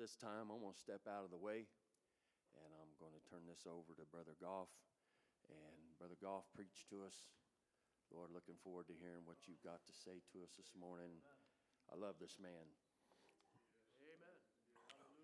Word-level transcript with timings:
this 0.00 0.16
time, 0.16 0.48
I'm 0.48 0.64
going 0.64 0.72
to 0.72 0.80
step 0.80 1.04
out 1.04 1.28
of 1.28 1.30
the 1.30 1.36
way 1.36 1.68
and 2.56 2.72
I'm 2.80 2.88
going 2.96 3.12
to 3.12 3.20
turn 3.28 3.44
this 3.44 3.68
over 3.68 3.92
to 3.92 4.08
Brother 4.08 4.32
Goff. 4.40 4.72
And 5.52 5.76
Brother 6.00 6.16
Goff 6.16 6.48
preached 6.56 6.88
to 6.88 7.04
us. 7.04 7.28
Lord, 8.08 8.32
looking 8.32 8.56
forward 8.64 8.88
to 8.88 8.96
hearing 8.96 9.28
what 9.28 9.44
you've 9.44 9.60
got 9.60 9.84
to 9.84 9.92
say 9.92 10.24
to 10.32 10.40
us 10.40 10.56
this 10.56 10.72
morning. 10.72 11.20
I 11.92 12.00
love 12.00 12.16
this 12.16 12.40
man. 12.40 12.64
Amen. 14.00 14.40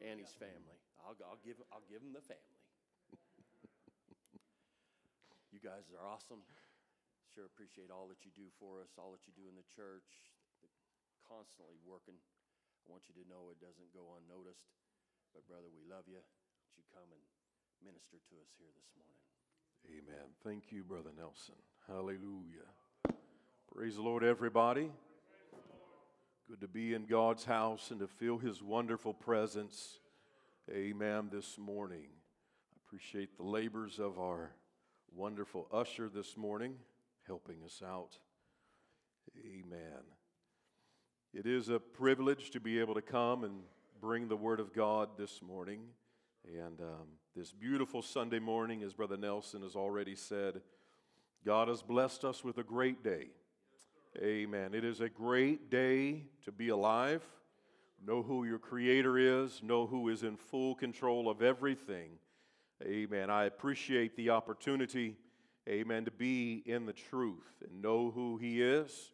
And 0.05 0.21
his 0.21 0.37
family. 0.37 0.77
I'll, 1.01 1.17
I'll, 1.25 1.41
give, 1.41 1.57
I'll 1.73 1.89
give 1.89 2.05
him 2.05 2.13
the 2.13 2.21
family. 2.21 2.61
you 5.57 5.61
guys 5.65 5.89
are 5.89 6.05
awesome. 6.05 6.45
Sure 7.33 7.49
appreciate 7.49 7.89
all 7.89 8.13
that 8.13 8.29
you 8.29 8.31
do 8.37 8.53
for 8.61 8.85
us, 8.85 8.93
all 9.01 9.17
that 9.17 9.25
you 9.25 9.33
do 9.33 9.49
in 9.49 9.57
the 9.57 9.65
church, 9.73 10.37
constantly 11.25 11.81
working. 11.81 12.21
I 12.87 12.93
want 12.93 13.03
you 13.11 13.19
to 13.19 13.27
know 13.29 13.51
it 13.51 13.59
doesn't 13.59 13.91
go 13.91 14.15
unnoticed. 14.15 14.71
But, 15.35 15.47
brother, 15.51 15.67
we 15.75 15.83
love 15.91 16.07
you. 16.07 16.23
Would 16.23 16.75
you 16.79 16.87
come 16.95 17.11
and 17.11 17.23
minister 17.83 18.17
to 18.17 18.35
us 18.39 18.55
here 18.59 18.71
this 18.79 18.91
morning? 18.95 19.21
Amen. 19.91 20.31
Thank 20.45 20.73
you, 20.73 20.85
Brother 20.85 21.11
Nelson. 21.19 21.57
Hallelujah. 21.87 22.71
Praise 23.75 23.97
the 23.97 24.03
Lord, 24.03 24.25
everybody. 24.25 24.91
Good 26.49 26.61
to 26.61 26.69
be 26.69 26.95
in 26.95 27.07
God's 27.07 27.45
house 27.45 27.91
and 27.91 28.01
to 28.01 28.07
feel 28.07 28.39
His 28.39 28.63
wonderful 28.63 29.13
presence. 29.13 29.99
Amen. 30.71 31.29
This 31.31 31.59
morning. 31.59 32.07
I 32.07 32.79
appreciate 32.87 33.37
the 33.37 33.43
labors 33.43 33.99
of 33.99 34.19
our 34.19 34.53
wonderful 35.13 35.67
usher 35.73 36.09
this 36.09 36.37
morning 36.37 36.75
helping 37.27 37.57
us 37.65 37.83
out. 37.85 38.19
Amen. 39.45 40.03
It 41.35 41.47
is 41.47 41.69
a 41.69 41.79
privilege 41.79 42.51
to 42.51 42.61
be 42.61 42.81
able 42.81 42.95
to 42.95 43.03
come 43.03 43.45
and 43.45 43.61
bring 44.01 44.29
the 44.29 44.37
Word 44.37 44.61
of 44.61 44.73
God 44.73 45.11
this 45.19 45.43
morning. 45.43 45.81
And 46.47 46.81
um, 46.81 47.09
this 47.35 47.53
beautiful 47.53 48.01
Sunday 48.01 48.39
morning, 48.39 48.83
as 48.83 48.95
Brother 48.95 49.17
Nelson 49.17 49.63
has 49.63 49.77
already 49.77 50.15
said, 50.15 50.63
God 51.45 51.69
has 51.69 51.83
blessed 51.83 52.25
us 52.25 52.43
with 52.43 52.59
a 52.59 52.63
great 52.63 53.05
day. 53.05 53.27
Amen. 54.19 54.73
It 54.73 54.85
is 54.85 55.01
a 55.01 55.09
great 55.09 55.71
day 55.71 56.23
to 56.45 56.53
be 56.53 56.71
alive. 56.71 57.23
Know 58.05 58.23
who 58.23 58.45
your 58.45 58.59
Creator 58.59 59.19
is, 59.19 59.63
know 59.63 59.87
who 59.87 60.09
is 60.09 60.23
in 60.23 60.37
full 60.37 60.75
control 60.75 61.29
of 61.29 61.43
everything. 61.43 62.11
Amen. 62.83 63.31
I 63.31 63.45
appreciate 63.45 64.17
the 64.17 64.31
opportunity, 64.31 65.17
amen, 65.69 66.05
to 66.07 66.11
be 66.11 66.63
in 66.65 66.87
the 66.87 66.93
truth 66.93 67.63
and 67.63 67.83
know 67.83 68.11
who 68.11 68.39
He 68.39 68.63
is 68.63 69.11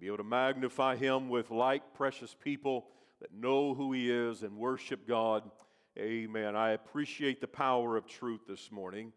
be 0.00 0.06
able 0.06 0.18
to 0.18 0.24
magnify 0.24 0.96
him 0.96 1.28
with 1.28 1.50
like 1.50 1.94
precious 1.94 2.34
people 2.34 2.86
that 3.20 3.32
know 3.32 3.74
who 3.74 3.92
he 3.92 4.10
is 4.10 4.42
and 4.42 4.56
worship 4.56 5.06
God. 5.06 5.50
Amen. 5.98 6.56
I 6.56 6.70
appreciate 6.70 7.40
the 7.40 7.46
power 7.46 7.96
of 7.96 8.06
truth 8.06 8.40
this 8.48 8.70
morning. 8.72 9.12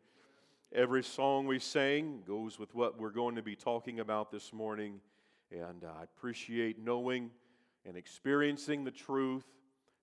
Every 0.73 1.03
song 1.03 1.48
we 1.48 1.59
sang 1.59 2.22
goes 2.28 2.59
with 2.59 2.75
what 2.75 3.00
we're 3.00 3.09
going 3.09 3.36
to 3.36 3.42
be 3.42 3.55
talking 3.55 4.00
about 4.00 4.31
this 4.31 4.53
morning. 4.53 5.00
And 5.52 5.83
uh, 5.83 5.88
I 6.00 6.03
appreciate 6.03 6.78
knowing 6.78 7.31
and 7.86 7.98
experiencing 7.98 8.83
the 8.83 8.92
truth 8.92 9.45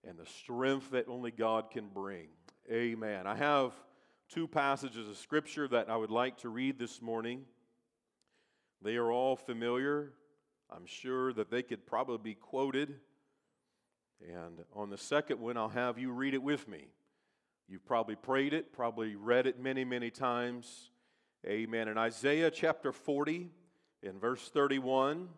and 0.06 0.18
the 0.18 0.26
strength 0.26 0.90
that 0.90 1.06
only 1.08 1.30
God 1.30 1.70
can 1.70 1.88
bring. 1.88 2.28
Amen. 2.70 3.26
I 3.26 3.36
have 3.36 3.72
two 4.28 4.48
passages 4.48 5.08
of 5.08 5.16
scripture 5.18 5.68
that 5.68 5.90
I 5.90 5.96
would 5.96 6.10
like 6.10 6.38
to 6.38 6.48
read 6.48 6.78
this 6.78 7.00
morning. 7.00 7.42
They 8.82 8.96
are 8.96 9.12
all 9.12 9.36
familiar 9.36 10.12
I'm 10.74 10.86
sure 10.86 11.32
that 11.34 11.50
they 11.50 11.62
could 11.62 11.86
probably 11.86 12.32
be 12.32 12.34
quoted. 12.34 12.96
And 14.20 14.64
on 14.74 14.90
the 14.90 14.98
second 14.98 15.38
one, 15.40 15.56
I'll 15.56 15.68
have 15.68 15.98
you 15.98 16.10
read 16.10 16.34
it 16.34 16.42
with 16.42 16.66
me. 16.66 16.88
You've 17.68 17.86
probably 17.86 18.16
prayed 18.16 18.52
it, 18.52 18.72
probably 18.72 19.14
read 19.14 19.46
it 19.46 19.60
many, 19.60 19.84
many 19.84 20.10
times. 20.10 20.90
Amen. 21.46 21.88
In 21.88 21.96
Isaiah 21.96 22.50
chapter 22.50 22.92
40, 22.92 23.50
in 24.02 24.18
verse 24.18 24.48
31, 24.48 25.28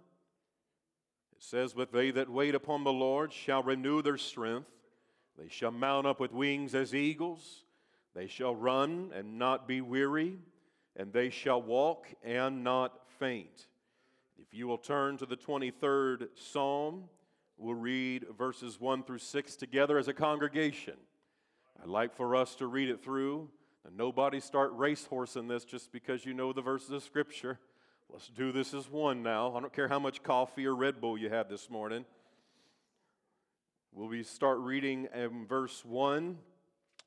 it 1.37 1.43
says, 1.43 1.75
But 1.75 1.93
they 1.93 2.11
that 2.13 2.31
wait 2.31 2.55
upon 2.55 2.85
the 2.85 2.93
Lord 2.93 3.33
shall 3.33 3.63
renew 3.63 4.01
their 4.03 4.17
strength. 4.17 4.71
They 5.39 5.49
shall 5.49 5.71
mount 5.71 6.07
up 6.07 6.19
with 6.19 6.33
wings 6.33 6.75
as 6.75 6.95
eagles. 6.95 7.65
They 8.15 8.27
shall 8.27 8.55
run 8.55 9.13
and 9.15 9.39
not 9.39 9.69
be 9.69 9.83
weary, 9.83 10.39
and 10.97 11.13
they 11.13 11.29
shall 11.29 11.61
walk 11.61 12.07
and 12.25 12.65
not 12.65 12.99
faint. 13.19 13.67
If 14.49 14.59
you 14.59 14.67
will 14.67 14.79
turn 14.79 15.17
to 15.19 15.27
the 15.27 15.37
23rd 15.37 16.29
Psalm, 16.35 17.05
we'll 17.57 17.75
read 17.75 18.27
verses 18.37 18.81
1 18.81 19.03
through 19.03 19.19
6 19.19 19.57
together 19.57 19.99
as 19.99 20.09
a 20.09 20.15
congregation. 20.15 20.95
I'd 21.83 21.89
like 21.89 22.15
for 22.15 22.37
us 22.37 22.55
to 22.57 22.67
read 22.67 22.89
it 22.89 23.03
through. 23.03 23.49
And 23.87 23.97
nobody 23.97 24.41
start 24.41 24.77
racehorsing 24.77 25.49
this 25.49 25.65
just 25.65 25.93
because 25.93 26.27
you 26.27 26.35
know 26.35 26.53
the 26.53 26.61
verses 26.61 26.91
of 26.91 27.05
Scripture. 27.05 27.61
Let's 28.11 28.29
do 28.29 28.51
this 28.51 28.75
as 28.75 28.91
one 28.91 29.23
now. 29.23 29.55
I 29.55 29.61
don't 29.61 29.73
care 29.73 29.87
how 29.87 30.01
much 30.01 30.25
coffee 30.25 30.67
or 30.67 30.75
Red 30.75 31.01
Bull 31.01 31.17
you 31.17 31.29
had 31.29 31.49
this 31.49 31.71
morning. 31.71 32.05
We'll 33.93 34.09
be 34.09 34.25
start 34.25 34.59
reading 34.59 35.07
in 35.15 35.47
verse 35.47 35.85
1, 35.85 36.37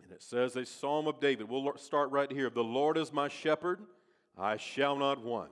and 0.03 0.11
it 0.11 0.23
says, 0.23 0.55
A 0.55 0.65
psalm 0.65 1.07
of 1.07 1.19
David. 1.19 1.49
We'll 1.49 1.75
start 1.77 2.11
right 2.11 2.31
here. 2.31 2.49
The 2.49 2.63
Lord 2.63 2.97
is 2.97 3.11
my 3.11 3.27
shepherd, 3.27 3.81
I 4.37 4.55
shall 4.55 4.95
not 4.95 5.21
want. 5.21 5.51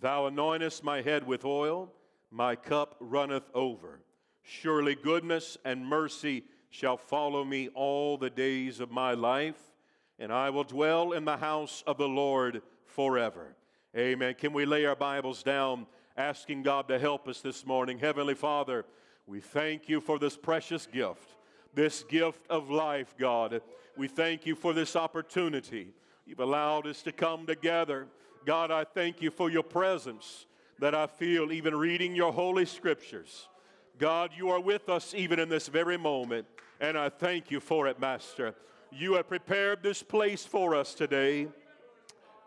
Thou 0.00 0.28
anointest 0.28 0.82
my 0.82 1.02
head 1.02 1.26
with 1.26 1.44
oil, 1.44 1.92
my 2.30 2.56
cup 2.56 2.96
runneth 2.98 3.48
over. 3.54 4.00
Surely 4.42 4.94
goodness 4.94 5.56
and 5.64 5.86
mercy 5.86 6.44
shall 6.68 6.96
follow 6.96 7.44
me 7.44 7.68
all 7.68 8.18
the 8.18 8.30
days 8.30 8.80
of 8.80 8.90
my 8.90 9.14
life, 9.14 9.60
and 10.18 10.32
I 10.32 10.50
will 10.50 10.64
dwell 10.64 11.12
in 11.12 11.24
the 11.24 11.36
house 11.36 11.84
of 11.86 11.96
the 11.96 12.08
Lord 12.08 12.62
forever. 12.84 13.54
Amen. 13.96 14.34
Can 14.34 14.52
we 14.52 14.66
lay 14.66 14.84
our 14.84 14.96
Bibles 14.96 15.44
down, 15.44 15.86
asking 16.16 16.64
God 16.64 16.88
to 16.88 16.98
help 16.98 17.28
us 17.28 17.40
this 17.40 17.64
morning? 17.64 17.98
Heavenly 17.98 18.34
Father, 18.34 18.84
we 19.26 19.40
thank 19.40 19.88
you 19.88 20.00
for 20.00 20.18
this 20.18 20.36
precious 20.36 20.86
gift, 20.86 21.36
this 21.72 22.02
gift 22.02 22.44
of 22.50 22.70
life, 22.70 23.14
God. 23.16 23.62
We 23.96 24.08
thank 24.08 24.44
you 24.44 24.56
for 24.56 24.72
this 24.72 24.96
opportunity. 24.96 25.94
You've 26.26 26.40
allowed 26.40 26.88
us 26.88 27.02
to 27.02 27.12
come 27.12 27.46
together 27.46 28.08
God, 28.44 28.70
I 28.70 28.84
thank 28.84 29.22
you 29.22 29.30
for 29.30 29.50
your 29.50 29.62
presence 29.62 30.46
that 30.78 30.94
I 30.94 31.06
feel 31.06 31.52
even 31.52 31.74
reading 31.74 32.14
your 32.14 32.32
holy 32.32 32.66
scriptures. 32.66 33.48
God, 33.98 34.32
you 34.36 34.50
are 34.50 34.60
with 34.60 34.88
us 34.88 35.14
even 35.14 35.38
in 35.38 35.48
this 35.48 35.68
very 35.68 35.96
moment, 35.96 36.46
and 36.80 36.98
I 36.98 37.08
thank 37.08 37.50
you 37.50 37.60
for 37.60 37.86
it, 37.86 37.98
Master. 38.00 38.54
You 38.92 39.14
have 39.14 39.28
prepared 39.28 39.82
this 39.82 40.02
place 40.02 40.44
for 40.44 40.74
us 40.74 40.94
today, 40.94 41.48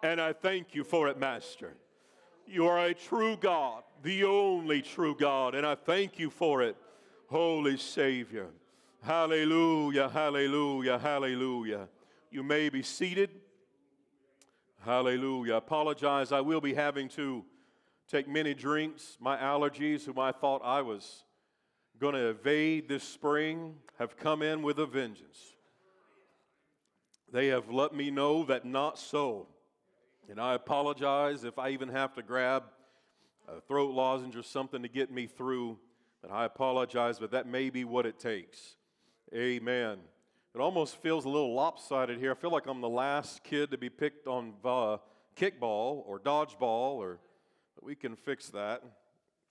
and 0.04 0.22
I 0.22 0.34
thank 0.34 0.76
you 0.76 0.84
for 0.84 1.08
it, 1.08 1.18
Master. 1.18 1.74
You 2.46 2.68
are 2.68 2.86
a 2.86 2.94
true 2.94 3.36
God, 3.36 3.84
the 4.04 4.24
only 4.26 4.82
true 4.82 5.16
God, 5.16 5.56
and 5.56 5.66
I 5.66 5.76
thank 5.76 6.20
you 6.20 6.30
for 6.30 6.62
it, 6.62 6.76
Holy 7.28 7.78
Savior. 7.78 8.48
Hallelujah, 9.02 10.10
hallelujah, 10.10 11.00
hallelujah. 11.00 11.88
You 12.30 12.44
may 12.44 12.70
be 12.70 12.84
seated. 12.84 13.30
Hallelujah. 14.88 15.56
I 15.56 15.58
apologize. 15.58 16.32
I 16.32 16.40
will 16.40 16.62
be 16.62 16.74
having 16.74 17.10
to 17.10 17.44
take 18.08 18.26
many 18.26 18.54
drinks. 18.54 19.18
My 19.20 19.36
allergies, 19.36 20.06
whom 20.06 20.18
I 20.18 20.32
thought 20.32 20.62
I 20.64 20.82
was 20.82 21.26
going 22.00 22.14
to 22.16 22.30
evade 22.30 22.88
this 22.88 23.04
spring, 23.04 23.76
have 24.00 24.16
come 24.16 24.42
in 24.42 24.62
with 24.62 24.80
a 24.80 24.86
vengeance. 24.86 25.40
They 27.34 27.48
have 27.48 27.70
let 27.70 27.94
me 27.94 28.10
know 28.12 28.46
that 28.46 28.64
not 28.64 28.98
so. 28.98 29.48
And 30.30 30.40
I 30.40 30.54
apologize 30.54 31.44
if 31.44 31.60
I 31.60 31.72
even 31.72 31.90
have 31.90 32.14
to 32.14 32.22
grab 32.22 32.64
a 33.46 33.60
throat 33.60 33.94
lozenge 33.94 34.38
or 34.38 34.44
something 34.44 34.84
to 34.84 34.88
get 34.88 35.12
me 35.12 35.28
through. 35.28 35.80
But 36.22 36.32
I 36.32 36.46
apologize, 36.46 37.20
but 37.20 37.32
that 37.32 37.46
may 37.46 37.70
be 37.70 37.84
what 37.84 38.06
it 38.06 38.20
takes. 38.20 38.78
Amen. 39.36 39.98
It 40.58 40.62
almost 40.62 40.96
feels 41.04 41.26
a 41.26 41.30
little 41.30 41.54
lopsided 41.54 42.18
here. 42.18 42.32
I 42.32 42.34
feel 42.34 42.50
like 42.50 42.66
I'm 42.66 42.82
the 42.82 42.90
last 42.90 43.44
kid 43.44 43.70
to 43.70 43.78
be 43.78 43.92
picked 43.92 44.26
on 44.26 44.54
uh, 44.66 44.98
kickball 45.36 46.02
or 46.08 46.20
dodgeball, 46.20 46.96
or 46.96 47.20
we 47.84 47.94
can 47.94 48.16
fix 48.16 48.50
that. 48.50 48.82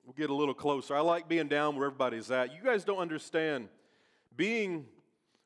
We'll 0.05 0.15
get 0.15 0.31
a 0.31 0.35
little 0.35 0.53
closer. 0.53 0.97
I 0.97 1.01
like 1.03 1.29
being 1.29 1.47
down 1.47 1.77
where 1.77 1.87
everybody's 1.87 2.29
at. 2.33 2.53
You 2.53 2.61
guys 2.61 2.83
don't 2.83 2.99
understand 2.99 3.69
being 4.37 4.87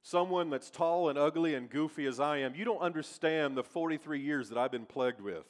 someone 0.00 0.48
that's 0.48 0.70
tall 0.70 1.10
and 1.10 1.18
ugly 1.18 1.54
and 1.54 1.68
goofy 1.68 2.06
as 2.06 2.20
I 2.20 2.38
am, 2.38 2.54
you 2.54 2.64
don't 2.64 2.80
understand 2.80 3.54
the 3.54 3.62
43 3.62 4.18
years 4.18 4.48
that 4.48 4.56
I've 4.56 4.72
been 4.72 4.86
plagued 4.86 5.20
with. 5.20 5.44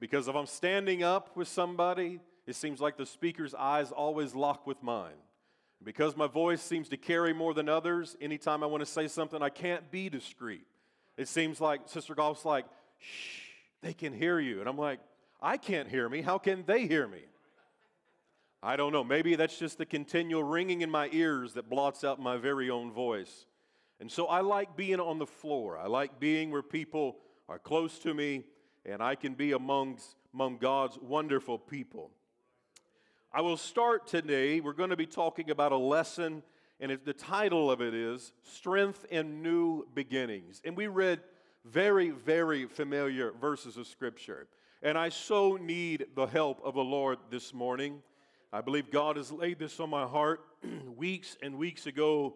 Because 0.00 0.26
if 0.26 0.34
I'm 0.34 0.46
standing 0.46 1.04
up 1.04 1.36
with 1.36 1.46
somebody, 1.46 2.18
it 2.48 2.56
seems 2.56 2.80
like 2.80 2.96
the 2.96 3.06
speaker's 3.06 3.54
eyes 3.54 3.92
always 3.92 4.34
lock 4.34 4.66
with 4.66 4.82
mine. 4.82 5.14
Because 5.82 6.16
my 6.16 6.26
voice 6.26 6.62
seems 6.62 6.88
to 6.90 6.96
carry 6.96 7.32
more 7.32 7.54
than 7.54 7.68
others, 7.68 8.16
anytime 8.20 8.62
I 8.62 8.66
want 8.66 8.82
to 8.82 8.86
say 8.86 9.08
something, 9.08 9.42
I 9.42 9.48
can't 9.48 9.90
be 9.90 10.08
discreet. 10.08 10.66
It 11.16 11.26
seems 11.26 11.60
like 11.60 11.82
Sister 11.86 12.14
Goff's 12.14 12.44
like, 12.44 12.66
shh, 12.98 13.40
they 13.82 13.94
can 13.94 14.12
hear 14.12 14.38
you. 14.38 14.60
And 14.60 14.68
I'm 14.68 14.76
like, 14.76 15.00
I 15.40 15.56
can't 15.56 15.88
hear 15.88 16.08
me. 16.08 16.20
How 16.20 16.38
can 16.38 16.64
they 16.66 16.86
hear 16.86 17.08
me? 17.08 17.22
I 18.62 18.76
don't 18.76 18.92
know. 18.92 19.02
Maybe 19.02 19.36
that's 19.36 19.58
just 19.58 19.78
the 19.78 19.86
continual 19.86 20.44
ringing 20.44 20.82
in 20.82 20.90
my 20.90 21.08
ears 21.12 21.54
that 21.54 21.70
blots 21.70 22.04
out 22.04 22.20
my 22.20 22.36
very 22.36 22.68
own 22.68 22.92
voice. 22.92 23.46
And 24.00 24.10
so 24.10 24.26
I 24.26 24.40
like 24.40 24.76
being 24.76 25.00
on 25.00 25.18
the 25.18 25.26
floor. 25.26 25.78
I 25.78 25.86
like 25.86 26.20
being 26.20 26.50
where 26.50 26.62
people 26.62 27.16
are 27.48 27.58
close 27.58 27.98
to 28.00 28.12
me 28.12 28.44
and 28.84 29.02
I 29.02 29.14
can 29.14 29.34
be 29.34 29.52
amongst, 29.52 30.14
among 30.34 30.58
God's 30.58 30.98
wonderful 30.98 31.58
people. 31.58 32.10
I 33.32 33.42
will 33.42 33.56
start 33.56 34.08
today. 34.08 34.58
We're 34.58 34.72
going 34.72 34.90
to 34.90 34.96
be 34.96 35.06
talking 35.06 35.50
about 35.50 35.70
a 35.70 35.76
lesson, 35.76 36.42
and 36.80 36.98
the 37.04 37.12
title 37.12 37.70
of 37.70 37.80
it 37.80 37.94
is 37.94 38.32
Strength 38.42 39.06
in 39.08 39.40
New 39.40 39.86
Beginnings. 39.94 40.60
And 40.64 40.76
we 40.76 40.88
read 40.88 41.20
very, 41.64 42.10
very 42.10 42.66
familiar 42.66 43.30
verses 43.30 43.76
of 43.76 43.86
Scripture. 43.86 44.48
And 44.82 44.98
I 44.98 45.10
so 45.10 45.54
need 45.54 46.06
the 46.16 46.26
help 46.26 46.60
of 46.64 46.74
the 46.74 46.82
Lord 46.82 47.18
this 47.30 47.54
morning. 47.54 48.02
I 48.52 48.62
believe 48.62 48.90
God 48.90 49.16
has 49.16 49.30
laid 49.30 49.60
this 49.60 49.78
on 49.78 49.90
my 49.90 50.08
heart 50.08 50.40
weeks 50.96 51.36
and 51.40 51.56
weeks 51.56 51.86
ago 51.86 52.34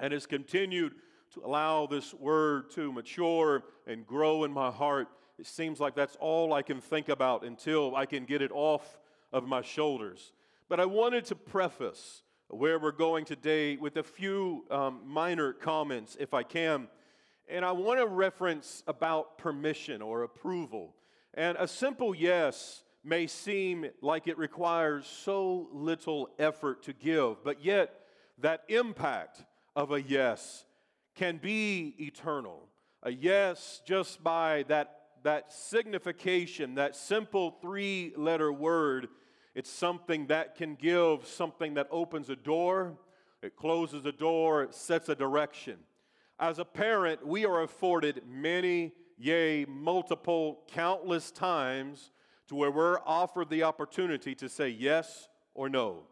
and 0.00 0.14
has 0.14 0.24
continued 0.24 0.94
to 1.34 1.44
allow 1.44 1.84
this 1.84 2.14
word 2.14 2.70
to 2.70 2.90
mature 2.90 3.62
and 3.86 4.06
grow 4.06 4.44
in 4.44 4.52
my 4.52 4.70
heart. 4.70 5.08
It 5.38 5.46
seems 5.46 5.80
like 5.80 5.94
that's 5.94 6.16
all 6.18 6.54
I 6.54 6.62
can 6.62 6.80
think 6.80 7.10
about 7.10 7.44
until 7.44 7.94
I 7.94 8.06
can 8.06 8.24
get 8.24 8.40
it 8.40 8.52
off 8.54 8.98
of 9.34 9.46
my 9.46 9.60
shoulders. 9.60 10.32
But 10.68 10.80
I 10.80 10.86
wanted 10.86 11.26
to 11.26 11.34
preface 11.34 12.22
where 12.48 12.78
we're 12.78 12.92
going 12.92 13.24
today 13.24 13.76
with 13.76 13.96
a 13.96 14.02
few 14.02 14.64
um, 14.70 15.00
minor 15.04 15.52
comments, 15.52 16.16
if 16.20 16.32
I 16.32 16.44
can. 16.44 16.88
And 17.48 17.64
I 17.64 17.72
want 17.72 17.98
to 17.98 18.06
reference 18.06 18.82
about 18.86 19.36
permission 19.36 20.00
or 20.00 20.22
approval. 20.22 20.94
And 21.34 21.56
a 21.58 21.66
simple 21.66 22.14
yes 22.14 22.84
may 23.02 23.26
seem 23.26 23.86
like 24.00 24.28
it 24.28 24.38
requires 24.38 25.04
so 25.06 25.68
little 25.72 26.30
effort 26.38 26.84
to 26.84 26.92
give, 26.92 27.42
but 27.44 27.62
yet 27.62 28.00
that 28.38 28.62
impact 28.68 29.44
of 29.74 29.90
a 29.90 30.00
yes 30.00 30.64
can 31.16 31.38
be 31.38 31.94
eternal. 31.98 32.68
A 33.02 33.10
yes, 33.10 33.82
just 33.84 34.22
by 34.22 34.64
that, 34.68 35.00
that 35.24 35.52
signification, 35.52 36.76
that 36.76 36.96
simple 36.96 37.50
three 37.60 38.12
letter 38.16 38.52
word, 38.52 39.08
it's 39.54 39.70
something 39.70 40.26
that 40.26 40.56
can 40.56 40.74
give 40.74 41.26
something 41.26 41.74
that 41.74 41.88
opens 41.90 42.28
a 42.28 42.36
door, 42.36 42.96
it 43.42 43.56
closes 43.56 44.04
a 44.04 44.12
door, 44.12 44.62
it 44.62 44.74
sets 44.74 45.08
a 45.08 45.14
direction. 45.14 45.78
As 46.40 46.58
a 46.58 46.64
parent, 46.64 47.24
we 47.24 47.46
are 47.46 47.62
afforded 47.62 48.22
many, 48.28 48.92
yea, 49.16 49.64
multiple, 49.66 50.62
countless 50.72 51.30
times 51.30 52.10
to 52.48 52.54
where 52.56 52.70
we're 52.70 52.98
offered 53.06 53.48
the 53.50 53.62
opportunity 53.62 54.34
to 54.34 54.48
say 54.48 54.68
yes 54.68 55.28
or 55.54 55.68
no. 55.68 56.02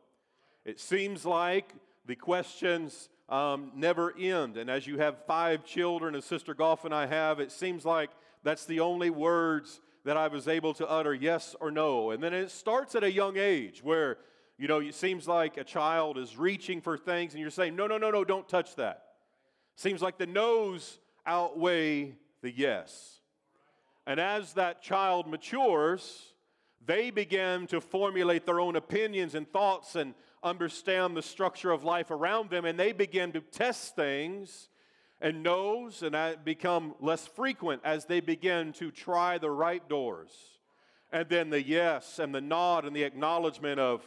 It 0.65 0.79
seems 0.79 1.27
like 1.27 1.75
the 2.07 2.15
questions 2.15 3.09
um, 3.29 3.73
never 3.75 4.15
end. 4.17 4.57
And 4.57 4.71
as 4.71 4.87
you 4.87 4.99
have 4.99 5.25
five 5.27 5.65
children, 5.65 6.15
as 6.15 6.25
Sister 6.25 6.55
Goff 6.55 6.85
and 6.85 6.95
I 6.95 7.07
have, 7.07 7.41
it 7.41 7.51
seems 7.51 7.85
like 7.85 8.11
that's 8.45 8.67
the 8.67 8.81
only 8.81 9.11
words 9.11 9.81
that 10.05 10.17
I 10.17 10.29
was 10.29 10.49
able 10.49 10.75
to 10.75 10.89
utter 10.89 11.15
yes 11.15 11.55
or 11.61 11.71
no. 11.71 12.11
And 12.11 12.23
then 12.23 12.35
it 12.35 12.51
starts 12.51 12.95
at 12.95 13.05
a 13.05 13.13
young 13.13 13.37
age 13.37 13.83
where, 13.83 14.19
you 14.59 14.69
know, 14.69 14.81
it 14.81 14.95
seems 14.95 15.29
like 15.29 15.57
a 15.57 15.65
child 15.65 16.19
is 16.19 16.37
reaching 16.37 16.81
for 16.81 16.99
things 16.99 17.33
and 17.33 17.41
you're 17.41 17.51
saying, 17.51 17.77
no, 17.77 17.87
no, 17.87 17.99
no, 17.99 18.11
no, 18.11 18.25
don't 18.25 18.49
touch 18.49 18.75
that. 18.77 19.05
Seems 19.77 20.03
like 20.03 20.19
the 20.19 20.27
no's 20.27 20.99
outweigh 21.25 22.17
the 22.43 22.51
yes. 22.51 23.21
And 24.07 24.19
as 24.19 24.55
that 24.55 24.83
child 24.83 25.29
matures, 25.29 26.33
they 26.85 27.11
begin 27.11 27.67
to 27.69 27.81
formulate 27.81 28.45
their 28.45 28.61
own 28.61 28.77
opinions 28.77 29.35
and 29.35 29.51
thoughts 29.51 29.95
and 29.95 30.15
understand 30.43 31.17
the 31.17 31.23
structure 31.23 31.71
of 31.71 31.85
life 31.85 32.11
around 32.11 32.51
them, 32.51 32.65
and 32.65 32.79
they 32.79 32.91
begin 32.91 33.31
to 33.33 33.41
test 33.41 33.95
things 33.95 34.69
and 35.23 35.43
no's, 35.43 36.03
and 36.03 36.17
become 36.45 36.95
less 37.01 37.27
frequent 37.27 37.81
as 37.85 38.05
they 38.05 38.21
begin 38.21 38.73
to 38.75 38.91
try 38.91 39.39
the 39.39 39.51
right 39.51 39.89
doors. 39.89 40.31
And 41.13 41.29
then 41.29 41.49
the 41.49 41.63
yes 41.63 42.19
and 42.19 42.35
the 42.35 42.41
nod 42.41 42.85
and 42.85 42.95
the 42.95 43.05
acknowledgement 43.05 43.79
of, 43.79 44.03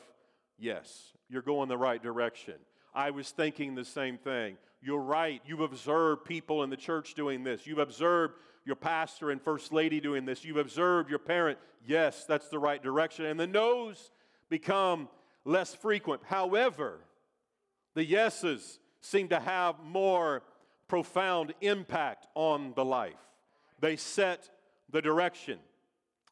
yes, 0.60 1.14
you're 1.30 1.42
going 1.42 1.70
the 1.70 1.78
right 1.78 2.04
direction. 2.04 2.56
I 2.94 3.12
was 3.12 3.30
thinking 3.30 3.76
the 3.76 3.86
same 3.86 4.18
thing. 4.18 4.58
You're 4.82 5.02
right. 5.02 5.42
You've 5.46 5.62
observed 5.62 6.26
people 6.26 6.64
in 6.64 6.70
the 6.70 6.78
church 6.78 7.14
doing 7.14 7.44
this. 7.44 7.66
You've 7.66 7.80
observed 7.80 8.36
your 8.66 8.76
pastor 8.76 9.32
and 9.32 9.42
first 9.42 9.72
lady 9.72 10.02
doing 10.02 10.26
this. 10.26 10.44
You've 10.44 10.58
observed 10.58 11.10
your 11.10 11.20
parent. 11.20 11.58
Yes, 11.88 12.26
that's 12.26 12.50
the 12.50 12.60
right 12.60 12.84
direction. 12.84 13.26
And 13.26 13.40
the 13.40 13.48
no's 13.48 14.12
become 14.50 15.08
less 15.46 15.74
frequent. 15.74 16.22
However, 16.26 17.00
the 17.94 18.04
yeses 18.04 18.80
seem 19.02 19.30
to 19.30 19.40
have 19.40 19.76
more 19.84 20.44
profound 20.88 21.54
impact 21.62 22.28
on 22.36 22.74
the 22.76 22.86
life. 22.86 23.14
They 23.80 23.96
set 23.96 24.50
the 24.92 25.02
direction. 25.02 25.60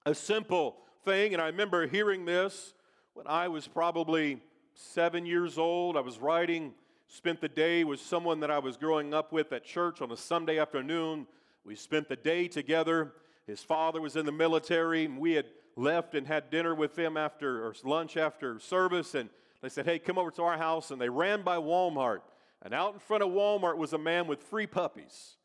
A 0.05 0.13
simple 0.13 0.77
thing, 1.03 1.33
and 1.33 1.41
I 1.41 1.47
remember 1.47 1.87
hearing 1.87 2.25
this 2.25 2.73
when 3.13 3.27
I 3.27 3.47
was 3.47 3.67
probably 3.67 4.41
seven 4.73 5.25
years 5.25 5.57
old. 5.57 5.97
I 5.97 6.01
was 6.01 6.19
riding, 6.19 6.73
spent 7.07 7.41
the 7.41 7.49
day 7.49 7.83
with 7.83 7.99
someone 7.99 8.39
that 8.41 8.51
I 8.51 8.59
was 8.59 8.77
growing 8.77 9.13
up 9.13 9.31
with 9.31 9.51
at 9.53 9.63
church 9.63 10.01
on 10.01 10.11
a 10.11 10.17
Sunday 10.17 10.59
afternoon. 10.59 11.27
We 11.65 11.75
spent 11.75 12.09
the 12.09 12.15
day 12.15 12.47
together. 12.47 13.13
His 13.47 13.61
father 13.61 14.01
was 14.01 14.15
in 14.15 14.25
the 14.25 14.31
military, 14.31 15.05
and 15.05 15.17
we 15.17 15.33
had 15.33 15.45
left 15.75 16.15
and 16.15 16.27
had 16.27 16.49
dinner 16.49 16.75
with 16.75 16.95
them 16.95 17.17
after, 17.17 17.65
or 17.65 17.75
lunch 17.83 18.17
after 18.17 18.59
service. 18.59 19.15
And 19.15 19.29
they 19.61 19.69
said, 19.69 19.85
Hey, 19.85 19.99
come 19.99 20.17
over 20.17 20.31
to 20.31 20.43
our 20.43 20.57
house. 20.57 20.91
And 20.91 20.99
they 20.99 21.09
ran 21.09 21.41
by 21.41 21.57
Walmart. 21.57 22.19
And 22.63 22.73
out 22.73 22.93
in 22.93 22.99
front 22.99 23.21
of 23.21 23.29
Walmart 23.29 23.77
was 23.77 23.93
a 23.93 23.97
man 23.97 24.25
with 24.25 24.41
three 24.41 24.65
puppies. 24.65 25.35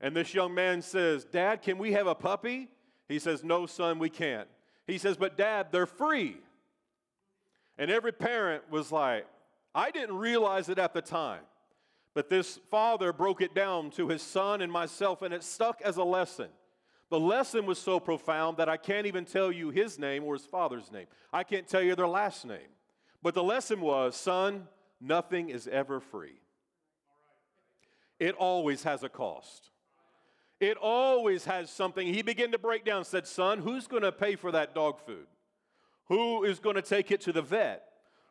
And 0.00 0.16
this 0.16 0.32
young 0.32 0.54
man 0.54 0.80
says, 0.80 1.24
Dad, 1.24 1.62
can 1.62 1.76
we 1.76 1.92
have 1.92 2.06
a 2.06 2.14
puppy? 2.14 2.68
He 3.08 3.18
says, 3.18 3.44
No, 3.44 3.66
son, 3.66 3.98
we 3.98 4.08
can't. 4.08 4.48
He 4.86 4.96
says, 4.96 5.16
But 5.16 5.36
dad, 5.36 5.68
they're 5.72 5.84
free. 5.84 6.36
And 7.76 7.90
every 7.90 8.12
parent 8.12 8.70
was 8.70 8.92
like, 8.92 9.26
I 9.74 9.90
didn't 9.90 10.16
realize 10.16 10.68
it 10.68 10.78
at 10.78 10.94
the 10.94 11.02
time. 11.02 11.42
But 12.14 12.28
this 12.28 12.58
father 12.70 13.12
broke 13.12 13.40
it 13.40 13.54
down 13.54 13.90
to 13.92 14.08
his 14.08 14.22
son 14.22 14.62
and 14.62 14.72
myself, 14.72 15.22
and 15.22 15.32
it 15.32 15.42
stuck 15.44 15.80
as 15.82 15.96
a 15.96 16.04
lesson. 16.04 16.48
The 17.08 17.20
lesson 17.20 17.66
was 17.66 17.78
so 17.78 17.98
profound 17.98 18.56
that 18.56 18.68
I 18.68 18.76
can't 18.76 19.06
even 19.06 19.24
tell 19.24 19.50
you 19.50 19.70
his 19.70 19.98
name 19.98 20.24
or 20.24 20.34
his 20.34 20.46
father's 20.46 20.90
name. 20.92 21.06
I 21.32 21.42
can't 21.44 21.66
tell 21.66 21.82
you 21.82 21.94
their 21.94 22.08
last 22.08 22.44
name. 22.44 22.68
But 23.22 23.34
the 23.34 23.42
lesson 23.42 23.80
was 23.80 24.16
son, 24.16 24.68
nothing 25.00 25.50
is 25.50 25.66
ever 25.68 26.00
free. 26.00 26.39
It 28.20 28.36
always 28.36 28.84
has 28.84 29.02
a 29.02 29.08
cost. 29.08 29.70
It 30.60 30.76
always 30.76 31.46
has 31.46 31.70
something. 31.70 32.06
He 32.06 32.20
began 32.20 32.52
to 32.52 32.58
break 32.58 32.84
down, 32.84 33.04
said, 33.04 33.26
Son, 33.26 33.58
who's 33.58 33.86
going 33.86 34.02
to 34.02 34.12
pay 34.12 34.36
for 34.36 34.52
that 34.52 34.74
dog 34.74 35.00
food? 35.06 35.26
Who 36.08 36.44
is 36.44 36.58
going 36.58 36.76
to 36.76 36.82
take 36.82 37.10
it 37.10 37.22
to 37.22 37.32
the 37.32 37.40
vet? 37.40 37.82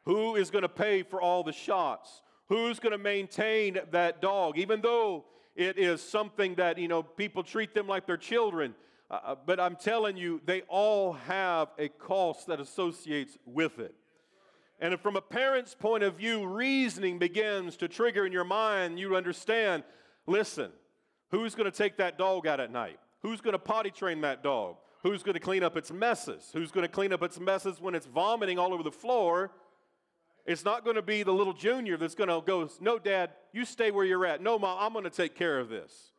Who 0.05 0.35
is 0.35 0.51
going 0.51 0.61
to 0.61 0.69
pay 0.69 1.01
for 1.01 1.19
all 1.19 1.43
the 1.43 1.51
shots? 1.51 2.21
Who's 2.47 2.79
going 2.79 2.91
to 2.91 2.99
maintain 2.99 3.79
that 3.91 4.21
dog? 4.21 4.59
Even 4.59 4.81
though 4.81 5.25
it 5.55 5.77
is 5.79 6.01
something 6.01 6.55
that, 6.55 6.77
you 6.77 6.87
know, 6.87 7.01
people 7.01 7.43
treat 7.43 7.73
them 7.73 7.87
like 7.87 8.05
they're 8.05 8.17
children. 8.17 8.75
Uh, 9.09 9.19
uh, 9.23 9.35
but 9.45 9.59
I'm 9.59 9.75
telling 9.75 10.15
you, 10.15 10.39
they 10.45 10.61
all 10.67 11.13
have 11.13 11.69
a 11.79 11.89
cost 11.89 12.47
that 12.47 12.59
associates 12.59 13.37
with 13.45 13.79
it. 13.79 13.95
And 14.79 14.97
from 14.99 15.15
a 15.15 15.21
parent's 15.21 15.75
point 15.75 16.03
of 16.03 16.15
view, 16.15 16.47
reasoning 16.47 17.19
begins 17.19 17.75
to 17.77 17.87
trigger 17.87 18.25
in 18.25 18.31
your 18.31 18.45
mind. 18.45 18.99
You 18.99 19.15
understand 19.15 19.83
listen, 20.25 20.71
who's 21.31 21.55
going 21.55 21.69
to 21.69 21.75
take 21.75 21.97
that 21.97 22.17
dog 22.17 22.47
out 22.47 22.59
at 22.59 22.71
night? 22.71 22.99
Who's 23.21 23.41
going 23.41 23.53
to 23.53 23.59
potty 23.59 23.91
train 23.91 24.21
that 24.21 24.43
dog? 24.43 24.77
Who's 25.03 25.23
going 25.23 25.33
to 25.33 25.39
clean 25.39 25.63
up 25.63 25.75
its 25.75 25.91
messes? 25.91 26.49
Who's 26.53 26.71
going 26.71 26.85
to 26.85 26.91
clean 26.91 27.11
up 27.13 27.23
its 27.23 27.39
messes 27.39 27.81
when 27.81 27.95
it's 27.95 28.05
vomiting 28.05 28.59
all 28.59 28.73
over 28.73 28.83
the 28.83 28.91
floor? 28.91 29.51
It's 30.45 30.65
not 30.65 30.83
going 30.83 30.95
to 30.95 31.01
be 31.01 31.23
the 31.23 31.33
little 31.33 31.53
junior 31.53 31.97
that's 31.97 32.15
going 32.15 32.29
to 32.29 32.41
go, 32.45 32.69
No, 32.79 32.99
dad, 32.99 33.31
you 33.51 33.65
stay 33.65 33.91
where 33.91 34.05
you're 34.05 34.25
at. 34.25 34.41
No, 34.41 34.57
mom, 34.57 34.77
I'm 34.79 34.93
going 34.93 35.03
to 35.03 35.09
take 35.09 35.35
care 35.35 35.59
of 35.59 35.69
this. 35.69 36.11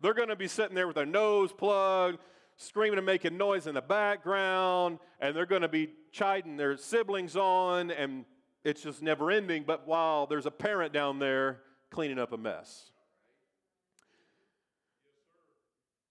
They're 0.00 0.14
going 0.14 0.28
to 0.28 0.36
be 0.36 0.48
sitting 0.48 0.74
there 0.74 0.86
with 0.86 0.96
their 0.96 1.06
nose 1.06 1.52
plugged, 1.52 2.18
screaming 2.58 2.98
and 2.98 3.06
making 3.06 3.38
noise 3.38 3.66
in 3.66 3.74
the 3.74 3.80
background, 3.80 4.98
and 5.20 5.34
they're 5.34 5.46
going 5.46 5.62
to 5.62 5.68
be 5.68 5.88
chiding 6.12 6.56
their 6.56 6.76
siblings 6.76 7.36
on, 7.36 7.90
and 7.90 8.24
it's 8.64 8.82
just 8.82 9.00
never 9.00 9.30
ending. 9.30 9.64
But 9.66 9.86
while 9.86 10.26
there's 10.26 10.44
a 10.44 10.50
parent 10.50 10.92
down 10.92 11.20
there 11.20 11.60
cleaning 11.90 12.18
up 12.18 12.32
a 12.32 12.36
mess, 12.36 12.90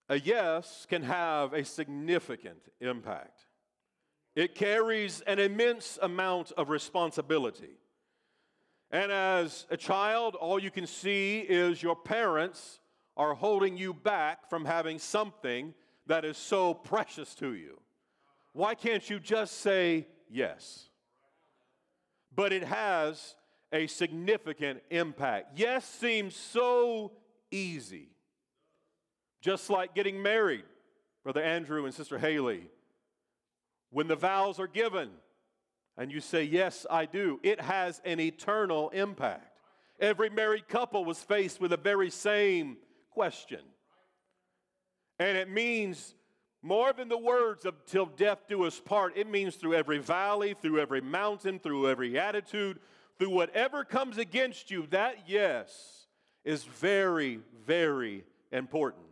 a 0.09 0.17
yes 0.17 0.87
can 0.89 1.03
have 1.03 1.53
a 1.53 1.65
significant 1.65 2.61
impact. 2.79 3.41
It 4.33 4.55
carries 4.55 5.19
an 5.21 5.39
immense 5.39 5.99
amount 6.01 6.53
of 6.53 6.69
responsibility. 6.69 7.77
And 8.89 9.11
as 9.11 9.65
a 9.69 9.75
child, 9.75 10.35
all 10.35 10.59
you 10.59 10.71
can 10.71 10.87
see 10.87 11.39
is 11.39 11.83
your 11.83 11.95
parents 11.95 12.79
are 13.17 13.33
holding 13.33 13.75
you 13.75 13.93
back 13.93 14.49
from 14.49 14.63
having 14.63 14.97
something 14.97 15.73
that 16.07 16.25
is 16.25 16.37
so 16.37 16.73
precious 16.73 17.35
to 17.35 17.53
you. 17.53 17.79
Why 18.53 18.75
can't 18.75 19.07
you 19.09 19.19
just 19.19 19.59
say 19.59 20.07
yes? 20.29 20.89
But 22.33 22.51
it 22.53 22.63
has 22.63 23.35
a 23.71 23.87
significant 23.87 24.81
impact. 24.89 25.57
Yes 25.57 25.85
seems 25.85 26.35
so 26.35 27.11
easy. 27.51 28.09
Just 29.41 29.69
like 29.69 29.93
getting 29.93 30.21
married, 30.21 30.63
Brother 31.23 31.43
Andrew 31.43 31.85
and 31.85 31.93
Sister 31.93 32.17
Haley. 32.17 32.69
When 33.91 34.07
the 34.07 34.15
vows 34.15 34.59
are 34.59 34.67
given 34.67 35.09
and 35.97 36.11
you 36.11 36.19
say, 36.19 36.43
Yes, 36.43 36.85
I 36.89 37.05
do, 37.05 37.39
it 37.43 37.61
has 37.61 38.01
an 38.05 38.19
eternal 38.19 38.89
impact. 38.89 39.59
Every 39.99 40.29
married 40.29 40.67
couple 40.67 41.05
was 41.05 41.19
faced 41.19 41.59
with 41.59 41.71
the 41.71 41.77
very 41.77 42.09
same 42.09 42.77
question. 43.11 43.61
And 45.19 45.37
it 45.37 45.49
means 45.49 46.15
more 46.61 46.93
than 46.93 47.07
the 47.07 47.17
words 47.17 47.65
of 47.65 47.85
till 47.85 48.05
death 48.05 48.39
do 48.47 48.63
us 48.63 48.79
part. 48.79 49.17
It 49.17 49.29
means 49.29 49.55
through 49.55 49.75
every 49.75 49.99
valley, 49.99 50.55
through 50.59 50.79
every 50.79 51.01
mountain, 51.01 51.59
through 51.59 51.89
every 51.89 52.19
attitude, 52.19 52.79
through 53.17 53.29
whatever 53.29 53.83
comes 53.83 54.17
against 54.17 54.69
you, 54.69 54.87
that 54.91 55.23
yes 55.27 56.07
is 56.43 56.63
very, 56.63 57.39
very 57.65 58.23
important. 58.51 59.03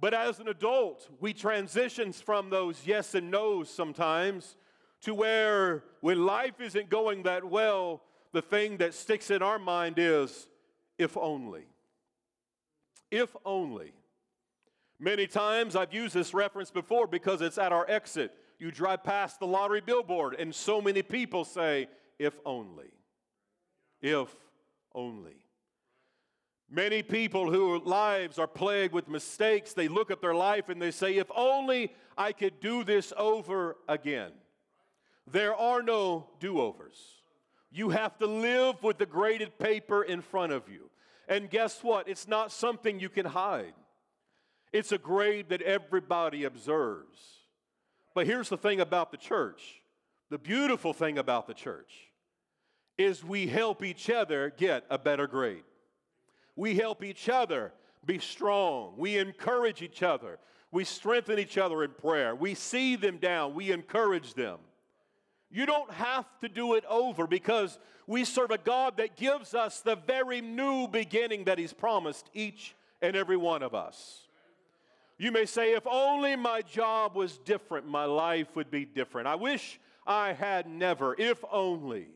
But 0.00 0.14
as 0.14 0.38
an 0.38 0.48
adult, 0.48 1.08
we 1.20 1.32
transition 1.32 2.12
from 2.12 2.50
those 2.50 2.86
yes 2.86 3.14
and 3.14 3.30
no's 3.30 3.68
sometimes 3.68 4.56
to 5.02 5.14
where 5.14 5.84
when 6.00 6.24
life 6.24 6.60
isn't 6.60 6.88
going 6.88 7.24
that 7.24 7.44
well, 7.44 8.02
the 8.32 8.42
thing 8.42 8.76
that 8.78 8.94
sticks 8.94 9.30
in 9.30 9.42
our 9.42 9.58
mind 9.58 9.96
is 9.98 10.48
if 10.98 11.16
only. 11.16 11.66
If 13.10 13.34
only. 13.44 13.92
Many 15.00 15.26
times 15.26 15.76
I've 15.76 15.94
used 15.94 16.14
this 16.14 16.34
reference 16.34 16.70
before 16.70 17.06
because 17.06 17.40
it's 17.40 17.58
at 17.58 17.72
our 17.72 17.88
exit. 17.88 18.32
You 18.58 18.72
drive 18.72 19.04
past 19.04 19.38
the 19.38 19.46
lottery 19.46 19.80
billboard, 19.80 20.34
and 20.34 20.52
so 20.52 20.80
many 20.80 21.02
people 21.02 21.44
say, 21.44 21.88
if 22.18 22.34
only. 22.44 22.90
If 24.00 24.34
only. 24.94 25.36
Many 26.70 27.02
people 27.02 27.50
whose 27.50 27.82
lives 27.86 28.38
are 28.38 28.48
plagued 28.48 28.92
with 28.92 29.08
mistakes, 29.08 29.72
they 29.72 29.88
look 29.88 30.10
at 30.10 30.20
their 30.20 30.34
life 30.34 30.68
and 30.68 30.82
they 30.82 30.90
say, 30.90 31.16
if 31.16 31.30
only 31.34 31.94
I 32.16 32.32
could 32.32 32.60
do 32.60 32.84
this 32.84 33.12
over 33.16 33.76
again. 33.88 34.32
There 35.30 35.54
are 35.54 35.82
no 35.82 36.28
do 36.40 36.60
overs. 36.60 36.98
You 37.70 37.90
have 37.90 38.18
to 38.18 38.26
live 38.26 38.82
with 38.82 38.98
the 38.98 39.06
graded 39.06 39.58
paper 39.58 40.02
in 40.02 40.20
front 40.20 40.52
of 40.52 40.68
you. 40.68 40.90
And 41.28 41.48
guess 41.48 41.82
what? 41.82 42.08
It's 42.08 42.26
not 42.26 42.50
something 42.50 42.98
you 42.98 43.08
can 43.08 43.26
hide. 43.26 43.74
It's 44.72 44.92
a 44.92 44.98
grade 44.98 45.48
that 45.48 45.62
everybody 45.62 46.44
observes. 46.44 47.38
But 48.14 48.26
here's 48.26 48.48
the 48.48 48.56
thing 48.56 48.80
about 48.80 49.10
the 49.10 49.16
church 49.16 49.82
the 50.30 50.38
beautiful 50.38 50.92
thing 50.92 51.16
about 51.18 51.46
the 51.46 51.54
church 51.54 51.92
is 52.98 53.24
we 53.24 53.46
help 53.46 53.82
each 53.82 54.10
other 54.10 54.52
get 54.56 54.84
a 54.90 54.98
better 54.98 55.26
grade. 55.26 55.62
We 56.56 56.74
help 56.74 57.02
each 57.02 57.28
other 57.28 57.72
be 58.04 58.18
strong. 58.18 58.94
We 58.96 59.16
encourage 59.16 59.80
each 59.80 60.02
other. 60.02 60.38
We 60.70 60.84
strengthen 60.84 61.38
each 61.38 61.56
other 61.56 61.82
in 61.82 61.92
prayer. 61.92 62.34
We 62.34 62.54
see 62.54 62.96
them 62.96 63.18
down. 63.18 63.54
We 63.54 63.70
encourage 63.70 64.34
them. 64.34 64.58
You 65.50 65.64
don't 65.64 65.90
have 65.92 66.26
to 66.40 66.48
do 66.48 66.74
it 66.74 66.84
over 66.86 67.26
because 67.26 67.78
we 68.06 68.24
serve 68.24 68.50
a 68.50 68.58
God 68.58 68.98
that 68.98 69.16
gives 69.16 69.54
us 69.54 69.80
the 69.80 69.96
very 69.96 70.40
new 70.40 70.88
beginning 70.88 71.44
that 71.44 71.58
He's 71.58 71.72
promised 71.72 72.28
each 72.34 72.74
and 73.00 73.16
every 73.16 73.36
one 73.36 73.62
of 73.62 73.74
us. 73.74 74.27
You 75.18 75.32
may 75.32 75.46
say, 75.46 75.72
if 75.74 75.86
only 75.86 76.36
my 76.36 76.62
job 76.62 77.16
was 77.16 77.38
different, 77.38 77.86
my 77.88 78.04
life 78.04 78.54
would 78.54 78.70
be 78.70 78.84
different. 78.84 79.26
I 79.26 79.34
wish 79.34 79.80
I 80.06 80.32
had 80.32 80.68
never. 80.68 81.16
If 81.18 81.44
only. 81.50 82.06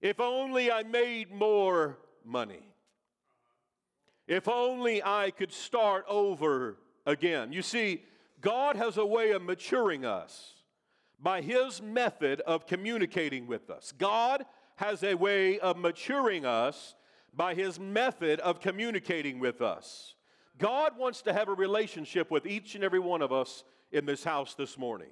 If 0.00 0.20
only 0.20 0.70
I 0.70 0.84
made 0.84 1.32
more 1.32 1.98
money. 2.24 2.72
If 4.28 4.48
only 4.48 5.02
I 5.02 5.32
could 5.32 5.52
start 5.52 6.04
over 6.08 6.76
again. 7.04 7.52
You 7.52 7.62
see, 7.62 8.02
God 8.40 8.76
has 8.76 8.96
a 8.96 9.06
way 9.06 9.30
of 9.30 9.42
maturing 9.42 10.04
us 10.04 10.54
by 11.20 11.40
His 11.40 11.80
method 11.80 12.40
of 12.42 12.66
communicating 12.66 13.46
with 13.46 13.70
us. 13.70 13.92
God 13.96 14.44
has 14.76 15.02
a 15.02 15.14
way 15.14 15.58
of 15.58 15.76
maturing 15.76 16.44
us 16.44 16.94
by 17.34 17.54
His 17.54 17.80
method 17.80 18.40
of 18.40 18.60
communicating 18.60 19.38
with 19.38 19.62
us. 19.62 20.15
God 20.58 20.96
wants 20.96 21.22
to 21.22 21.32
have 21.32 21.48
a 21.48 21.54
relationship 21.54 22.30
with 22.30 22.46
each 22.46 22.74
and 22.74 22.82
every 22.82 22.98
one 22.98 23.22
of 23.22 23.32
us 23.32 23.64
in 23.92 24.06
this 24.06 24.24
house 24.24 24.54
this 24.54 24.78
morning. 24.78 25.10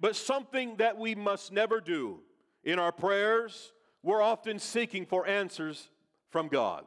But 0.00 0.16
something 0.16 0.76
that 0.76 0.98
we 0.98 1.14
must 1.14 1.52
never 1.52 1.80
do 1.80 2.20
in 2.62 2.78
our 2.78 2.92
prayers, 2.92 3.72
we're 4.02 4.22
often 4.22 4.58
seeking 4.58 5.06
for 5.06 5.26
answers 5.26 5.88
from 6.30 6.48
God. 6.48 6.84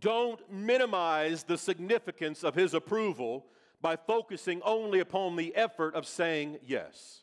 Don't 0.00 0.40
minimize 0.50 1.44
the 1.44 1.56
significance 1.56 2.42
of 2.42 2.54
His 2.54 2.74
approval 2.74 3.46
by 3.80 3.96
focusing 3.96 4.60
only 4.64 5.00
upon 5.00 5.36
the 5.36 5.54
effort 5.54 5.94
of 5.94 6.06
saying 6.06 6.58
yes. 6.66 7.22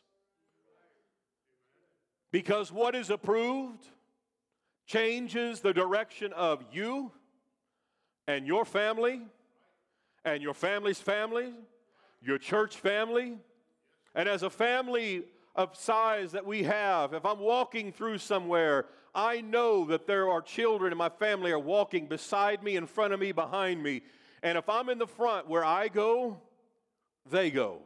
Because 2.30 2.72
what 2.72 2.94
is 2.94 3.10
approved 3.10 3.86
changes 4.86 5.60
the 5.60 5.74
direction 5.74 6.32
of 6.32 6.64
you 6.72 7.12
and 8.26 8.46
your 8.46 8.64
family 8.64 9.22
and 10.24 10.42
your 10.42 10.54
family's 10.54 11.00
family, 11.00 11.52
your 12.22 12.38
church 12.38 12.76
family. 12.76 13.38
And 14.14 14.28
as 14.28 14.42
a 14.42 14.50
family 14.50 15.24
of 15.54 15.76
size 15.76 16.32
that 16.32 16.46
we 16.46 16.62
have, 16.62 17.14
if 17.14 17.24
I'm 17.24 17.40
walking 17.40 17.92
through 17.92 18.18
somewhere, 18.18 18.86
I 19.14 19.40
know 19.40 19.84
that 19.86 20.06
there 20.06 20.30
are 20.30 20.40
children 20.40 20.92
in 20.92 20.98
my 20.98 21.08
family 21.08 21.50
are 21.52 21.58
walking 21.58 22.06
beside 22.06 22.62
me, 22.62 22.76
in 22.76 22.86
front 22.86 23.12
of 23.12 23.20
me, 23.20 23.32
behind 23.32 23.82
me. 23.82 24.02
And 24.42 24.56
if 24.56 24.68
I'm 24.68 24.88
in 24.88 24.98
the 24.98 25.06
front 25.06 25.48
where 25.48 25.64
I 25.64 25.88
go, 25.88 26.40
they 27.30 27.50
go. 27.50 27.80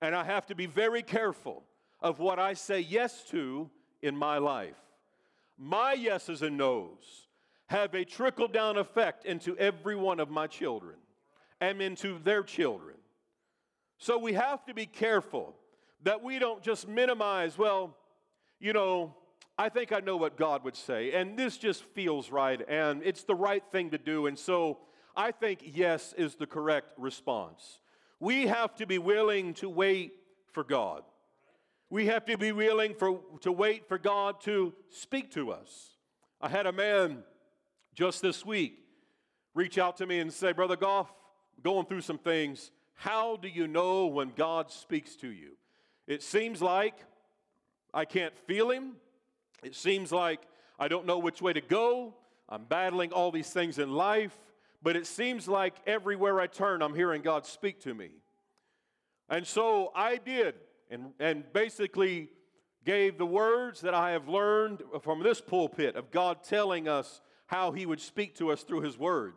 And 0.00 0.14
I 0.14 0.24
have 0.24 0.46
to 0.46 0.54
be 0.54 0.66
very 0.66 1.02
careful 1.02 1.62
of 2.00 2.18
what 2.18 2.38
I 2.38 2.54
say 2.54 2.80
yes 2.80 3.24
to 3.30 3.70
in 4.02 4.16
my 4.16 4.38
life. 4.38 4.76
My 5.58 5.92
yeses 5.92 6.42
and 6.42 6.56
nos 6.56 7.25
have 7.66 7.94
a 7.94 8.04
trickle 8.04 8.48
down 8.48 8.76
effect 8.76 9.24
into 9.24 9.56
every 9.58 9.96
one 9.96 10.20
of 10.20 10.30
my 10.30 10.46
children 10.46 10.96
and 11.60 11.80
into 11.82 12.18
their 12.22 12.42
children. 12.42 12.96
So 13.98 14.18
we 14.18 14.34
have 14.34 14.64
to 14.66 14.74
be 14.74 14.86
careful 14.86 15.54
that 16.02 16.22
we 16.22 16.38
don't 16.38 16.62
just 16.62 16.86
minimize, 16.86 17.58
well, 17.58 17.96
you 18.60 18.72
know, 18.72 19.14
I 19.58 19.68
think 19.70 19.90
I 19.90 20.00
know 20.00 20.16
what 20.16 20.36
God 20.36 20.64
would 20.64 20.76
say, 20.76 21.12
and 21.12 21.36
this 21.36 21.56
just 21.56 21.82
feels 21.82 22.30
right, 22.30 22.60
and 22.68 23.02
it's 23.02 23.22
the 23.22 23.34
right 23.34 23.62
thing 23.72 23.90
to 23.90 23.98
do, 23.98 24.26
and 24.26 24.38
so 24.38 24.78
I 25.16 25.30
think 25.30 25.62
yes 25.64 26.14
is 26.18 26.34
the 26.34 26.46
correct 26.46 26.88
response. 26.98 27.80
We 28.20 28.46
have 28.46 28.74
to 28.76 28.86
be 28.86 28.98
willing 28.98 29.54
to 29.54 29.68
wait 29.68 30.12
for 30.52 30.62
God. 30.62 31.02
We 31.88 32.06
have 32.06 32.26
to 32.26 32.36
be 32.36 32.52
willing 32.52 32.94
for, 32.94 33.20
to 33.40 33.52
wait 33.52 33.88
for 33.88 33.96
God 33.96 34.40
to 34.42 34.74
speak 34.90 35.30
to 35.32 35.52
us. 35.52 35.96
I 36.40 36.48
had 36.48 36.66
a 36.66 36.72
man 36.72 37.22
just 37.96 38.20
this 38.20 38.44
week 38.44 38.78
reach 39.54 39.78
out 39.78 39.96
to 39.96 40.06
me 40.06 40.20
and 40.20 40.30
say, 40.30 40.52
Brother 40.52 40.76
Goff, 40.76 41.10
going 41.62 41.86
through 41.86 42.02
some 42.02 42.18
things. 42.18 42.70
How 42.94 43.36
do 43.36 43.48
you 43.48 43.66
know 43.66 44.06
when 44.06 44.32
God 44.36 44.70
speaks 44.70 45.16
to 45.16 45.28
you? 45.28 45.52
It 46.06 46.22
seems 46.22 46.60
like 46.60 46.94
I 47.92 48.04
can't 48.04 48.36
feel 48.46 48.70
Him. 48.70 48.92
It 49.64 49.74
seems 49.74 50.12
like 50.12 50.40
I 50.78 50.88
don't 50.88 51.06
know 51.06 51.18
which 51.18 51.40
way 51.40 51.54
to 51.54 51.62
go. 51.62 52.14
I'm 52.48 52.64
battling 52.64 53.12
all 53.12 53.32
these 53.32 53.50
things 53.50 53.78
in 53.78 53.90
life, 53.90 54.36
but 54.82 54.94
it 54.94 55.06
seems 55.06 55.48
like 55.48 55.74
everywhere 55.86 56.38
I 56.38 56.46
turn, 56.46 56.82
I'm 56.82 56.94
hearing 56.94 57.22
God 57.22 57.46
speak 57.46 57.80
to 57.80 57.94
me. 57.94 58.10
And 59.28 59.46
so 59.46 59.90
I 59.96 60.18
did, 60.18 60.54
and, 60.90 61.12
and 61.18 61.44
basically 61.52 62.28
gave 62.84 63.18
the 63.18 63.26
words 63.26 63.80
that 63.80 63.94
I 63.94 64.10
have 64.12 64.28
learned 64.28 64.82
from 65.02 65.22
this 65.22 65.40
pulpit 65.40 65.96
of 65.96 66.10
God 66.10 66.44
telling 66.44 66.86
us 66.86 67.20
how 67.46 67.72
he 67.72 67.86
would 67.86 68.00
speak 68.00 68.36
to 68.36 68.50
us 68.50 68.62
through 68.62 68.82
his 68.82 68.98
word 68.98 69.34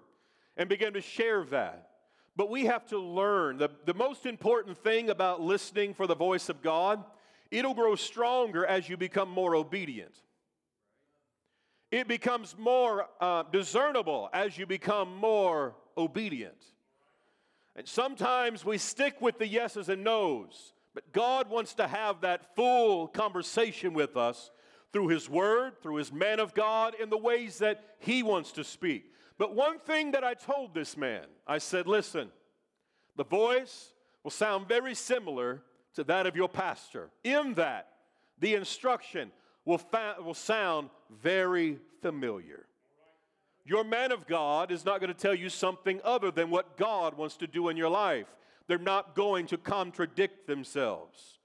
and 0.57 0.67
begin 0.67 0.93
to 0.93 1.01
share 1.01 1.43
that. 1.45 1.89
But 2.35 2.49
we 2.49 2.65
have 2.65 2.85
to 2.87 2.99
learn 2.99 3.57
the, 3.57 3.69
the 3.85 3.93
most 3.93 4.25
important 4.25 4.77
thing 4.77 5.09
about 5.09 5.41
listening 5.41 5.93
for 5.93 6.07
the 6.07 6.15
voice 6.15 6.49
of 6.49 6.61
God, 6.61 7.03
it'll 7.51 7.73
grow 7.73 7.95
stronger 7.95 8.65
as 8.65 8.87
you 8.87 8.97
become 8.97 9.29
more 9.29 9.55
obedient. 9.55 10.13
It 11.91 12.07
becomes 12.07 12.55
more 12.57 13.07
uh, 13.19 13.43
discernible 13.51 14.29
as 14.31 14.57
you 14.57 14.65
become 14.65 15.15
more 15.15 15.75
obedient. 15.97 16.63
And 17.75 17.87
sometimes 17.87 18.63
we 18.63 18.77
stick 18.77 19.21
with 19.21 19.39
the 19.39 19.47
yeses 19.47 19.89
and 19.89 20.03
nos, 20.03 20.73
but 20.93 21.11
God 21.11 21.49
wants 21.49 21.73
to 21.75 21.87
have 21.87 22.21
that 22.21 22.55
full 22.55 23.07
conversation 23.07 23.93
with 23.93 24.17
us 24.17 24.51
through 24.91 25.09
His 25.09 25.29
Word, 25.29 25.81
through 25.81 25.95
His 25.95 26.11
man 26.11 26.39
of 26.39 26.53
God, 26.53 26.95
in 26.99 27.09
the 27.09 27.17
ways 27.17 27.59
that 27.59 27.83
He 27.99 28.23
wants 28.23 28.51
to 28.53 28.63
speak. 28.63 29.11
But 29.37 29.55
one 29.55 29.79
thing 29.79 30.11
that 30.11 30.23
I 30.23 30.33
told 30.33 30.73
this 30.73 30.97
man, 30.97 31.23
I 31.47 31.59
said, 31.59 31.87
listen, 31.87 32.29
the 33.15 33.23
voice 33.23 33.93
will 34.23 34.31
sound 34.31 34.67
very 34.67 34.93
similar 34.95 35.61
to 35.95 36.03
that 36.05 36.27
of 36.27 36.35
your 36.35 36.49
pastor, 36.49 37.09
in 37.23 37.53
that 37.55 37.87
the 38.39 38.55
instruction 38.55 39.31
will, 39.65 39.77
fa- 39.77 40.17
will 40.23 40.33
sound 40.33 40.89
very 41.21 41.79
familiar. 42.01 42.65
Your 43.65 43.83
man 43.83 44.11
of 44.11 44.25
God 44.25 44.71
is 44.71 44.85
not 44.85 44.99
going 44.99 45.13
to 45.13 45.19
tell 45.19 45.35
you 45.35 45.49
something 45.49 45.99
other 46.03 46.31
than 46.31 46.49
what 46.49 46.77
God 46.77 47.15
wants 47.15 47.37
to 47.37 47.47
do 47.47 47.69
in 47.69 47.77
your 47.77 47.89
life. 47.89 48.27
They're 48.67 48.77
not 48.77 49.15
going 49.15 49.47
to 49.47 49.57
contradict 49.57 50.47
themselves. 50.47 51.38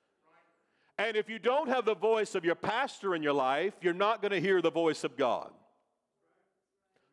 And 0.98 1.16
if 1.16 1.28
you 1.28 1.38
don't 1.38 1.68
have 1.68 1.84
the 1.84 1.94
voice 1.94 2.34
of 2.34 2.44
your 2.44 2.54
pastor 2.54 3.14
in 3.14 3.22
your 3.22 3.32
life, 3.32 3.74
you're 3.80 3.92
not 3.92 4.22
going 4.22 4.32
to 4.32 4.40
hear 4.40 4.62
the 4.62 4.70
voice 4.70 5.02
of 5.02 5.16
God. 5.16 5.50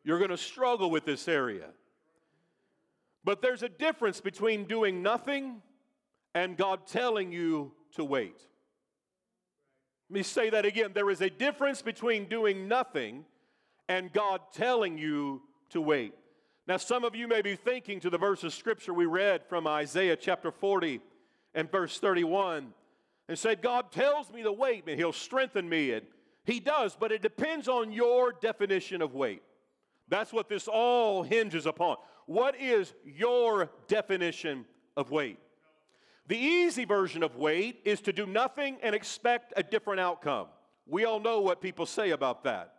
You're 0.04 0.18
going 0.18 0.30
to 0.30 0.36
struggle 0.36 0.90
with 0.90 1.04
this 1.04 1.26
area. 1.28 1.68
But 3.24 3.42
there's 3.42 3.62
a 3.62 3.68
difference 3.68 4.20
between 4.20 4.64
doing 4.64 5.02
nothing 5.02 5.62
and 6.34 6.56
God 6.56 6.86
telling 6.86 7.32
you 7.32 7.72
to 7.94 8.04
wait. 8.04 8.36
Let 10.10 10.14
me 10.14 10.22
say 10.22 10.50
that 10.50 10.64
again. 10.64 10.90
There 10.94 11.10
is 11.10 11.20
a 11.20 11.30
difference 11.30 11.82
between 11.82 12.26
doing 12.26 12.68
nothing 12.68 13.24
and 13.88 14.12
God 14.12 14.40
telling 14.52 14.98
you 14.98 15.42
to 15.70 15.80
wait. 15.80 16.14
Now, 16.66 16.76
some 16.76 17.04
of 17.04 17.16
you 17.16 17.26
may 17.26 17.42
be 17.42 17.56
thinking 17.56 17.98
to 18.00 18.10
the 18.10 18.18
verse 18.18 18.44
of 18.44 18.52
scripture 18.52 18.94
we 18.94 19.06
read 19.06 19.42
from 19.48 19.66
Isaiah 19.66 20.16
chapter 20.16 20.52
40 20.52 21.00
and 21.54 21.70
verse 21.70 21.98
31 21.98 22.72
and 23.28 23.38
said, 23.38 23.62
God 23.62 23.92
tells 23.92 24.30
me 24.32 24.42
to 24.42 24.52
wait 24.52 24.84
and 24.86 24.98
He'll 24.98 25.12
strengthen 25.12 25.68
me. 25.68 25.92
And 25.92 26.06
He 26.44 26.60
does, 26.60 26.96
but 26.98 27.12
it 27.12 27.22
depends 27.22 27.68
on 27.68 27.92
your 27.92 28.32
definition 28.32 29.02
of 29.02 29.14
wait. 29.14 29.42
That's 30.08 30.32
what 30.32 30.48
this 30.48 30.68
all 30.68 31.22
hinges 31.22 31.66
upon. 31.66 31.96
What 32.26 32.60
is 32.60 32.92
your 33.04 33.70
definition 33.88 34.64
of 34.96 35.10
wait? 35.10 35.38
The 36.26 36.36
easy 36.38 36.84
version 36.84 37.22
of 37.22 37.36
wait 37.36 37.80
is 37.84 38.00
to 38.02 38.12
do 38.12 38.26
nothing 38.26 38.78
and 38.82 38.94
expect 38.94 39.52
a 39.56 39.62
different 39.62 40.00
outcome. 40.00 40.46
We 40.86 41.04
all 41.04 41.20
know 41.20 41.40
what 41.40 41.60
people 41.60 41.86
say 41.86 42.10
about 42.10 42.44
that. 42.44 42.74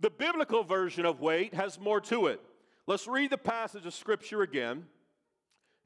The 0.00 0.10
biblical 0.10 0.62
version 0.62 1.04
of 1.04 1.20
wait 1.20 1.54
has 1.54 1.78
more 1.78 2.00
to 2.02 2.28
it. 2.28 2.40
Let's 2.86 3.06
read 3.06 3.30
the 3.30 3.38
passage 3.38 3.84
of 3.84 3.94
Scripture 3.94 4.42
again, 4.42 4.86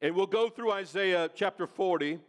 and 0.00 0.14
we'll 0.14 0.26
go 0.26 0.48
through 0.48 0.72
Isaiah 0.72 1.30
chapter 1.34 1.66
40. 1.66 2.20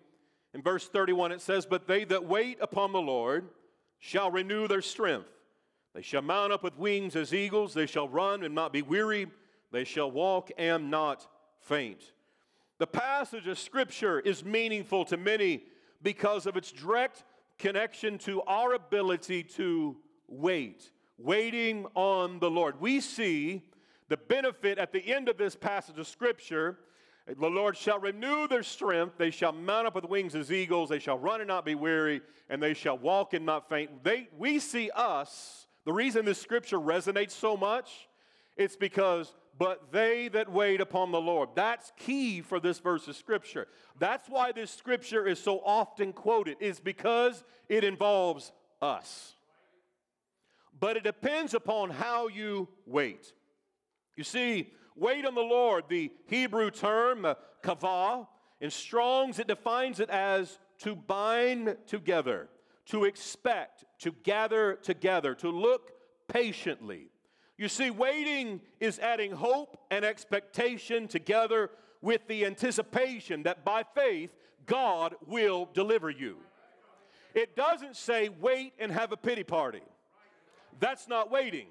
In 0.53 0.61
verse 0.61 0.87
31, 0.87 1.31
it 1.31 1.41
says, 1.41 1.65
But 1.65 1.87
they 1.87 2.03
that 2.05 2.25
wait 2.25 2.57
upon 2.61 2.91
the 2.91 3.01
Lord 3.01 3.49
shall 3.99 4.29
renew 4.29 4.67
their 4.67 4.81
strength. 4.81 5.29
They 5.93 6.01
shall 6.01 6.21
mount 6.21 6.51
up 6.51 6.63
with 6.63 6.77
wings 6.77 7.15
as 7.15 7.33
eagles. 7.33 7.73
They 7.73 7.85
shall 7.85 8.07
run 8.07 8.43
and 8.43 8.55
not 8.55 8.73
be 8.73 8.81
weary. 8.81 9.27
They 9.71 9.83
shall 9.83 10.11
walk 10.11 10.51
and 10.57 10.91
not 10.91 11.27
faint. 11.59 12.13
The 12.79 12.87
passage 12.87 13.47
of 13.47 13.59
Scripture 13.59 14.19
is 14.19 14.43
meaningful 14.43 15.05
to 15.05 15.17
many 15.17 15.63
because 16.01 16.45
of 16.45 16.57
its 16.57 16.71
direct 16.71 17.23
connection 17.57 18.17
to 18.19 18.41
our 18.43 18.73
ability 18.73 19.43
to 19.43 19.95
wait, 20.27 20.91
waiting 21.17 21.85
on 21.95 22.39
the 22.39 22.49
Lord. 22.49 22.81
We 22.81 22.99
see 22.99 23.61
the 24.09 24.17
benefit 24.17 24.77
at 24.77 24.91
the 24.91 25.13
end 25.13 25.29
of 25.29 25.37
this 25.37 25.55
passage 25.55 25.97
of 25.97 26.07
Scripture. 26.07 26.77
The 27.25 27.47
Lord 27.47 27.77
shall 27.77 27.99
renew 27.99 28.47
their 28.47 28.63
strength. 28.63 29.17
They 29.17 29.31
shall 29.31 29.53
mount 29.53 29.87
up 29.87 29.95
with 29.95 30.05
wings 30.05 30.35
as 30.35 30.51
eagles. 30.51 30.89
They 30.89 30.99
shall 30.99 31.17
run 31.17 31.39
and 31.39 31.47
not 31.47 31.63
be 31.65 31.75
weary, 31.75 32.21
and 32.49 32.61
they 32.61 32.73
shall 32.73 32.97
walk 32.97 33.33
and 33.33 33.45
not 33.45 33.69
faint. 33.69 34.03
They, 34.03 34.27
we 34.37 34.59
see 34.59 34.91
us 34.93 35.63
the 35.85 35.93
reason 35.93 36.25
this 36.25 36.39
scripture 36.39 36.79
resonates 36.79 37.31
so 37.31 37.57
much, 37.57 38.07
it's 38.55 38.75
because, 38.75 39.33
but 39.57 39.91
they 39.91 40.29
that 40.29 40.51
wait 40.51 40.79
upon 40.79 41.11
the 41.11 41.19
Lord. 41.19 41.49
That's 41.55 41.91
key 41.97 42.41
for 42.41 42.59
this 42.59 42.79
verse 42.79 43.07
of 43.07 43.15
scripture. 43.15 43.67
That's 43.99 44.29
why 44.29 44.51
this 44.51 44.71
scripture 44.71 45.27
is 45.27 45.39
so 45.39 45.59
often 45.65 46.13
quoted, 46.13 46.57
is 46.59 46.79
because 46.79 47.43
it 47.67 47.83
involves 47.83 48.51
us. 48.81 49.35
But 50.79 50.97
it 50.97 51.03
depends 51.03 51.53
upon 51.53 51.89
how 51.89 52.27
you 52.27 52.67
wait. 52.85 53.33
You 54.15 54.23
see, 54.23 54.71
wait 54.95 55.25
on 55.25 55.35
the 55.35 55.41
Lord, 55.41 55.85
the 55.89 56.11
Hebrew 56.27 56.71
term, 56.71 57.25
uh, 57.25 57.35
kavah, 57.63 58.27
in 58.59 58.69
Strong's, 58.69 59.39
it 59.39 59.47
defines 59.47 59.99
it 59.99 60.09
as 60.09 60.57
to 60.79 60.95
bind 60.95 61.75
together 61.85 62.49
to 62.85 63.05
expect, 63.05 63.85
to 63.99 64.11
gather 64.23 64.75
together, 64.75 65.35
to 65.35 65.49
look 65.49 65.91
patiently. 66.27 67.09
You 67.57 67.69
see, 67.69 67.91
waiting 67.91 68.61
is 68.79 68.99
adding 68.99 69.31
hope 69.31 69.77
and 69.91 70.03
expectation 70.03 71.07
together 71.07 71.69
with 72.01 72.27
the 72.27 72.45
anticipation 72.45 73.43
that 73.43 73.63
by 73.63 73.83
faith, 73.95 74.31
God 74.65 75.15
will 75.27 75.69
deliver 75.73 76.09
you. 76.09 76.37
It 77.33 77.55
doesn't 77.55 77.95
say 77.95 78.29
wait 78.29 78.73
and 78.79 78.91
have 78.91 79.11
a 79.11 79.17
pity 79.17 79.43
party. 79.43 79.81
That's 80.79 81.07
not 81.07 81.31
waiting. 81.31 81.67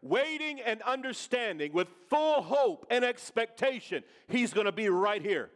Waiting 0.00 0.60
and 0.60 0.80
understanding 0.82 1.72
with 1.72 1.88
full 2.08 2.42
hope 2.42 2.86
and 2.90 3.04
expectation, 3.04 4.04
He's 4.28 4.52
going 4.52 4.66
to 4.66 4.72
be 4.72 4.88
right 4.88 5.22
here 5.22 5.50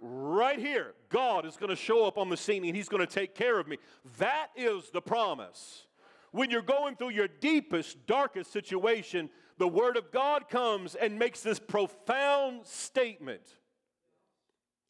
right 0.00 0.58
here, 0.58 0.94
God 1.08 1.44
is 1.44 1.56
going 1.56 1.70
to 1.70 1.76
show 1.76 2.06
up 2.06 2.18
on 2.18 2.28
the 2.28 2.36
scene 2.36 2.64
and 2.64 2.76
He's 2.76 2.88
going 2.88 3.04
to 3.04 3.12
take 3.12 3.34
care 3.34 3.58
of 3.58 3.66
me. 3.66 3.78
That 4.18 4.48
is 4.56 4.90
the 4.90 5.00
promise. 5.00 5.86
When 6.30 6.50
you're 6.50 6.62
going 6.62 6.96
through 6.96 7.10
your 7.10 7.28
deepest, 7.28 8.06
darkest 8.06 8.52
situation, 8.52 9.30
the 9.56 9.68
Word 9.68 9.96
of 9.96 10.10
God 10.10 10.48
comes 10.48 10.94
and 10.94 11.18
makes 11.18 11.40
this 11.40 11.58
profound 11.58 12.66
statement 12.66 13.42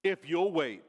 if 0.03 0.29
you'll 0.29 0.53
wait. 0.53 0.83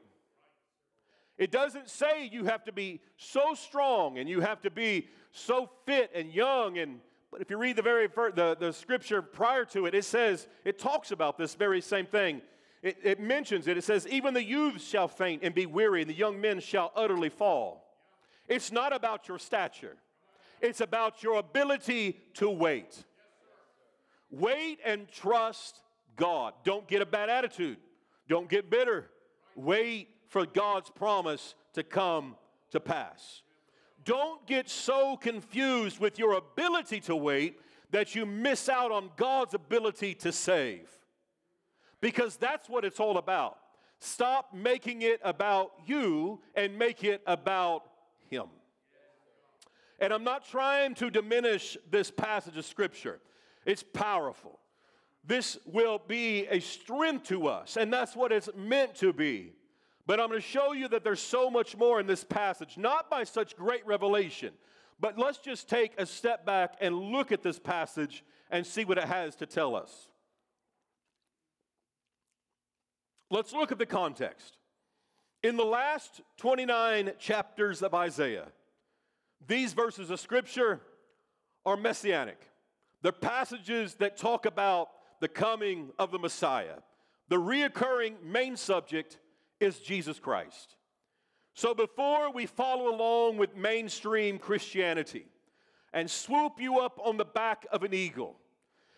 It 1.38 1.50
doesn't 1.50 1.88
say 1.88 2.28
you 2.30 2.44
have 2.44 2.64
to 2.64 2.72
be 2.72 3.00
so 3.16 3.54
strong 3.54 4.18
and 4.18 4.28
you 4.28 4.40
have 4.40 4.60
to 4.62 4.70
be 4.70 5.08
so 5.32 5.70
fit 5.86 6.10
and 6.14 6.30
young 6.30 6.76
and 6.76 7.00
but 7.30 7.40
if 7.40 7.50
you 7.50 7.58
read 7.58 7.76
the 7.76 7.82
very 7.82 8.08
first, 8.08 8.36
the, 8.36 8.56
the 8.58 8.72
scripture 8.72 9.22
prior 9.22 9.64
to 9.66 9.86
it, 9.86 9.94
it 9.94 10.04
says, 10.04 10.48
it 10.64 10.78
talks 10.78 11.12
about 11.12 11.38
this 11.38 11.54
very 11.54 11.80
same 11.80 12.06
thing 12.06 12.42
it, 12.82 12.96
it 13.02 13.20
mentions 13.20 13.66
it. 13.66 13.76
It 13.76 13.84
says, 13.84 14.06
Even 14.08 14.34
the 14.34 14.42
youths 14.42 14.86
shall 14.86 15.08
faint 15.08 15.42
and 15.42 15.54
be 15.54 15.66
weary, 15.66 16.00
and 16.00 16.10
the 16.10 16.14
young 16.14 16.40
men 16.40 16.60
shall 16.60 16.92
utterly 16.96 17.28
fall. 17.28 17.86
It's 18.48 18.72
not 18.72 18.92
about 18.92 19.28
your 19.28 19.38
stature, 19.38 19.96
it's 20.60 20.80
about 20.80 21.22
your 21.22 21.38
ability 21.38 22.18
to 22.34 22.48
wait. 22.48 23.04
Wait 24.30 24.78
and 24.84 25.08
trust 25.10 25.80
God. 26.16 26.54
Don't 26.64 26.86
get 26.86 27.02
a 27.02 27.06
bad 27.06 27.28
attitude, 27.28 27.78
don't 28.28 28.48
get 28.48 28.70
bitter. 28.70 29.10
Wait 29.56 30.08
for 30.28 30.46
God's 30.46 30.88
promise 30.90 31.54
to 31.74 31.82
come 31.82 32.36
to 32.70 32.80
pass. 32.80 33.42
Don't 34.04 34.46
get 34.46 34.68
so 34.68 35.16
confused 35.16 35.98
with 35.98 36.18
your 36.18 36.34
ability 36.34 37.00
to 37.00 37.16
wait 37.16 37.60
that 37.90 38.14
you 38.14 38.24
miss 38.24 38.68
out 38.68 38.92
on 38.92 39.10
God's 39.16 39.54
ability 39.54 40.14
to 40.14 40.32
save 40.32 40.88
because 42.00 42.36
that's 42.36 42.68
what 42.68 42.84
it's 42.84 43.00
all 43.00 43.18
about. 43.18 43.58
Stop 43.98 44.54
making 44.54 45.02
it 45.02 45.20
about 45.22 45.72
you 45.86 46.40
and 46.54 46.78
make 46.78 47.04
it 47.04 47.22
about 47.26 47.82
Him. 48.30 48.46
And 49.98 50.12
I'm 50.12 50.24
not 50.24 50.48
trying 50.48 50.94
to 50.96 51.10
diminish 51.10 51.76
this 51.90 52.10
passage 52.10 52.56
of 52.56 52.64
Scripture, 52.64 53.20
it's 53.66 53.82
powerful. 53.82 54.58
This 55.22 55.58
will 55.66 56.00
be 56.08 56.46
a 56.46 56.60
strength 56.60 57.28
to 57.28 57.46
us, 57.46 57.76
and 57.76 57.92
that's 57.92 58.16
what 58.16 58.32
it's 58.32 58.48
meant 58.56 58.94
to 58.96 59.12
be. 59.12 59.52
But 60.06 60.20
I'm 60.20 60.28
going 60.28 60.40
to 60.40 60.46
show 60.46 60.72
you 60.72 60.88
that 60.88 61.04
there's 61.04 61.20
so 61.20 61.50
much 61.50 61.76
more 61.76 62.00
in 62.00 62.06
this 62.06 62.24
passage, 62.24 62.76
not 62.76 63.10
by 63.10 63.24
such 63.24 63.56
great 63.56 63.86
revelation, 63.86 64.52
but 64.98 65.18
let's 65.18 65.38
just 65.38 65.68
take 65.68 65.92
a 65.98 66.06
step 66.06 66.44
back 66.44 66.74
and 66.80 66.94
look 66.94 67.32
at 67.32 67.42
this 67.42 67.58
passage 67.58 68.24
and 68.50 68.66
see 68.66 68.84
what 68.84 68.98
it 68.98 69.04
has 69.04 69.36
to 69.36 69.46
tell 69.46 69.76
us. 69.76 70.08
Let's 73.30 73.52
look 73.52 73.70
at 73.70 73.78
the 73.78 73.86
context. 73.86 74.56
In 75.42 75.56
the 75.56 75.64
last 75.64 76.20
29 76.38 77.12
chapters 77.18 77.82
of 77.82 77.94
Isaiah, 77.94 78.48
these 79.46 79.72
verses 79.72 80.10
of 80.10 80.20
Scripture 80.20 80.80
are 81.64 81.76
messianic. 81.76 82.38
They're 83.02 83.12
passages 83.12 83.94
that 83.94 84.16
talk 84.16 84.44
about 84.44 84.88
the 85.20 85.28
coming 85.28 85.90
of 85.98 86.10
the 86.10 86.18
Messiah. 86.18 86.78
The 87.28 87.36
reoccurring 87.36 88.22
main 88.22 88.56
subject 88.56 89.18
is 89.60 89.78
Jesus 89.78 90.18
Christ. 90.18 90.74
So 91.54 91.74
before 91.74 92.32
we 92.32 92.46
follow 92.46 92.94
along 92.94 93.36
with 93.36 93.56
mainstream 93.56 94.38
Christianity 94.38 95.26
and 95.92 96.10
swoop 96.10 96.54
you 96.58 96.78
up 96.80 96.98
on 97.04 97.16
the 97.16 97.24
back 97.24 97.66
of 97.70 97.82
an 97.82 97.92
eagle 97.92 98.36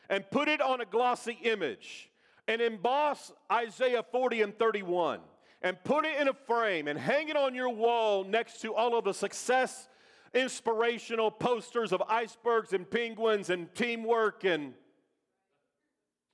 and 0.08 0.28
put 0.30 0.48
it 0.48 0.60
on 0.60 0.80
a 0.80 0.86
glossy 0.86 1.38
image 1.42 2.10
and 2.46 2.60
emboss 2.60 3.32
Isaiah 3.50 4.04
40 4.12 4.42
and 4.42 4.58
31 4.58 5.20
and 5.62 5.82
put 5.84 6.04
it 6.04 6.20
in 6.20 6.28
a 6.28 6.34
frame 6.34 6.88
and 6.88 6.98
hang 6.98 7.28
it 7.28 7.36
on 7.36 7.54
your 7.54 7.70
wall 7.70 8.24
next 8.24 8.60
to 8.60 8.74
all 8.74 8.96
of 8.96 9.04
the 9.04 9.14
success 9.14 9.88
inspirational 10.34 11.30
posters 11.30 11.92
of 11.92 12.02
icebergs 12.08 12.72
and 12.72 12.90
penguins 12.90 13.50
and 13.50 13.74
teamwork 13.74 14.44
and 14.44 14.74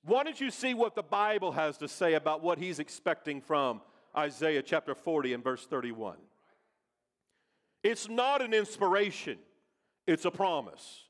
why 0.04 0.22
don't 0.24 0.40
you 0.40 0.50
see 0.50 0.72
what 0.72 0.94
the 0.94 1.02
Bible 1.02 1.52
has 1.52 1.76
to 1.78 1.88
say 1.88 2.14
about 2.14 2.42
what 2.42 2.58
he's 2.58 2.78
expecting 2.78 3.40
from 3.40 3.80
Isaiah 4.16 4.62
chapter 4.62 4.94
40 4.94 5.34
and 5.34 5.44
verse 5.44 5.66
31? 5.66 6.16
It's 7.82 8.08
not 8.08 8.42
an 8.42 8.54
inspiration, 8.54 9.38
it's 10.06 10.24
a 10.24 10.30
promise. 10.30 11.04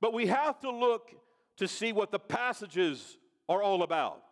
But 0.00 0.12
we 0.12 0.26
have 0.26 0.60
to 0.60 0.70
look 0.70 1.10
to 1.56 1.66
see 1.66 1.92
what 1.92 2.10
the 2.10 2.18
passages 2.18 3.16
are 3.48 3.62
all 3.62 3.82
about. 3.82 4.22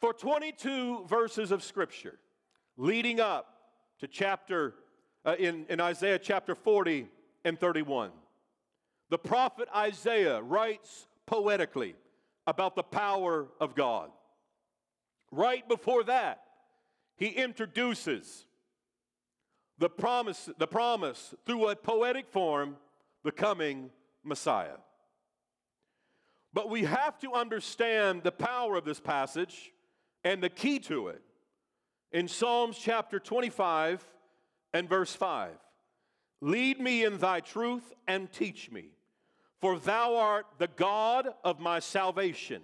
For 0.00 0.12
22 0.12 1.04
verses 1.06 1.52
of 1.52 1.62
Scripture 1.62 2.18
leading 2.76 3.20
up 3.20 3.54
to 4.00 4.08
chapter, 4.08 4.74
uh, 5.24 5.36
in, 5.38 5.66
in 5.68 5.80
Isaiah 5.80 6.18
chapter 6.18 6.54
40 6.54 7.06
and 7.44 7.58
31, 7.58 8.10
the 9.10 9.18
prophet 9.18 9.68
Isaiah 9.74 10.40
writes 10.40 11.06
poetically 11.26 11.94
about 12.46 12.74
the 12.74 12.82
power 12.82 13.46
of 13.60 13.74
God. 13.74 14.10
Right 15.30 15.66
before 15.68 16.04
that, 16.04 16.41
he 17.22 17.28
introduces 17.28 18.46
the 19.78 19.88
promise, 19.88 20.50
the 20.58 20.66
promise 20.66 21.36
through 21.46 21.68
a 21.68 21.76
poetic 21.76 22.28
form, 22.28 22.76
the 23.22 23.30
coming 23.30 23.90
Messiah. 24.24 24.78
But 26.52 26.68
we 26.68 26.82
have 26.82 27.20
to 27.20 27.32
understand 27.32 28.24
the 28.24 28.32
power 28.32 28.74
of 28.74 28.84
this 28.84 28.98
passage 28.98 29.70
and 30.24 30.42
the 30.42 30.48
key 30.48 30.80
to 30.80 31.08
it 31.08 31.22
in 32.10 32.26
Psalms 32.26 32.76
chapter 32.76 33.20
25 33.20 34.04
and 34.74 34.88
verse 34.88 35.14
5. 35.14 35.52
Lead 36.40 36.80
me 36.80 37.04
in 37.04 37.18
thy 37.18 37.38
truth 37.38 37.92
and 38.08 38.32
teach 38.32 38.68
me, 38.72 38.86
for 39.60 39.78
thou 39.78 40.16
art 40.16 40.46
the 40.58 40.66
God 40.66 41.28
of 41.44 41.60
my 41.60 41.78
salvation. 41.78 42.62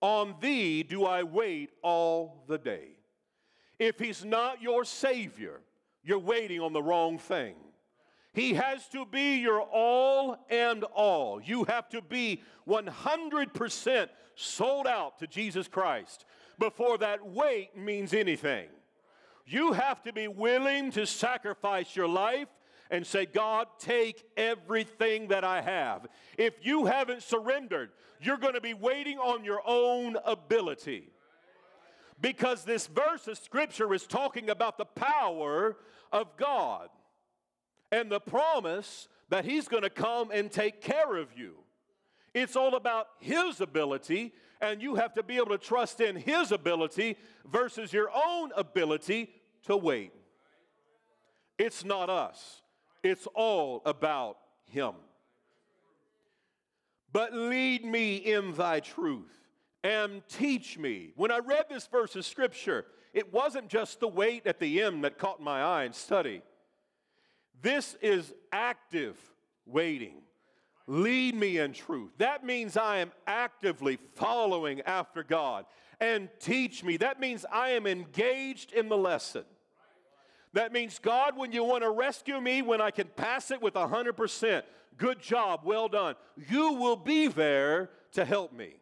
On 0.00 0.34
thee 0.40 0.82
do 0.82 1.04
I 1.04 1.24
wait 1.24 1.72
all 1.82 2.46
the 2.48 2.56
day. 2.56 2.97
If 3.78 3.98
he's 3.98 4.24
not 4.24 4.60
your 4.60 4.84
Savior, 4.84 5.60
you're 6.02 6.18
waiting 6.18 6.60
on 6.60 6.72
the 6.72 6.82
wrong 6.82 7.18
thing. 7.18 7.54
He 8.32 8.54
has 8.54 8.86
to 8.88 9.04
be 9.04 9.36
your 9.36 9.60
all 9.60 10.36
and 10.48 10.84
all. 10.84 11.40
You 11.40 11.64
have 11.64 11.88
to 11.90 12.02
be 12.02 12.42
100% 12.68 14.08
sold 14.34 14.86
out 14.86 15.18
to 15.18 15.26
Jesus 15.26 15.66
Christ 15.66 16.24
before 16.58 16.98
that 16.98 17.26
wait 17.26 17.76
means 17.76 18.12
anything. 18.12 18.68
You 19.46 19.72
have 19.72 20.02
to 20.02 20.12
be 20.12 20.28
willing 20.28 20.92
to 20.92 21.06
sacrifice 21.06 21.96
your 21.96 22.08
life 22.08 22.48
and 22.90 23.06
say, 23.06 23.26
God, 23.26 23.66
take 23.78 24.24
everything 24.36 25.28
that 25.28 25.44
I 25.44 25.60
have. 25.60 26.06
If 26.36 26.54
you 26.62 26.86
haven't 26.86 27.22
surrendered, 27.22 27.90
you're 28.20 28.36
going 28.36 28.54
to 28.54 28.60
be 28.60 28.74
waiting 28.74 29.18
on 29.18 29.44
your 29.44 29.62
own 29.66 30.16
ability. 30.24 31.10
Because 32.20 32.64
this 32.64 32.86
verse 32.86 33.28
of 33.28 33.38
Scripture 33.38 33.92
is 33.94 34.06
talking 34.06 34.50
about 34.50 34.76
the 34.76 34.84
power 34.84 35.76
of 36.12 36.36
God 36.36 36.88
and 37.92 38.10
the 38.10 38.20
promise 38.20 39.08
that 39.28 39.44
He's 39.44 39.68
going 39.68 39.84
to 39.84 39.90
come 39.90 40.30
and 40.32 40.50
take 40.50 40.80
care 40.80 41.16
of 41.16 41.28
you. 41.36 41.54
It's 42.34 42.56
all 42.56 42.74
about 42.74 43.06
His 43.20 43.60
ability, 43.60 44.32
and 44.60 44.82
you 44.82 44.96
have 44.96 45.14
to 45.14 45.22
be 45.22 45.36
able 45.36 45.50
to 45.50 45.58
trust 45.58 46.00
in 46.00 46.16
His 46.16 46.50
ability 46.50 47.16
versus 47.50 47.92
your 47.92 48.10
own 48.14 48.50
ability 48.56 49.30
to 49.66 49.76
wait. 49.76 50.12
It's 51.58 51.84
not 51.84 52.10
us, 52.10 52.62
it's 53.02 53.28
all 53.34 53.82
about 53.84 54.38
Him. 54.66 54.94
But 57.12 57.32
lead 57.32 57.84
me 57.84 58.16
in 58.16 58.54
thy 58.54 58.80
truth 58.80 59.47
and 59.82 60.22
teach 60.28 60.78
me. 60.78 61.12
When 61.16 61.30
I 61.30 61.38
read 61.38 61.66
this 61.68 61.86
verse 61.86 62.16
of 62.16 62.24
scripture, 62.24 62.84
it 63.12 63.32
wasn't 63.32 63.68
just 63.68 64.00
the 64.00 64.08
wait 64.08 64.46
at 64.46 64.60
the 64.60 64.82
end 64.82 65.04
that 65.04 65.18
caught 65.18 65.40
my 65.40 65.62
eye 65.62 65.84
and 65.84 65.94
study. 65.94 66.42
This 67.62 67.96
is 68.00 68.32
active 68.52 69.16
waiting. 69.66 70.22
Lead 70.86 71.34
me 71.34 71.58
in 71.58 71.72
truth. 71.72 72.10
That 72.18 72.44
means 72.44 72.76
I 72.76 72.98
am 72.98 73.12
actively 73.26 73.98
following 74.14 74.80
after 74.82 75.22
God. 75.22 75.66
And 76.00 76.28
teach 76.38 76.84
me. 76.84 76.96
That 76.96 77.20
means 77.20 77.44
I 77.50 77.70
am 77.70 77.86
engaged 77.86 78.72
in 78.72 78.88
the 78.88 78.96
lesson. 78.96 79.44
That 80.54 80.72
means, 80.72 80.98
God, 80.98 81.36
when 81.36 81.52
you 81.52 81.64
want 81.64 81.82
to 81.82 81.90
rescue 81.90 82.40
me, 82.40 82.62
when 82.62 82.80
I 82.80 82.90
can 82.90 83.08
pass 83.08 83.50
it 83.50 83.60
with 83.60 83.74
100%, 83.74 84.62
good 84.96 85.20
job, 85.20 85.60
well 85.64 85.88
done. 85.88 86.14
You 86.48 86.74
will 86.74 86.96
be 86.96 87.28
there 87.28 87.90
to 88.12 88.24
help 88.24 88.52
me. 88.52 88.76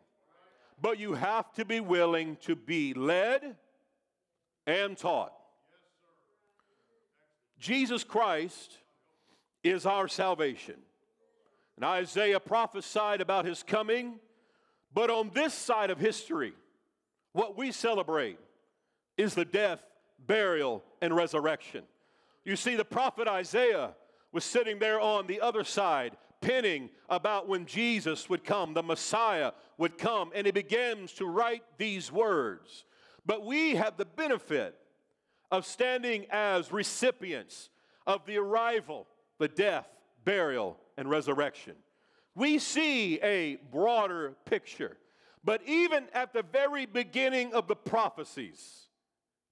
But 0.80 0.98
you 0.98 1.14
have 1.14 1.52
to 1.54 1.64
be 1.64 1.80
willing 1.80 2.36
to 2.42 2.54
be 2.54 2.94
led 2.94 3.56
and 4.66 4.96
taught. 4.96 5.32
Jesus 7.58 8.04
Christ 8.04 8.78
is 9.64 9.86
our 9.86 10.08
salvation. 10.08 10.76
And 11.76 11.84
Isaiah 11.84 12.40
prophesied 12.40 13.20
about 13.20 13.44
his 13.44 13.62
coming, 13.62 14.18
but 14.92 15.10
on 15.10 15.30
this 15.34 15.52
side 15.52 15.90
of 15.90 15.98
history, 15.98 16.52
what 17.32 17.56
we 17.56 17.70
celebrate 17.72 18.38
is 19.16 19.34
the 19.34 19.44
death, 19.44 19.82
burial, 20.26 20.82
and 21.00 21.14
resurrection. 21.14 21.84
You 22.44 22.56
see, 22.56 22.76
the 22.76 22.84
prophet 22.84 23.28
Isaiah 23.28 23.94
was 24.32 24.44
sitting 24.44 24.78
there 24.78 25.00
on 25.00 25.26
the 25.26 25.40
other 25.40 25.64
side, 25.64 26.16
penning 26.40 26.90
about 27.08 27.48
when 27.48 27.66
Jesus 27.66 28.28
would 28.28 28.44
come, 28.44 28.74
the 28.74 28.82
Messiah 28.82 29.52
would 29.78 29.98
come, 29.98 30.30
and 30.34 30.46
he 30.46 30.52
begins 30.52 31.12
to 31.14 31.26
write 31.26 31.62
these 31.78 32.10
words. 32.10 32.84
But 33.24 33.44
we 33.44 33.74
have 33.74 33.96
the 33.96 34.04
benefit 34.04 34.76
of 35.50 35.66
standing 35.66 36.26
as 36.30 36.72
recipients 36.72 37.70
of 38.06 38.24
the 38.26 38.38
arrival, 38.38 39.06
the 39.38 39.48
death, 39.48 39.88
burial, 40.24 40.78
and 40.96 41.10
resurrection. 41.10 41.74
We 42.34 42.58
see 42.58 43.18
a 43.22 43.56
broader 43.72 44.34
picture. 44.44 44.96
But 45.42 45.62
even 45.66 46.04
at 46.12 46.32
the 46.32 46.42
very 46.42 46.86
beginning 46.86 47.54
of 47.54 47.68
the 47.68 47.76
prophecies, 47.76 48.88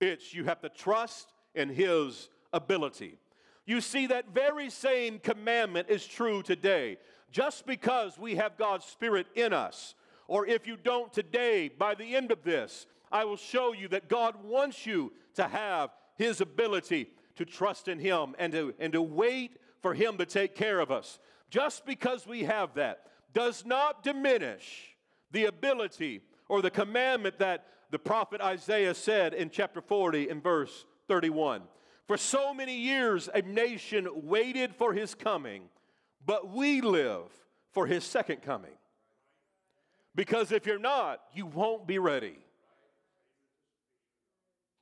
it's 0.01 0.35
you 0.35 0.44
have 0.44 0.61
to 0.62 0.68
trust 0.68 1.33
in 1.55 1.68
His 1.68 2.29
ability. 2.53 3.18
You 3.66 3.81
see, 3.81 4.07
that 4.09 4.35
very 4.35 4.70
same 4.70 5.18
commandment 5.18 5.88
is 5.88 6.07
true 6.07 6.42
today. 6.42 6.98
Just 7.31 7.66
because 7.66 8.18
we 8.18 8.37
have 8.37 8.59
God's 8.59 8.85
Spirit 8.85 9.27
in 9.35 9.53
us, 9.53 9.94
or 10.29 10.46
if 10.46 10.66
you 10.66 10.77
don't 10.77 11.12
today, 11.12 11.68
by 11.68 11.94
the 11.94 12.14
end 12.14 12.31
of 12.31 12.42
this, 12.42 12.87
I 13.11 13.24
will 13.24 13.37
show 13.37 13.72
you 13.72 13.88
that 13.88 14.09
God 14.09 14.44
wants 14.44 14.87
you 14.87 15.12
to 15.35 15.48
have 15.48 15.90
His 16.16 16.40
ability 16.40 17.11
to 17.37 17.44
trust 17.44 17.88
in 17.88 17.98
Him 17.98 18.35
and 18.38 18.53
to, 18.53 18.74
and 18.79 18.92
to 18.92 19.03
wait 19.03 19.57
for 19.83 19.94
Him 19.94 20.16
to 20.18 20.27
take 20.27 20.55
care 20.55 20.81
of 20.81 20.90
us. 20.90 21.18
Just 21.50 21.87
because 21.87 22.27
we 22.27 22.44
have 22.44 22.74
that 22.74 23.07
does 23.33 23.64
not 23.64 24.03
diminish 24.03 24.94
the 25.33 25.46
ability 25.46 26.22
or 26.48 26.62
the 26.62 26.70
commandment 26.70 27.38
that 27.38 27.66
the 27.90 27.98
prophet 27.98 28.40
Isaiah 28.40 28.94
said 28.94 29.35
in 29.35 29.50
chapter 29.50 29.81
40 29.81 30.29
and 30.29 30.42
verse 30.42 30.85
31. 31.09 31.62
For 32.07 32.17
so 32.17 32.53
many 32.53 32.77
years, 32.77 33.29
a 33.33 33.43
nation 33.43 34.09
waited 34.12 34.75
for 34.75 34.93
his 34.93 35.14
coming, 35.14 35.64
but 36.25 36.51
we 36.51 36.81
live 36.81 37.31
for 37.73 37.87
his 37.87 38.05
second 38.05 38.43
coming. 38.43 38.77
Because 40.14 40.53
if 40.53 40.67
you're 40.67 40.79
not, 40.79 41.21
you 41.33 41.47
won't 41.47 41.87
be 41.87 41.99
ready. 41.99 42.37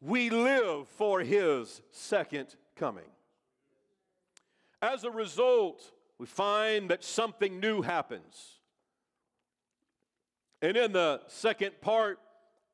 We 0.00 0.30
live 0.30 0.88
for 0.88 1.20
his 1.20 1.80
second 1.92 2.56
coming. 2.74 3.08
As 4.82 5.04
a 5.04 5.10
result, 5.10 5.80
we 6.18 6.26
find 6.26 6.90
that 6.90 7.04
something 7.04 7.60
new 7.60 7.82
happens. 7.82 8.58
And 10.60 10.76
in 10.76 10.92
the 10.92 11.20
second 11.28 11.80
part 11.80 12.18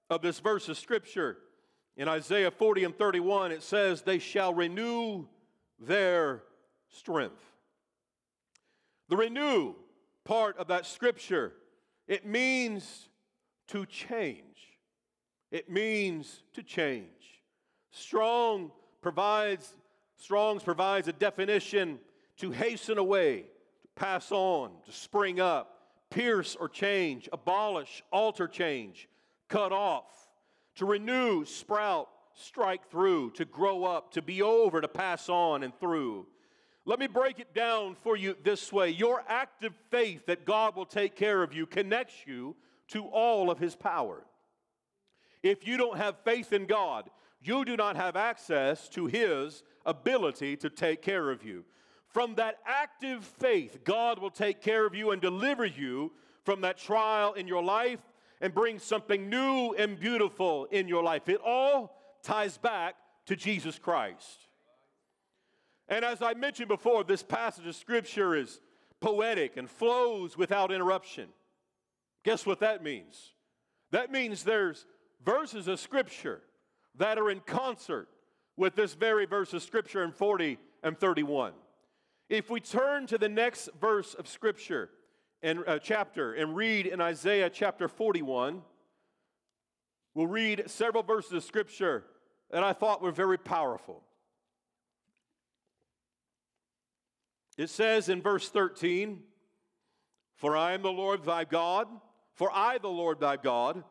of 0.09 0.23
this 0.23 0.41
verse 0.41 0.69
of 0.71 0.79
scripture, 0.79 1.37
in 1.99 2.09
Isaiah 2.09 2.53
40 2.53 2.85
and 2.85 2.97
31, 2.97 3.51
it 3.51 3.63
says, 3.63 4.03
They 4.03 4.21
shall 4.21 4.55
renew 4.55 5.27
their 5.81 6.45
strength. 6.89 7.43
The 9.09 9.17
renew 9.17 9.75
part 10.25 10.57
of 10.59 10.69
that 10.69 10.87
scripture, 10.87 11.55
it 12.07 12.25
means 12.25 13.09
to 13.67 13.85
change. 13.85 14.45
It 15.51 15.69
means 15.69 16.43
to 16.55 16.63
change. 16.63 17.43
Strong 17.91 18.71
provides, 19.03 19.75
Strong's 20.17 20.63
provides 20.63 21.09
a 21.09 21.13
definition 21.13 21.99
to 22.37 22.53
hasten 22.53 22.99
away, 22.99 23.47
to 23.83 23.89
pass 23.97 24.31
on, 24.31 24.71
to 24.87 24.93
spring 24.93 25.41
up, 25.41 25.81
pierce 26.11 26.55
or 26.55 26.69
change, 26.69 27.29
abolish, 27.33 28.05
alter, 28.13 28.47
change, 28.47 29.09
cut 29.49 29.73
off, 29.73 30.28
to 30.79 30.87
renew, 30.87 31.45
sprout, 31.45 32.09
strike 32.35 32.88
through, 32.88 33.33
to 33.33 33.45
grow 33.45 33.85
up, 33.85 34.12
to 34.12 34.23
be 34.23 34.43
over, 34.43 34.81
to 34.81 34.88
pass 34.88 35.29
on 35.29 35.64
and 35.64 35.79
through. 35.81 36.25
Let 36.85 37.01
me 37.01 37.09
break 37.09 37.41
it 37.41 37.53
down 37.53 37.97
for 37.97 38.17
you 38.17 38.37
this 38.45 38.73
way 38.73 38.91
your 38.91 39.23
active 39.29 39.75
faith 39.91 40.27
that 40.27 40.47
God 40.47 40.77
will 40.77 40.87
take 40.87 41.17
care 41.17 41.43
of 41.43 41.53
you 41.53 41.67
connects 41.67 42.14
you 42.27 42.55
to 42.88 43.05
all 43.05 43.51
of 43.51 43.59
His 43.59 43.75
power. 43.75 44.25
If 45.43 45.67
you 45.67 45.77
don't 45.77 45.99
have 45.99 46.17
faith 46.25 46.53
in 46.53 46.67
God, 46.67 47.11
you 47.43 47.64
do 47.64 47.77
not 47.77 47.97
have 47.97 48.14
access 48.14 48.88
to 48.91 49.07
His 49.07 49.64
ability 49.85 50.57
to 50.59 50.71
take 50.71 51.03
care 51.03 51.31
of 51.31 51.45
you. 51.45 51.64
From 52.07 52.37
that 52.37 52.59
active 52.64 53.25
faith, 53.25 53.81
God 53.85 54.21
will 54.21 54.31
take 54.31 54.62
care 54.62 54.87
of 54.87 54.95
you 54.95 55.11
and 55.11 55.21
deliver 55.21 55.67
you 55.67 56.12
from 56.45 56.61
that 56.62 56.79
trial 56.79 57.35
in 57.35 57.49
your 57.49 57.62
life 57.62 58.01
and 58.40 58.55
bring 58.55 58.79
something 58.79 59.29
new 59.29 59.74
and 59.74 59.98
beautiful 59.98 60.66
in 60.66 60.88
your 60.88 61.03
life. 61.03 61.29
It 61.29 61.40
all 61.44 61.96
ties 62.22 62.59
back 62.59 62.94
to 63.27 63.37
Jesus 63.37 63.79
Christ. 63.79 64.48
And 65.88 66.05
as 66.05 66.22
I 66.22 66.35
mentioned 66.35 66.68
before, 66.68 67.05
this 67.05 67.22
passage 67.22 67.66
of 67.66 67.74
Scripture 67.74 68.35
is 68.35 68.61
poetic 69.01 69.57
and 69.57 69.68
flows 69.68 70.37
without 70.37 70.70
interruption. 70.70 71.29
Guess 72.24 72.44
what 72.44 72.61
that 72.61 72.83
means? 72.83 73.33
That 73.90 74.12
means 74.12 74.44
there's 74.44 74.87
verses 75.24 75.66
of 75.66 75.81
Scripture 75.81 76.42
that 76.96 77.18
are 77.18 77.31
in 77.31 77.40
concert 77.40 78.09
with 78.57 78.74
this 78.74 78.94
very 78.94 79.24
verse 79.24 79.55
of 79.55 79.62
Scripture 79.62 80.03
in 80.05 80.12
40 80.12 80.59
and 80.83 80.98
31. 80.98 81.53
If 82.29 82.51
we 82.51 82.61
turn 82.61 83.07
to 83.07 83.16
the 83.16 83.29
next 83.29 83.70
verse 83.81 84.14
of 84.14 84.29
Scripture 84.29 84.90
and 85.42 85.62
uh, 85.66 85.79
chapter 85.79 86.35
and 86.35 86.57
read 86.57 86.87
in 86.87 87.01
Isaiah 87.01 87.51
chapter 87.51 87.88
41, 87.88 88.62
we'll 90.14 90.27
read 90.27 90.64
several 90.66 91.03
verses 91.03 91.33
of 91.33 91.44
Scripture 91.44 92.05
that 92.51 92.62
I 92.62 92.72
thought 92.72 93.03
were 93.03 93.12
very 93.12 93.38
powerful. 93.38 94.03
It 97.57 97.70
says 97.70 98.09
in 98.09 98.22
verse 98.22 98.48
13, 98.48 99.20
For 100.37 100.57
I 100.57 100.72
am 100.72 100.83
the 100.83 100.92
Lord 100.92 101.24
thy 101.24 101.44
God, 101.44 101.88
for 102.35 102.51
I, 102.53 102.79
the 102.79 102.88
Lord 102.88 103.20
thy 103.20 103.37
God, 103.37 103.83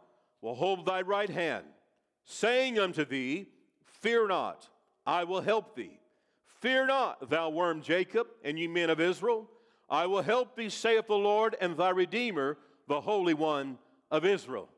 will 0.42 0.56
hold 0.56 0.86
thy 0.86 1.02
right 1.02 1.30
hand, 1.30 1.66
saying 2.24 2.80
unto 2.80 3.04
thee, 3.04 3.48
Fear 3.84 4.28
not, 4.30 4.70
I 5.06 5.24
will 5.26 5.42
help 5.42 5.76
thee. 5.76 6.00
Fear 6.46 6.88
not, 6.88 7.30
thou 7.30 7.50
worm 7.50 7.82
Jacob, 7.82 8.28
and 8.44 8.58
ye 8.58 8.68
men 8.68 8.90
of 8.90 9.00
Israel. 9.00 9.50
I 9.90 10.06
will 10.06 10.22
help 10.22 10.56
thee, 10.56 10.70
saith 10.70 11.08
the 11.08 11.16
Lord, 11.16 11.56
and 11.62 11.78
thy 11.78 11.90
Redeemer, 11.90 12.58
the 12.88 13.02
Holy 13.02 13.34
One 13.34 13.78
of 14.12 14.26
Israel. 14.26 14.70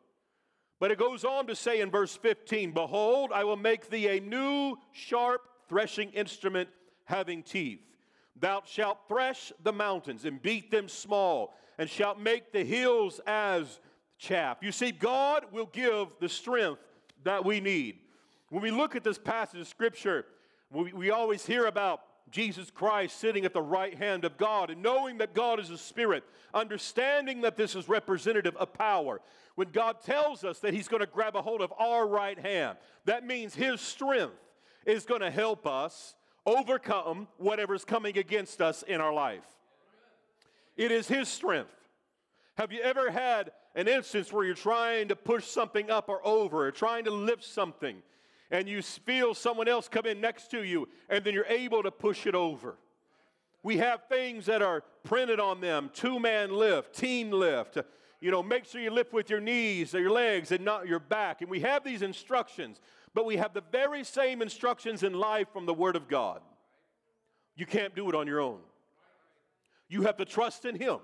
But 0.80 0.92
it 0.92 0.98
goes 0.98 1.26
on 1.26 1.48
to 1.48 1.56
say 1.56 1.82
in 1.82 1.92
verse 1.92 2.16
15 2.16 2.72
Behold, 2.72 3.32
I 3.34 3.44
will 3.44 3.58
make 3.58 3.90
thee 3.90 4.08
a 4.08 4.20
new 4.20 4.78
sharp 4.92 5.42
threshing 5.68 6.10
instrument 6.12 6.70
having 7.06 7.44
teeth. 7.44 7.82
Thou 8.40 8.62
shalt 8.66 9.00
thresh 9.08 9.52
the 9.64 9.74
mountains 9.74 10.26
and 10.26 10.42
beat 10.42 10.72
them 10.72 10.88
small, 10.88 11.54
and 11.78 11.90
shalt 11.90 12.20
make 12.20 12.54
the 12.54 12.64
hills 12.64 13.20
as 13.28 13.80
chaff. 14.18 14.58
You 14.62 14.72
see, 14.72 14.92
God 14.92 15.46
will 15.52 15.66
give 15.66 16.08
the 16.20 16.30
strength 16.30 16.82
that 17.24 17.44
we 17.44 17.60
need. 17.60 18.00
When 18.50 18.62
we 18.62 18.72
look 18.72 18.96
at 18.96 19.04
this 19.04 19.18
passage 19.18 19.60
of 19.60 19.68
Scripture, 19.68 20.26
we, 20.72 20.94
we 20.94 21.12
always 21.12 21.46
hear 21.46 21.66
about 21.66 22.02
Jesus 22.32 22.70
Christ 22.72 23.20
sitting 23.20 23.46
at 23.46 23.54
the 23.54 23.62
right 23.62 23.96
hand 23.96 24.26
of 24.26 24.38
God 24.38 24.70
and 24.70 24.82
knowing 24.82 25.18
that 25.20 25.34
God 25.34 25.60
is 25.60 25.70
a 25.70 25.78
spirit, 25.78 26.24
understanding 26.54 27.42
that 27.42 27.58
this 27.58 27.76
is 27.76 27.90
representative 27.90 28.56
of 28.58 28.74
power. 28.74 29.22
When 29.56 29.70
God 29.72 30.02
tells 30.02 30.44
us 30.44 30.60
that 30.60 30.74
He's 30.74 30.88
going 30.88 31.02
to 31.02 31.08
grab 31.08 31.36
a 31.36 31.42
hold 31.42 31.62
of 31.62 31.74
our 31.78 32.08
right 32.08 32.38
hand, 32.38 32.78
that 33.06 33.26
means 33.26 33.56
His 33.56 33.82
strength 33.82 34.34
is 34.86 35.06
going 35.06 35.22
to 35.22 35.32
help 35.32 35.68
us 35.68 36.16
overcome 36.46 37.28
whatever's 37.38 37.86
coming 37.86 38.18
against 38.18 38.62
us 38.62 38.84
in 38.84 39.02
our 39.02 39.14
life. 39.14 39.46
It 40.78 40.92
is 40.92 41.08
His 41.08 41.28
strength. 41.28 41.70
Have 42.58 42.72
you 42.72 42.82
ever 42.82 43.12
had 43.12 43.52
an 43.76 43.88
instance 43.88 44.34
where 44.34 44.46
you're 44.46 44.56
trying 44.56 45.08
to 45.10 45.16
push 45.16 45.46
something 45.46 45.90
up 45.92 46.10
or 46.10 46.26
over, 46.26 46.68
or 46.68 46.72
trying 46.72 47.06
to 47.06 47.12
lift 47.12 47.44
something, 47.44 48.02
and 48.52 48.68
you 48.68 48.82
feel 48.82 49.34
someone 49.34 49.68
else 49.68 49.88
come 49.88 50.06
in 50.06 50.20
next 50.22 50.52
to 50.52 50.64
you, 50.64 50.88
and 51.10 51.24
then 51.24 51.34
you're 51.34 51.46
able 51.46 51.84
to 51.84 51.92
push 51.92 52.26
it 52.26 52.36
over? 52.36 52.78
We 53.62 53.78
have 53.78 54.04
things 54.08 54.46
that 54.46 54.62
are 54.62 54.84
printed 55.04 55.40
on 55.40 55.62
them 55.62 55.90
two 55.94 56.20
man 56.20 56.52
lift, 56.52 56.96
team 56.96 57.32
lift. 57.32 57.78
You 58.22 58.32
know, 58.32 58.44
make 58.44 58.66
sure 58.66 58.82
you 58.82 58.92
lift 58.92 59.14
with 59.14 59.30
your 59.30 59.40
knees 59.40 59.96
or 59.96 60.02
your 60.02 60.12
legs 60.12 60.52
and 60.52 60.66
not 60.66 60.88
your 60.88 61.00
back. 61.00 61.42
And 61.42 61.50
we 61.50 61.62
have 61.62 61.86
these 61.86 62.02
instructions, 62.02 62.82
but 63.14 63.26
we 63.26 63.38
have 63.38 63.54
the 63.54 63.64
very 63.72 64.04
same 64.04 64.42
instructions 64.42 65.04
in 65.04 65.14
life 65.14 65.48
from 65.54 65.66
the 65.66 65.74
Word 65.74 65.96
of 65.96 66.10
God. 66.10 66.42
You 67.56 67.66
can't 67.66 67.96
do 67.96 68.10
it 68.10 68.16
on 68.16 68.28
your 68.28 68.42
own. 68.42 68.60
You 69.88 70.04
have 70.04 70.18
to 70.18 70.26
trust 70.26 70.66
in 70.66 70.76
Him. 70.76 71.00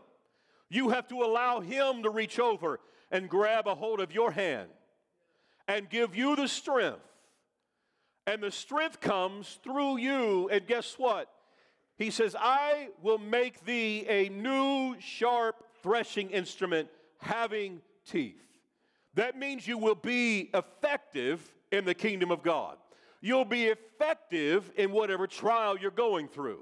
You 0.69 0.89
have 0.89 1.07
to 1.07 1.23
allow 1.23 1.61
Him 1.61 2.03
to 2.03 2.09
reach 2.09 2.39
over 2.39 2.79
and 3.11 3.29
grab 3.29 3.67
a 3.67 3.75
hold 3.75 3.99
of 3.99 4.13
your 4.13 4.31
hand 4.31 4.69
and 5.67 5.89
give 5.89 6.15
you 6.15 6.35
the 6.35 6.47
strength. 6.47 6.99
And 8.27 8.41
the 8.41 8.51
strength 8.51 8.99
comes 8.99 9.59
through 9.63 9.97
you. 9.97 10.49
And 10.49 10.65
guess 10.65 10.95
what? 10.97 11.29
He 11.97 12.09
says, 12.09 12.35
I 12.37 12.89
will 13.01 13.17
make 13.17 13.63
thee 13.65 14.05
a 14.07 14.29
new 14.29 14.95
sharp 14.99 15.63
threshing 15.81 16.29
instrument 16.31 16.89
having 17.19 17.81
teeth. 18.09 18.41
That 19.13 19.37
means 19.37 19.67
you 19.67 19.77
will 19.77 19.95
be 19.95 20.49
effective 20.53 21.41
in 21.71 21.85
the 21.85 21.93
kingdom 21.93 22.31
of 22.31 22.43
God. 22.43 22.77
You'll 23.21 23.45
be 23.45 23.65
effective 23.65 24.71
in 24.75 24.91
whatever 24.91 25.25
trial 25.25 25.77
you're 25.79 25.91
going 25.91 26.27
through. 26.27 26.61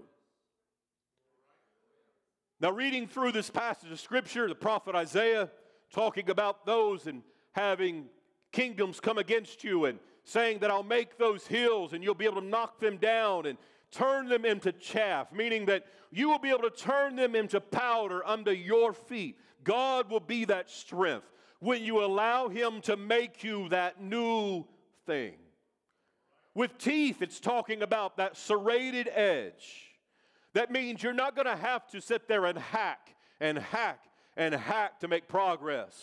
Now, 2.60 2.71
reading 2.71 3.08
through 3.08 3.34
this 3.34 3.49
passage 3.49 3.91
of 3.91 3.99
Scripture, 3.99 4.47
the 4.47 4.56
prophet 4.56 4.95
Isaiah 4.95 5.49
talking 5.91 6.30
about 6.30 6.65
those 6.65 7.08
and 7.08 7.23
having 7.52 8.06
kingdoms 8.52 8.99
come 8.99 9.17
against 9.17 9.63
you 9.63 9.86
and 9.86 9.99
saying 10.23 10.59
that 10.59 10.71
I'll 10.71 10.83
make 10.83 11.17
those 11.17 11.45
hills 11.47 11.93
and 11.93 12.03
you'll 12.03 12.15
be 12.15 12.25
able 12.25 12.41
to 12.41 12.47
knock 12.47 12.79
them 12.79 12.97
down 12.97 13.45
and 13.45 13.57
turn 13.91 14.27
them 14.27 14.45
into 14.45 14.71
chaff, 14.71 15.31
meaning 15.31 15.65
that 15.65 15.86
you 16.12 16.29
will 16.29 16.39
be 16.39 16.49
able 16.49 16.69
to 16.69 16.75
turn 16.75 17.15
them 17.15 17.36
into 17.36 17.59
powder 17.59 18.25
under 18.25 18.53
your 18.53 18.93
feet. 18.93 19.38
God 19.63 20.09
will 20.09 20.19
be 20.19 20.45
that 20.45 20.69
strength 20.69 21.27
when 21.59 21.83
you 21.83 22.03
allow 22.03 22.49
Him 22.49 22.81
to 22.81 22.97
make 22.97 23.43
you 23.43 23.69
that 23.69 24.01
new 24.01 24.65
thing. 25.05 25.33
With 26.55 26.77
teeth, 26.77 27.21
it's 27.21 27.39
talking 27.39 27.81
about 27.81 28.17
that 28.17 28.38
serrated 28.38 29.09
edge 29.13 29.93
that 30.53 30.71
means 30.71 31.01
you're 31.01 31.13
not 31.13 31.36
going 31.36 31.47
to 31.47 31.55
have 31.55 31.88
to 31.88 32.01
sit 32.01 32.27
there 32.27 32.45
and 32.45 32.57
hack 32.57 33.15
and 33.39 33.57
hack 33.57 33.99
and 34.38 34.53
hack 34.53 34.99
to 34.99 35.07
make 35.07 35.27
progress. 35.27 35.95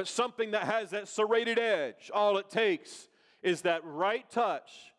But 0.00 0.08
something 0.08 0.52
that 0.52 0.62
has 0.62 0.92
that 0.92 1.08
serrated 1.08 1.58
edge, 1.58 2.10
all 2.14 2.38
it 2.38 2.48
takes 2.48 3.10
is 3.42 3.60
that 3.60 3.84
right 3.84 4.24
touch 4.30 4.94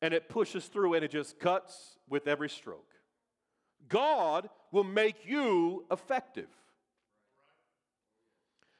and 0.00 0.14
it 0.14 0.30
pushes 0.30 0.64
through 0.68 0.94
and 0.94 1.04
it 1.04 1.10
just 1.10 1.38
cuts 1.38 1.98
with 2.08 2.26
every 2.26 2.48
stroke. 2.48 2.94
God 3.90 4.48
will 4.72 4.84
make 4.84 5.26
you 5.26 5.84
effective. 5.90 6.48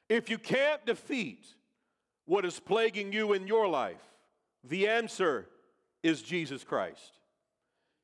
If 0.09 0.31
you 0.31 0.39
can't 0.39 0.87
defeat 0.87 1.45
what 2.25 2.47
is 2.47 2.59
plaguing 2.59 3.13
you 3.13 3.35
in 3.35 3.47
your 3.47 3.69
life, 3.69 4.01
the 4.65 4.89
answer 4.89 5.49
is 6.03 6.23
Jesus 6.23 6.65
Christ. 6.65 7.19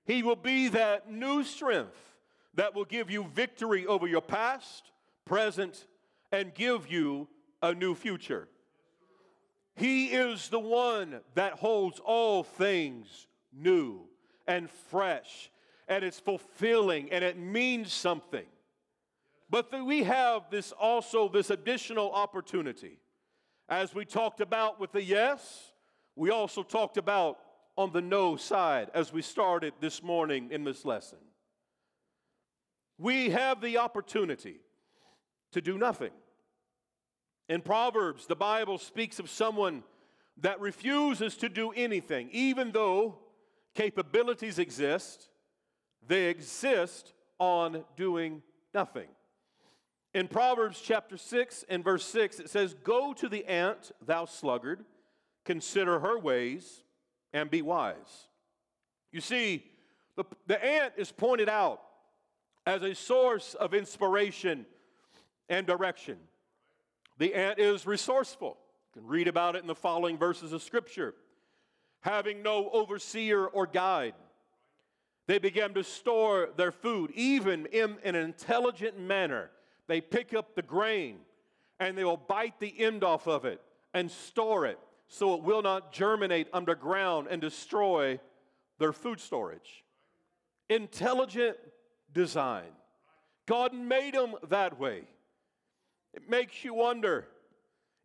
He 0.04 0.22
will 0.22 0.36
be 0.36 0.68
that 0.68 1.10
new 1.10 1.42
strength 1.42 2.12
that 2.56 2.74
will 2.74 2.84
give 2.84 3.10
you 3.10 3.24
victory 3.34 3.86
over 3.86 4.06
your 4.06 4.20
past, 4.20 4.90
present, 5.24 5.86
and 6.30 6.52
give 6.52 6.92
you 6.92 7.26
a 7.64 7.74
new 7.74 7.94
future. 7.94 8.46
He 9.74 10.08
is 10.08 10.48
the 10.50 10.60
one 10.60 11.20
that 11.34 11.54
holds 11.54 11.98
all 11.98 12.44
things 12.44 13.26
new 13.52 14.02
and 14.46 14.70
fresh, 14.70 15.50
and 15.88 16.04
it's 16.04 16.20
fulfilling 16.20 17.10
and 17.10 17.24
it 17.24 17.38
means 17.38 17.92
something. 17.92 18.44
But 19.48 19.72
we 19.84 20.02
have 20.02 20.50
this 20.50 20.72
also 20.72 21.28
this 21.28 21.50
additional 21.50 22.12
opportunity. 22.12 22.98
As 23.68 23.94
we 23.94 24.04
talked 24.04 24.42
about 24.42 24.78
with 24.78 24.92
the 24.92 25.02
yes, 25.02 25.72
we 26.16 26.30
also 26.30 26.62
talked 26.62 26.98
about 26.98 27.38
on 27.76 27.92
the 27.92 28.02
no 28.02 28.36
side 28.36 28.90
as 28.94 29.10
we 29.10 29.22
started 29.22 29.72
this 29.80 30.02
morning 30.02 30.50
in 30.50 30.64
this 30.64 30.84
lesson. 30.84 31.18
We 32.98 33.30
have 33.30 33.62
the 33.62 33.78
opportunity 33.78 34.56
to 35.52 35.62
do 35.62 35.78
nothing. 35.78 36.10
In 37.48 37.60
Proverbs, 37.60 38.26
the 38.26 38.36
Bible 38.36 38.78
speaks 38.78 39.18
of 39.18 39.28
someone 39.28 39.82
that 40.38 40.60
refuses 40.60 41.36
to 41.36 41.48
do 41.48 41.70
anything, 41.72 42.28
even 42.32 42.72
though 42.72 43.18
capabilities 43.74 44.58
exist, 44.58 45.28
they 46.06 46.26
exist 46.26 47.12
on 47.38 47.84
doing 47.96 48.42
nothing. 48.72 49.08
In 50.14 50.28
Proverbs 50.28 50.80
chapter 50.80 51.16
6 51.16 51.64
and 51.68 51.84
verse 51.84 52.04
6, 52.04 52.40
it 52.40 52.48
says, 52.48 52.74
Go 52.84 53.12
to 53.14 53.28
the 53.28 53.44
ant, 53.46 53.92
thou 54.04 54.24
sluggard, 54.24 54.84
consider 55.44 55.98
her 56.00 56.18
ways, 56.18 56.84
and 57.32 57.50
be 57.50 57.62
wise. 57.62 58.28
You 59.12 59.20
see, 59.20 59.64
the, 60.16 60.24
the 60.46 60.64
ant 60.64 60.94
is 60.96 61.10
pointed 61.10 61.48
out 61.48 61.80
as 62.66 62.82
a 62.82 62.94
source 62.94 63.54
of 63.54 63.74
inspiration 63.74 64.66
and 65.48 65.66
direction. 65.66 66.16
The 67.18 67.34
ant 67.34 67.58
is 67.58 67.86
resourceful. 67.86 68.58
You 68.94 69.02
can 69.02 69.08
read 69.08 69.28
about 69.28 69.56
it 69.56 69.62
in 69.62 69.66
the 69.66 69.74
following 69.74 70.18
verses 70.18 70.52
of 70.52 70.62
Scripture. 70.62 71.14
Having 72.00 72.42
no 72.42 72.68
overseer 72.70 73.46
or 73.46 73.66
guide, 73.66 74.14
they 75.26 75.38
began 75.38 75.72
to 75.74 75.82
store 75.82 76.50
their 76.56 76.72
food, 76.72 77.10
even 77.14 77.66
in 77.66 77.96
an 78.04 78.14
intelligent 78.14 78.98
manner. 78.98 79.50
They 79.86 80.00
pick 80.00 80.34
up 80.34 80.54
the 80.54 80.62
grain 80.62 81.18
and 81.80 81.96
they 81.96 82.04
will 82.04 82.16
bite 82.16 82.60
the 82.60 82.74
end 82.78 83.02
off 83.02 83.26
of 83.26 83.44
it 83.44 83.60
and 83.92 84.10
store 84.10 84.66
it 84.66 84.78
so 85.08 85.34
it 85.34 85.42
will 85.42 85.62
not 85.62 85.92
germinate 85.92 86.48
underground 86.52 87.28
and 87.30 87.40
destroy 87.40 88.18
their 88.78 88.92
food 88.92 89.20
storage. 89.20 89.84
Intelligent 90.68 91.56
design. 92.12 92.70
God 93.46 93.74
made 93.74 94.14
them 94.14 94.34
that 94.48 94.78
way. 94.78 95.04
It 96.14 96.30
makes 96.30 96.64
you 96.64 96.74
wonder 96.74 97.26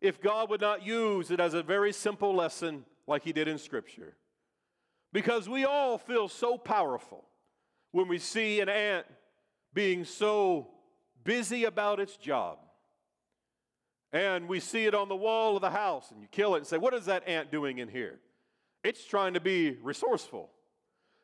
if 0.00 0.20
God 0.20 0.50
would 0.50 0.60
not 0.60 0.84
use 0.84 1.30
it 1.30 1.38
as 1.38 1.54
a 1.54 1.62
very 1.62 1.92
simple 1.92 2.34
lesson 2.34 2.84
like 3.06 3.22
He 3.22 3.32
did 3.32 3.46
in 3.46 3.56
Scripture. 3.56 4.14
Because 5.12 5.48
we 5.48 5.64
all 5.64 5.96
feel 5.96 6.28
so 6.28 6.58
powerful 6.58 7.24
when 7.92 8.08
we 8.08 8.18
see 8.18 8.60
an 8.60 8.68
ant 8.68 9.06
being 9.72 10.04
so 10.04 10.68
busy 11.22 11.64
about 11.64 12.00
its 12.00 12.16
job. 12.16 12.58
And 14.12 14.48
we 14.48 14.58
see 14.58 14.86
it 14.86 14.94
on 14.94 15.08
the 15.08 15.16
wall 15.16 15.54
of 15.54 15.62
the 15.62 15.70
house, 15.70 16.10
and 16.10 16.20
you 16.20 16.26
kill 16.32 16.54
it 16.56 16.58
and 16.58 16.66
say, 16.66 16.78
What 16.78 16.94
is 16.94 17.06
that 17.06 17.28
ant 17.28 17.52
doing 17.52 17.78
in 17.78 17.88
here? 17.88 18.18
It's 18.82 19.04
trying 19.04 19.34
to 19.34 19.40
be 19.40 19.76
resourceful. 19.82 20.50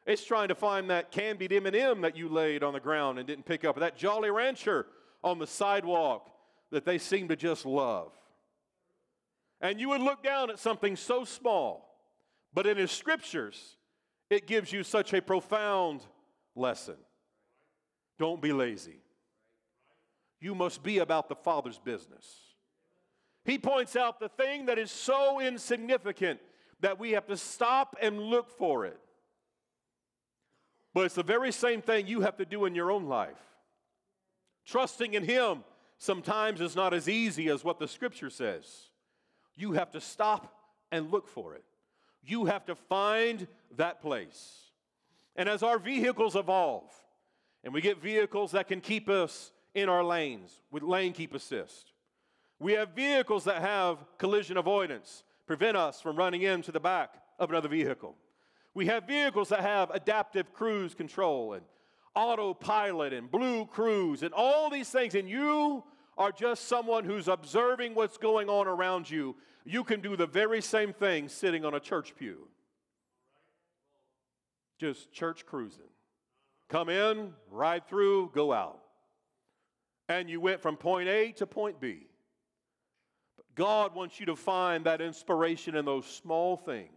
It's 0.06 0.24
trying 0.24 0.48
to 0.48 0.54
find 0.54 0.90
that 0.90 1.10
candied 1.10 1.52
M&M 1.52 2.02
that 2.02 2.16
you 2.16 2.28
laid 2.28 2.62
on 2.62 2.74
the 2.74 2.80
ground 2.80 3.18
and 3.18 3.26
didn't 3.26 3.44
pick 3.44 3.64
up, 3.64 3.76
that 3.80 3.96
Jolly 3.96 4.30
Rancher 4.30 4.86
on 5.24 5.40
the 5.40 5.48
sidewalk 5.48 6.30
that 6.70 6.84
they 6.84 6.98
seem 6.98 7.28
to 7.28 7.36
just 7.36 7.64
love. 7.64 8.12
And 9.60 9.80
you 9.80 9.88
would 9.90 10.00
look 10.00 10.22
down 10.22 10.50
at 10.50 10.58
something 10.58 10.96
so 10.96 11.24
small, 11.24 11.96
but 12.52 12.66
in 12.66 12.76
his 12.76 12.90
scriptures, 12.90 13.76
it 14.28 14.46
gives 14.46 14.72
you 14.72 14.82
such 14.82 15.12
a 15.12 15.22
profound 15.22 16.02
lesson. 16.54 16.96
Don't 18.18 18.42
be 18.42 18.52
lazy. 18.52 19.00
You 20.40 20.54
must 20.54 20.82
be 20.82 20.98
about 20.98 21.28
the 21.28 21.36
Father's 21.36 21.78
business. 21.78 22.26
He 23.44 23.58
points 23.58 23.96
out 23.96 24.18
the 24.18 24.28
thing 24.28 24.66
that 24.66 24.78
is 24.78 24.90
so 24.90 25.40
insignificant 25.40 26.40
that 26.80 26.98
we 26.98 27.12
have 27.12 27.26
to 27.28 27.36
stop 27.36 27.96
and 28.02 28.20
look 28.20 28.50
for 28.50 28.84
it. 28.84 28.98
But 30.92 31.06
it's 31.06 31.14
the 31.14 31.22
very 31.22 31.52
same 31.52 31.80
thing 31.80 32.06
you 32.06 32.22
have 32.22 32.36
to 32.38 32.44
do 32.44 32.64
in 32.64 32.74
your 32.74 32.90
own 32.90 33.04
life. 33.04 33.38
Trusting 34.66 35.14
in 35.14 35.22
Him 35.22 35.62
sometimes 35.98 36.60
is 36.60 36.76
not 36.76 36.94
as 36.94 37.08
easy 37.08 37.48
as 37.48 37.64
what 37.64 37.78
the 37.78 37.88
Scripture 37.88 38.30
says. 38.30 38.90
You 39.56 39.72
have 39.72 39.90
to 39.92 40.00
stop 40.00 40.54
and 40.92 41.10
look 41.10 41.28
for 41.28 41.54
it. 41.54 41.64
You 42.24 42.46
have 42.46 42.66
to 42.66 42.74
find 42.74 43.46
that 43.76 44.02
place. 44.02 44.70
And 45.36 45.48
as 45.48 45.62
our 45.62 45.78
vehicles 45.78 46.36
evolve, 46.36 46.90
and 47.64 47.72
we 47.72 47.80
get 47.80 48.00
vehicles 48.00 48.52
that 48.52 48.68
can 48.68 48.80
keep 48.80 49.08
us 49.08 49.52
in 49.74 49.88
our 49.88 50.04
lanes 50.04 50.60
with 50.70 50.82
lane 50.82 51.12
keep 51.12 51.34
assist, 51.34 51.92
we 52.58 52.72
have 52.72 52.90
vehicles 52.90 53.44
that 53.44 53.60
have 53.60 53.98
collision 54.18 54.56
avoidance, 54.56 55.24
prevent 55.46 55.76
us 55.76 56.00
from 56.00 56.16
running 56.16 56.42
into 56.42 56.72
the 56.72 56.80
back 56.80 57.14
of 57.38 57.50
another 57.50 57.68
vehicle. 57.68 58.16
We 58.74 58.86
have 58.86 59.06
vehicles 59.06 59.50
that 59.50 59.60
have 59.60 59.90
adaptive 59.90 60.52
cruise 60.52 60.94
control 60.94 61.54
and 61.54 61.64
autopilot 62.16 63.12
and 63.12 63.30
BlueCruise 63.30 64.22
and 64.22 64.34
all 64.34 64.70
these 64.70 64.88
things, 64.88 65.14
and 65.14 65.28
you 65.28 65.84
are 66.18 66.32
just 66.32 66.66
someone 66.66 67.04
who's 67.04 67.28
observing 67.28 67.94
what's 67.94 68.16
going 68.16 68.48
on 68.48 68.66
around 68.66 69.08
you. 69.08 69.36
You 69.64 69.84
can 69.84 70.00
do 70.00 70.16
the 70.16 70.26
very 70.26 70.62
same 70.62 70.92
thing 70.92 71.28
sitting 71.28 71.64
on 71.64 71.74
a 71.74 71.80
church 71.80 72.14
pew. 72.16 72.48
Just 74.78 75.12
church 75.12 75.44
cruising. 75.46 75.88
Come 76.68 76.88
in, 76.88 77.32
ride 77.50 77.86
through, 77.88 78.30
go 78.34 78.52
out. 78.52 78.80
And 80.08 80.28
you 80.30 80.40
went 80.40 80.62
from 80.62 80.76
point 80.76 81.08
A 81.08 81.32
to 81.32 81.46
point 81.46 81.80
B. 81.80 82.06
But 83.36 83.46
God 83.54 83.94
wants 83.94 84.18
you 84.20 84.26
to 84.26 84.36
find 84.36 84.84
that 84.86 85.00
inspiration 85.00 85.76
in 85.76 85.84
those 85.84 86.06
small 86.06 86.56
things 86.56 86.90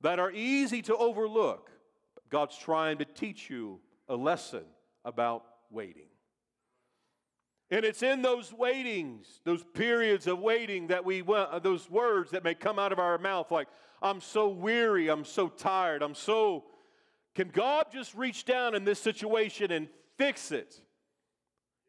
that 0.00 0.18
are 0.18 0.30
easy 0.32 0.82
to 0.82 0.96
overlook. 0.96 1.70
God's 2.32 2.56
trying 2.56 2.96
to 2.98 3.04
teach 3.04 3.50
you 3.50 3.78
a 4.08 4.16
lesson 4.16 4.64
about 5.04 5.44
waiting. 5.70 6.08
And 7.70 7.84
it's 7.84 8.02
in 8.02 8.22
those 8.22 8.52
waitings, 8.52 9.26
those 9.44 9.62
periods 9.74 10.26
of 10.26 10.38
waiting 10.38 10.86
that 10.86 11.04
we 11.04 11.22
uh, 11.22 11.58
those 11.58 11.90
words 11.90 12.30
that 12.30 12.42
may 12.42 12.54
come 12.54 12.78
out 12.78 12.90
of 12.90 12.98
our 12.98 13.18
mouth 13.18 13.50
like, 13.50 13.68
I'm 14.00 14.22
so 14.22 14.48
weary, 14.48 15.08
I'm 15.08 15.24
so 15.24 15.48
tired, 15.48 16.02
I'm 16.02 16.14
so. 16.14 16.64
Can 17.34 17.48
God 17.48 17.86
just 17.92 18.14
reach 18.14 18.46
down 18.46 18.74
in 18.74 18.84
this 18.84 18.98
situation 18.98 19.70
and 19.70 19.88
fix 20.18 20.52
it? 20.52 20.74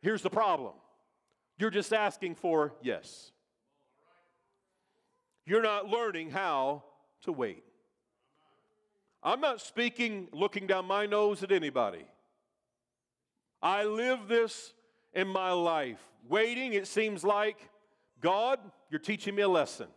Here's 0.02 0.22
the 0.22 0.30
problem 0.30 0.74
you're 1.58 1.70
just 1.70 1.94
asking 1.94 2.36
for 2.36 2.74
yes. 2.82 3.32
You're 5.46 5.62
not 5.62 5.88
learning 5.88 6.32
how 6.32 6.84
to 7.24 7.32
wait. 7.32 7.64
I'm 9.24 9.40
not 9.40 9.62
speaking 9.62 10.28
looking 10.34 10.68
down 10.68 10.86
my 10.86 11.06
nose 11.06 11.44
at 11.44 11.52
anybody. 11.52 12.06
I 13.62 13.86
live 13.86 14.28
this 14.28 14.74
in 15.14 15.28
my 15.28 15.52
life. 15.52 16.00
Waiting, 16.28 16.74
it 16.74 16.88
seems 16.88 17.24
like, 17.24 17.70
God, 18.20 18.60
you're 18.90 19.00
teaching 19.00 19.36
me 19.36 19.42
a 19.44 19.48
lesson. 19.48 19.88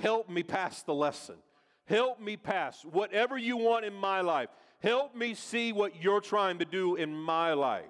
Help 0.00 0.28
me 0.28 0.42
pass 0.42 0.82
the 0.82 0.94
lesson. 0.94 1.36
Help 1.86 2.20
me 2.20 2.36
pass 2.36 2.84
whatever 2.84 3.38
you 3.38 3.56
want 3.56 3.84
in 3.84 3.94
my 3.94 4.20
life. 4.20 4.50
Help 4.80 5.14
me 5.14 5.34
see 5.34 5.72
what 5.72 6.02
you're 6.02 6.20
trying 6.20 6.58
to 6.58 6.64
do 6.64 6.96
in 6.96 7.14
my 7.14 7.54
life. 7.54 7.84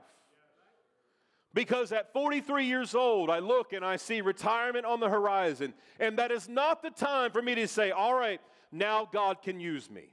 Because 1.52 1.90
at 1.90 2.12
43 2.12 2.66
years 2.66 2.94
old, 2.94 3.28
I 3.28 3.40
look 3.40 3.72
and 3.72 3.84
I 3.84 3.96
see 3.96 4.20
retirement 4.20 4.86
on 4.86 5.00
the 5.00 5.08
horizon, 5.08 5.74
and 5.98 6.16
that 6.18 6.30
is 6.30 6.48
not 6.48 6.80
the 6.82 6.90
time 6.90 7.32
for 7.32 7.42
me 7.42 7.56
to 7.56 7.66
say, 7.66 7.90
All 7.90 8.14
right, 8.14 8.40
now 8.70 9.08
God 9.12 9.42
can 9.42 9.58
use 9.58 9.90
me. 9.90 10.10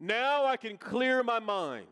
Now 0.00 0.44
I 0.44 0.56
can 0.56 0.76
clear 0.76 1.22
my 1.22 1.38
mind. 1.38 1.86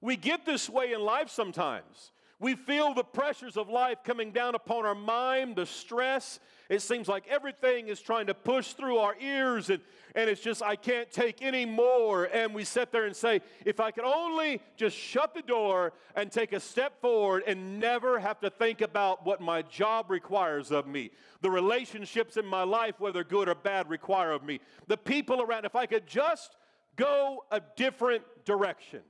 We 0.00 0.16
get 0.16 0.46
this 0.46 0.68
way 0.68 0.92
in 0.92 1.00
life 1.00 1.28
sometimes. 1.28 2.12
We 2.40 2.54
feel 2.54 2.94
the 2.94 3.04
pressures 3.04 3.58
of 3.58 3.68
life 3.68 3.98
coming 4.02 4.32
down 4.32 4.54
upon 4.54 4.86
our 4.86 4.94
mind, 4.94 5.56
the 5.56 5.66
stress. 5.66 6.40
It 6.70 6.80
seems 6.80 7.06
like 7.06 7.28
everything 7.28 7.88
is 7.88 8.00
trying 8.00 8.28
to 8.28 8.34
push 8.34 8.72
through 8.72 8.96
our 8.96 9.14
ears, 9.20 9.68
and, 9.68 9.82
and 10.14 10.30
it's 10.30 10.40
just, 10.40 10.62
I 10.62 10.74
can't 10.74 11.10
take 11.12 11.42
any 11.42 11.66
more. 11.66 12.30
And 12.32 12.54
we 12.54 12.64
sit 12.64 12.92
there 12.92 13.04
and 13.04 13.14
say, 13.14 13.42
if 13.66 13.78
I 13.78 13.90
could 13.90 14.04
only 14.04 14.62
just 14.78 14.96
shut 14.96 15.34
the 15.34 15.42
door 15.42 15.92
and 16.16 16.32
take 16.32 16.54
a 16.54 16.60
step 16.60 16.98
forward 17.02 17.42
and 17.46 17.78
never 17.78 18.18
have 18.18 18.40
to 18.40 18.48
think 18.48 18.80
about 18.80 19.26
what 19.26 19.42
my 19.42 19.60
job 19.60 20.10
requires 20.10 20.70
of 20.70 20.86
me, 20.86 21.10
the 21.42 21.50
relationships 21.50 22.38
in 22.38 22.46
my 22.46 22.62
life, 22.62 22.94
whether 23.00 23.22
good 23.22 23.50
or 23.50 23.54
bad, 23.54 23.90
require 23.90 24.32
of 24.32 24.44
me, 24.44 24.60
the 24.86 24.96
people 24.96 25.42
around, 25.42 25.66
if 25.66 25.76
I 25.76 25.84
could 25.84 26.06
just 26.06 26.56
go 27.00 27.44
a 27.50 27.60
different 27.76 28.22
direction. 28.44 29.00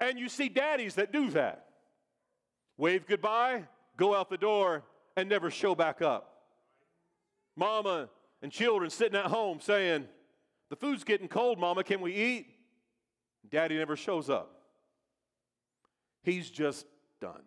And 0.00 0.18
you 0.18 0.28
see 0.28 0.48
daddies 0.48 0.96
that 0.96 1.12
do 1.12 1.30
that. 1.30 1.66
Wave 2.76 3.06
goodbye, 3.06 3.64
go 3.96 4.14
out 4.14 4.28
the 4.28 4.36
door, 4.36 4.82
and 5.16 5.28
never 5.28 5.50
show 5.50 5.74
back 5.74 6.02
up. 6.02 6.42
Mama 7.56 8.10
and 8.42 8.52
children 8.52 8.90
sitting 8.90 9.16
at 9.18 9.26
home 9.26 9.60
saying, 9.60 10.06
The 10.68 10.76
food's 10.76 11.04
getting 11.04 11.28
cold, 11.28 11.58
Mama, 11.58 11.84
can 11.84 12.00
we 12.00 12.12
eat? 12.12 12.46
Daddy 13.48 13.78
never 13.78 13.96
shows 13.96 14.28
up. 14.28 14.50
He's 16.22 16.50
just 16.50 16.84
done. 17.20 17.42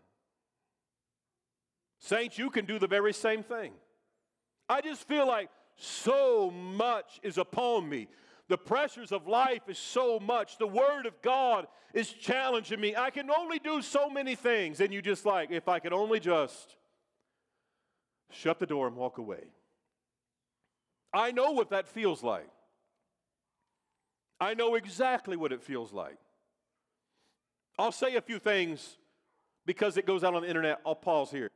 Saints, 2.00 2.38
you 2.38 2.50
can 2.50 2.66
do 2.66 2.80
the 2.80 2.88
very 2.88 3.14
same 3.14 3.44
thing. 3.44 3.74
I 4.70 4.82
just 4.82 5.08
feel 5.08 5.28
like 5.28 5.50
so 5.76 6.50
much 6.50 7.20
is 7.22 7.38
upon 7.38 7.90
me. 7.90 8.08
The 8.50 8.58
pressures 8.58 9.12
of 9.12 9.28
life 9.28 9.62
is 9.70 9.78
so 9.78 10.20
much. 10.20 10.58
The 10.58 10.68
Word 10.68 11.06
of 11.06 11.22
God 11.22 11.68
is 11.94 12.12
challenging 12.12 12.82
me. 12.82 12.96
I 12.96 13.12
can 13.12 13.30
only 13.30 13.60
do 13.60 13.82
so 13.82 14.10
many 14.10 14.36
things. 14.36 14.82
And 14.82 14.92
you 14.92 15.02
just 15.02 15.24
like, 15.24 15.52
if 15.52 15.68
I 15.68 15.80
could 15.80 15.94
only 15.94 16.20
just 16.20 16.76
shut 18.32 18.60
the 18.60 18.66
door 18.66 18.88
and 18.88 18.96
walk 18.96 19.20
away. 19.20 19.44
I 21.14 21.32
know 21.32 21.52
what 21.52 21.70
that 21.70 21.88
feels 21.88 22.24
like. 22.24 22.50
I 24.42 24.56
know 24.56 24.76
exactly 24.76 25.38
what 25.38 25.52
it 25.52 25.62
feels 25.62 25.94
like. 25.94 26.18
I'll 27.78 27.92
say 27.92 28.16
a 28.16 28.22
few 28.22 28.40
things 28.40 28.98
because 29.66 29.96
it 29.96 30.06
goes 30.06 30.24
out 30.24 30.34
on 30.34 30.42
the 30.42 30.48
internet. 30.48 30.82
I'll 30.86 30.96
pause 30.96 31.30
here. 31.30 31.52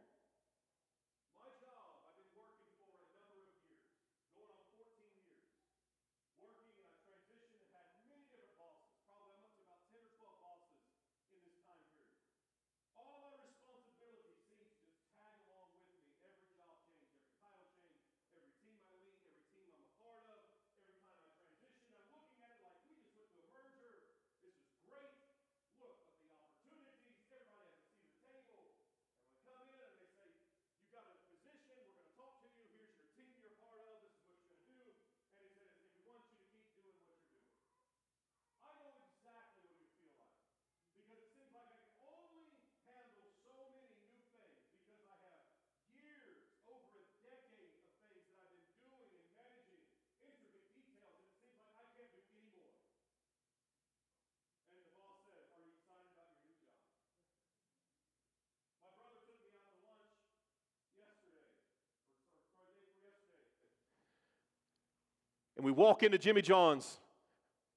And 65.64 65.74
we 65.74 65.82
walk 65.82 66.03
into 66.03 66.18
Jimmy 66.18 66.41
John's. 66.41 66.99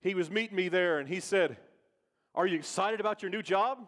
He 0.00 0.16
was 0.16 0.28
meeting 0.28 0.56
me 0.56 0.68
there 0.68 0.98
and 0.98 1.08
he 1.08 1.20
said, 1.20 1.56
Are 2.34 2.44
you 2.44 2.56
excited 2.56 2.98
about 2.98 3.22
your 3.22 3.30
new 3.30 3.42
job? 3.42 3.78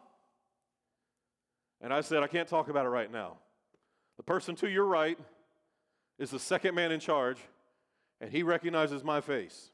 And 1.81 1.93
I 1.93 2.03
said, 2.03 2.23
I 2.23 2.29
can't 2.29 2.47
talk 2.47 2.69
about 2.69 2.87
it 2.87 2.91
right 2.91 3.11
now. 3.11 3.39
The 4.17 4.23
person 4.23 4.55
to 4.57 4.71
your 4.71 4.85
right 4.85 5.19
is 6.17 6.31
the 6.31 6.39
second 6.39 6.77
man 6.77 6.93
in 6.93 7.01
charge, 7.01 7.39
and 8.21 8.31
he 8.31 8.45
recognizes 8.45 9.03
my 9.03 9.21
face. 9.21 9.73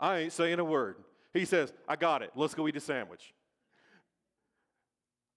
I 0.00 0.20
ain't 0.20 0.32
saying 0.32 0.58
a 0.58 0.64
word. 0.64 0.96
He 1.34 1.44
says, 1.44 1.70
I 1.86 1.96
got 1.96 2.22
it. 2.22 2.30
Let's 2.34 2.54
go 2.54 2.66
eat 2.66 2.76
a 2.76 2.80
sandwich. 2.80 3.34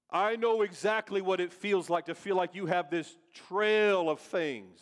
I 0.09 0.37
know 0.37 0.61
exactly 0.61 1.19
what 1.19 1.41
it 1.41 1.51
feels 1.51 1.89
like 1.89 2.05
to 2.05 2.15
feel 2.15 2.37
like 2.37 2.55
you 2.55 2.67
have 2.67 2.89
this 2.89 3.17
trail 3.49 4.09
of 4.09 4.21
things 4.21 4.79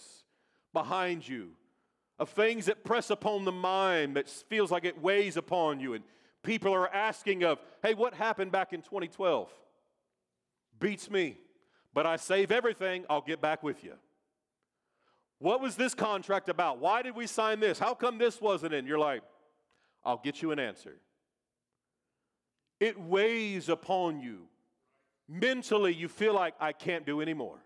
behind 0.73 1.27
you 1.27 1.53
of 2.17 2.29
things 2.29 2.65
that 2.65 2.83
press 2.83 3.09
upon 3.09 3.45
the 3.45 3.51
mind 3.51 4.15
that 4.15 4.29
feels 4.29 4.71
like 4.71 4.85
it 4.85 5.01
weighs 5.01 5.37
upon 5.37 5.79
you. 5.79 5.93
And 5.93 6.03
people 6.43 6.73
are 6.73 6.93
asking 6.93 7.43
of, 7.43 7.59
hey, 7.83 7.93
what 7.93 8.13
happened 8.13 8.51
back 8.51 8.73
in 8.73 8.81
2012? 8.81 9.49
Beats 10.79 11.09
me. 11.09 11.37
But 11.93 12.05
I 12.05 12.17
save 12.17 12.51
everything, 12.51 13.05
I'll 13.09 13.21
get 13.21 13.41
back 13.41 13.63
with 13.63 13.83
you. 13.83 13.93
What 15.39 15.61
was 15.61 15.75
this 15.75 15.93
contract 15.93 16.49
about? 16.49 16.79
Why 16.79 17.01
did 17.01 17.15
we 17.15 17.27
sign 17.27 17.59
this? 17.59 17.79
How 17.79 17.93
come 17.93 18.17
this 18.17 18.39
wasn't 18.39 18.73
in? 18.73 18.85
You're 18.85 18.99
like, 18.99 19.21
I'll 20.03 20.21
get 20.23 20.41
you 20.41 20.51
an 20.51 20.59
answer. 20.59 20.95
It 22.79 22.99
weighs 22.99 23.69
upon 23.69 24.19
you. 24.19 24.47
Mentally, 25.27 25.93
you 25.93 26.07
feel 26.07 26.33
like 26.33 26.53
I 26.59 26.71
can't 26.71 27.05
do 27.05 27.21
anymore. 27.21 27.57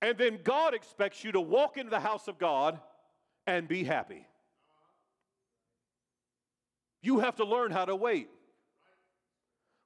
And 0.00 0.16
then 0.18 0.38
God 0.42 0.74
expects 0.74 1.24
you 1.24 1.32
to 1.32 1.40
walk 1.40 1.76
into 1.76 1.90
the 1.90 2.00
house 2.00 2.28
of 2.28 2.38
God 2.38 2.80
and 3.46 3.68
be 3.68 3.84
happy. 3.84 4.26
You 7.02 7.18
have 7.18 7.36
to 7.36 7.44
learn 7.44 7.72
how 7.72 7.84
to 7.84 7.96
wait. 7.96 8.28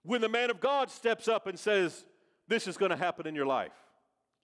When 0.03 0.21
the 0.21 0.29
man 0.29 0.51
of 0.51 0.61
God 0.61 0.91
steps 0.91 1.29
up 1.29 1.47
and 1.47 1.59
says, 1.59 2.05
This 2.47 2.69
is 2.69 2.77
going 2.77 2.91
to 2.91 2.97
happen 2.97 3.27
in 3.27 3.35
your 3.35 3.47
life, 3.47 3.73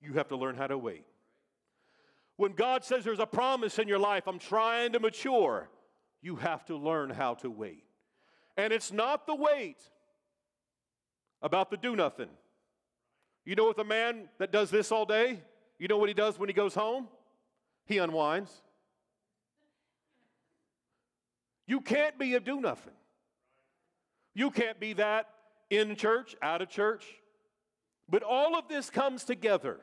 you 0.00 0.14
have 0.14 0.28
to 0.28 0.36
learn 0.36 0.56
how 0.56 0.66
to 0.66 0.78
wait. 0.78 1.04
When 2.36 2.52
God 2.52 2.84
says 2.84 3.04
there's 3.04 3.18
a 3.18 3.26
promise 3.26 3.78
in 3.78 3.86
your 3.86 3.98
life, 3.98 4.26
I'm 4.26 4.38
trying 4.38 4.92
to 4.92 5.00
mature, 5.00 5.68
you 6.22 6.36
have 6.36 6.64
to 6.66 6.76
learn 6.76 7.10
how 7.10 7.34
to 7.34 7.50
wait. 7.50 7.84
And 8.56 8.72
it's 8.72 8.90
not 8.92 9.26
the 9.26 9.34
wait 9.34 9.76
about 11.40 11.70
the 11.70 11.76
do 11.76 11.94
nothing. 11.94 12.28
You 13.44 13.54
know 13.54 13.64
what 13.64 13.76
the 13.76 13.84
man 13.84 14.28
that 14.38 14.52
does 14.52 14.70
this 14.70 14.92
all 14.92 15.04
day, 15.04 15.40
you 15.78 15.88
know 15.88 15.98
what 15.98 16.08
he 16.08 16.14
does 16.14 16.38
when 16.38 16.48
he 16.48 16.52
goes 16.52 16.74
home? 16.74 17.08
He 17.86 17.98
unwinds. 17.98 18.62
You 21.66 21.80
can't 21.80 22.18
be 22.18 22.34
a 22.34 22.40
do 22.40 22.60
nothing. 22.60 22.94
You 24.34 24.50
can't 24.50 24.80
be 24.80 24.94
that 24.94 25.28
in 25.70 25.96
church, 25.96 26.34
out 26.42 26.62
of 26.62 26.68
church. 26.68 27.04
But 28.08 28.22
all 28.22 28.56
of 28.56 28.68
this 28.68 28.90
comes 28.90 29.24
together. 29.24 29.80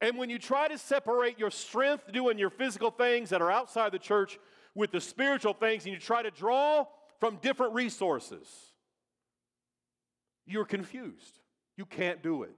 And 0.00 0.16
when 0.16 0.30
you 0.30 0.38
try 0.38 0.68
to 0.68 0.78
separate 0.78 1.38
your 1.38 1.50
strength 1.50 2.12
doing 2.12 2.38
your 2.38 2.50
physical 2.50 2.90
things 2.90 3.30
that 3.30 3.42
are 3.42 3.50
outside 3.50 3.92
the 3.92 3.98
church 3.98 4.38
with 4.74 4.92
the 4.92 5.00
spiritual 5.00 5.54
things, 5.54 5.84
and 5.84 5.92
you 5.92 5.98
try 5.98 6.22
to 6.22 6.30
draw 6.30 6.86
from 7.18 7.36
different 7.42 7.74
resources, 7.74 8.48
you're 10.46 10.64
confused. 10.64 11.40
You 11.76 11.84
can't 11.84 12.22
do 12.22 12.44
it. 12.44 12.54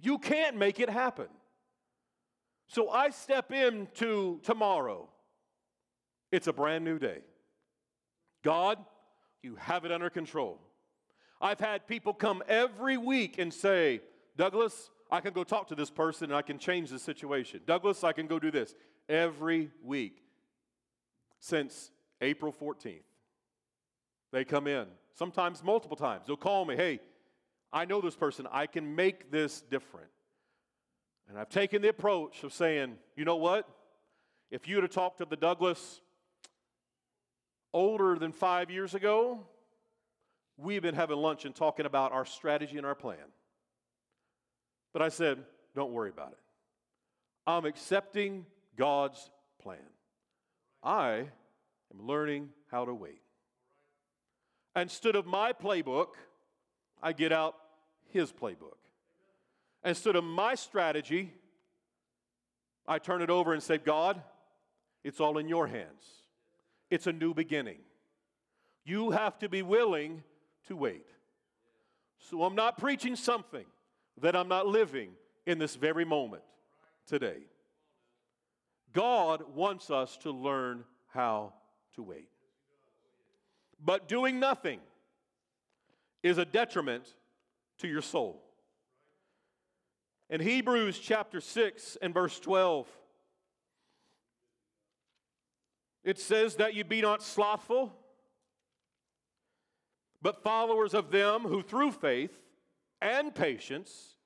You 0.00 0.18
can't 0.18 0.56
make 0.56 0.80
it 0.80 0.90
happen. 0.90 1.28
So 2.66 2.90
I 2.90 3.10
step 3.10 3.52
into 3.52 4.40
tomorrow. 4.42 5.08
It's 6.32 6.46
a 6.46 6.52
brand 6.52 6.84
new 6.84 6.98
day. 6.98 7.20
God, 8.42 8.78
you 9.42 9.56
have 9.56 9.84
it 9.84 9.92
under 9.92 10.10
control. 10.10 10.58
I've 11.40 11.60
had 11.60 11.86
people 11.88 12.14
come 12.14 12.42
every 12.48 12.96
week 12.96 13.38
and 13.38 13.52
say, 13.52 14.00
Douglas, 14.36 14.90
I 15.10 15.20
can 15.20 15.32
go 15.32 15.44
talk 15.44 15.68
to 15.68 15.74
this 15.74 15.90
person 15.90 16.26
and 16.26 16.34
I 16.34 16.42
can 16.42 16.58
change 16.58 16.90
the 16.90 16.98
situation. 16.98 17.60
Douglas, 17.66 18.04
I 18.04 18.12
can 18.12 18.26
go 18.26 18.38
do 18.38 18.50
this. 18.50 18.74
Every 19.08 19.70
week 19.82 20.22
since 21.40 21.90
April 22.20 22.52
14th. 22.52 23.00
They 24.32 24.44
come 24.44 24.66
in, 24.66 24.86
sometimes 25.14 25.62
multiple 25.62 25.96
times. 25.96 26.26
They'll 26.26 26.36
call 26.36 26.64
me, 26.64 26.76
hey, 26.76 27.00
I 27.72 27.84
know 27.84 28.00
this 28.00 28.16
person. 28.16 28.46
I 28.50 28.66
can 28.66 28.94
make 28.94 29.30
this 29.30 29.60
different. 29.60 30.08
And 31.28 31.38
I've 31.38 31.48
taken 31.48 31.82
the 31.82 31.88
approach 31.88 32.44
of 32.44 32.52
saying, 32.52 32.96
you 33.16 33.24
know 33.24 33.36
what? 33.36 33.68
If 34.50 34.68
you 34.68 34.76
would 34.76 34.84
have 34.84 34.92
talked 34.92 35.18
to 35.18 35.24
the 35.24 35.36
Douglas 35.36 36.01
older 37.72 38.16
than 38.18 38.32
five 38.32 38.70
years 38.70 38.94
ago, 38.94 39.40
we've 40.56 40.82
been 40.82 40.94
having 40.94 41.16
lunch 41.16 41.44
and 41.44 41.54
talking 41.54 41.86
about 41.86 42.12
our 42.12 42.24
strategy 42.24 42.76
and 42.76 42.86
our 42.86 42.94
plan. 42.94 43.16
But 44.92 45.02
I 45.02 45.08
said, 45.08 45.38
don't 45.74 45.92
worry 45.92 46.10
about 46.10 46.32
it. 46.32 46.38
I'm 47.46 47.64
accepting 47.64 48.46
God's 48.76 49.30
plan. 49.60 49.78
I 50.82 51.28
am 51.92 52.06
learning 52.06 52.50
how 52.70 52.84
to 52.84 52.94
wait. 52.94 53.20
Instead 54.76 55.16
of 55.16 55.26
my 55.26 55.52
playbook, 55.52 56.08
I 57.02 57.12
get 57.12 57.32
out 57.32 57.54
his 58.08 58.32
playbook. 58.32 58.78
Instead 59.84 60.16
of 60.16 60.24
my 60.24 60.54
strategy, 60.54 61.32
I 62.86 62.98
turn 62.98 63.22
it 63.22 63.30
over 63.30 63.52
and 63.52 63.62
say, 63.62 63.78
God, 63.78 64.22
it's 65.02 65.20
all 65.20 65.38
in 65.38 65.48
your 65.48 65.66
hands. 65.66 66.21
It's 66.92 67.06
a 67.06 67.12
new 67.12 67.32
beginning. 67.32 67.78
You 68.84 69.12
have 69.12 69.38
to 69.38 69.48
be 69.48 69.62
willing 69.62 70.22
to 70.66 70.76
wait. 70.76 71.06
So 72.18 72.42
I'm 72.42 72.54
not 72.54 72.76
preaching 72.76 73.16
something 73.16 73.64
that 74.20 74.36
I'm 74.36 74.46
not 74.46 74.66
living 74.66 75.12
in 75.46 75.58
this 75.58 75.74
very 75.74 76.04
moment 76.04 76.42
today. 77.06 77.38
God 78.92 79.42
wants 79.54 79.90
us 79.90 80.18
to 80.18 80.32
learn 80.32 80.84
how 81.08 81.54
to 81.94 82.02
wait. 82.02 82.28
But 83.82 84.06
doing 84.06 84.38
nothing 84.38 84.80
is 86.22 86.36
a 86.36 86.44
detriment 86.44 87.06
to 87.78 87.88
your 87.88 88.02
soul. 88.02 88.42
In 90.28 90.42
Hebrews 90.42 90.98
chapter 90.98 91.40
6 91.40 91.96
and 92.02 92.12
verse 92.12 92.38
12, 92.38 92.86
it 96.04 96.18
says 96.18 96.56
that 96.56 96.74
you 96.74 96.84
be 96.84 97.00
not 97.00 97.22
slothful, 97.22 97.92
but 100.20 100.42
followers 100.42 100.94
of 100.94 101.10
them 101.10 101.42
who 101.42 101.62
through 101.62 101.92
faith 101.92 102.32
and 103.00 103.34
patience 103.34 104.16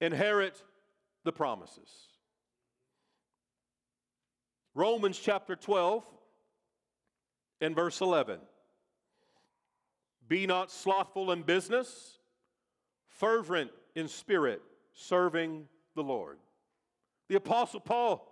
inherit 0.00 0.62
the 1.24 1.32
promises. 1.32 1.90
Romans 4.74 5.18
chapter 5.18 5.54
12 5.54 6.04
and 7.60 7.74
verse 7.74 8.00
11. 8.00 8.40
Be 10.28 10.46
not 10.46 10.70
slothful 10.70 11.30
in 11.32 11.42
business, 11.42 12.18
fervent 13.08 13.70
in 13.94 14.08
spirit, 14.08 14.62
serving 14.94 15.68
the 15.94 16.02
Lord. 16.02 16.38
The 17.28 17.36
Apostle 17.36 17.80
Paul 17.80 18.26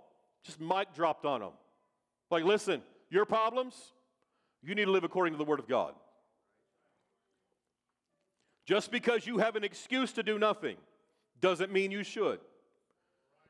just 0.44 0.60
mic 0.60 0.94
dropped 0.94 1.26
on 1.26 1.42
him. 1.42 1.52
Like, 2.30 2.44
listen, 2.44 2.82
your 3.10 3.24
problems, 3.24 3.92
you 4.62 4.74
need 4.74 4.84
to 4.84 4.90
live 4.90 5.04
according 5.04 5.34
to 5.34 5.38
the 5.38 5.44
Word 5.44 5.58
of 5.58 5.68
God. 5.68 5.94
Just 8.66 8.90
because 8.92 9.26
you 9.26 9.38
have 9.38 9.56
an 9.56 9.64
excuse 9.64 10.12
to 10.12 10.22
do 10.22 10.38
nothing 10.38 10.76
doesn't 11.40 11.72
mean 11.72 11.90
you 11.90 12.04
should, 12.04 12.38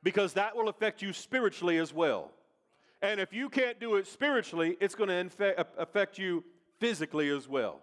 because 0.03 0.33
that 0.33 0.57
will 0.57 0.69
affect 0.69 1.03
you 1.03 1.13
spiritually 1.13 1.77
as 1.77 1.93
well. 1.93 2.31
And 3.03 3.21
if 3.21 3.33
you 3.33 3.49
can't 3.49 3.81
do 3.81 3.97
it 3.97 4.07
spiritually, 4.07 4.77
it's 4.81 4.95
going 4.95 5.09
to 5.09 5.67
affect 5.77 6.19
you 6.19 6.45
physically 6.79 7.29
as 7.31 7.49
well. 7.49 7.81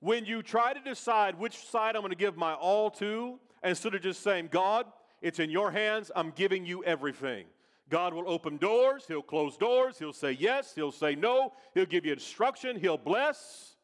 When 0.00 0.24
you 0.24 0.42
try 0.42 0.72
to 0.72 0.80
decide 0.80 1.38
which 1.38 1.56
side 1.56 1.96
I'm 1.96 2.02
going 2.02 2.10
to 2.10 2.16
give 2.16 2.36
my 2.36 2.54
all 2.54 2.90
to, 2.92 3.38
instead 3.62 3.94
of 3.94 4.02
just 4.02 4.22
saying, 4.22 4.48
God, 4.50 4.86
it's 5.20 5.38
in 5.38 5.50
your 5.50 5.70
hands, 5.70 6.10
I'm 6.14 6.30
giving 6.30 6.64
you 6.64 6.84
everything. 6.84 7.46
God 7.88 8.14
will 8.14 8.28
open 8.28 8.56
doors, 8.56 9.04
He'll 9.06 9.22
close 9.22 9.56
doors, 9.56 9.98
He'll 9.98 10.12
say 10.12 10.32
yes, 10.32 10.74
He'll 10.74 10.92
say 10.92 11.14
no, 11.14 11.52
He'll 11.74 11.86
give 11.86 12.04
you 12.04 12.12
instruction, 12.12 12.78
He'll 12.78 12.98
bless. 12.98 13.76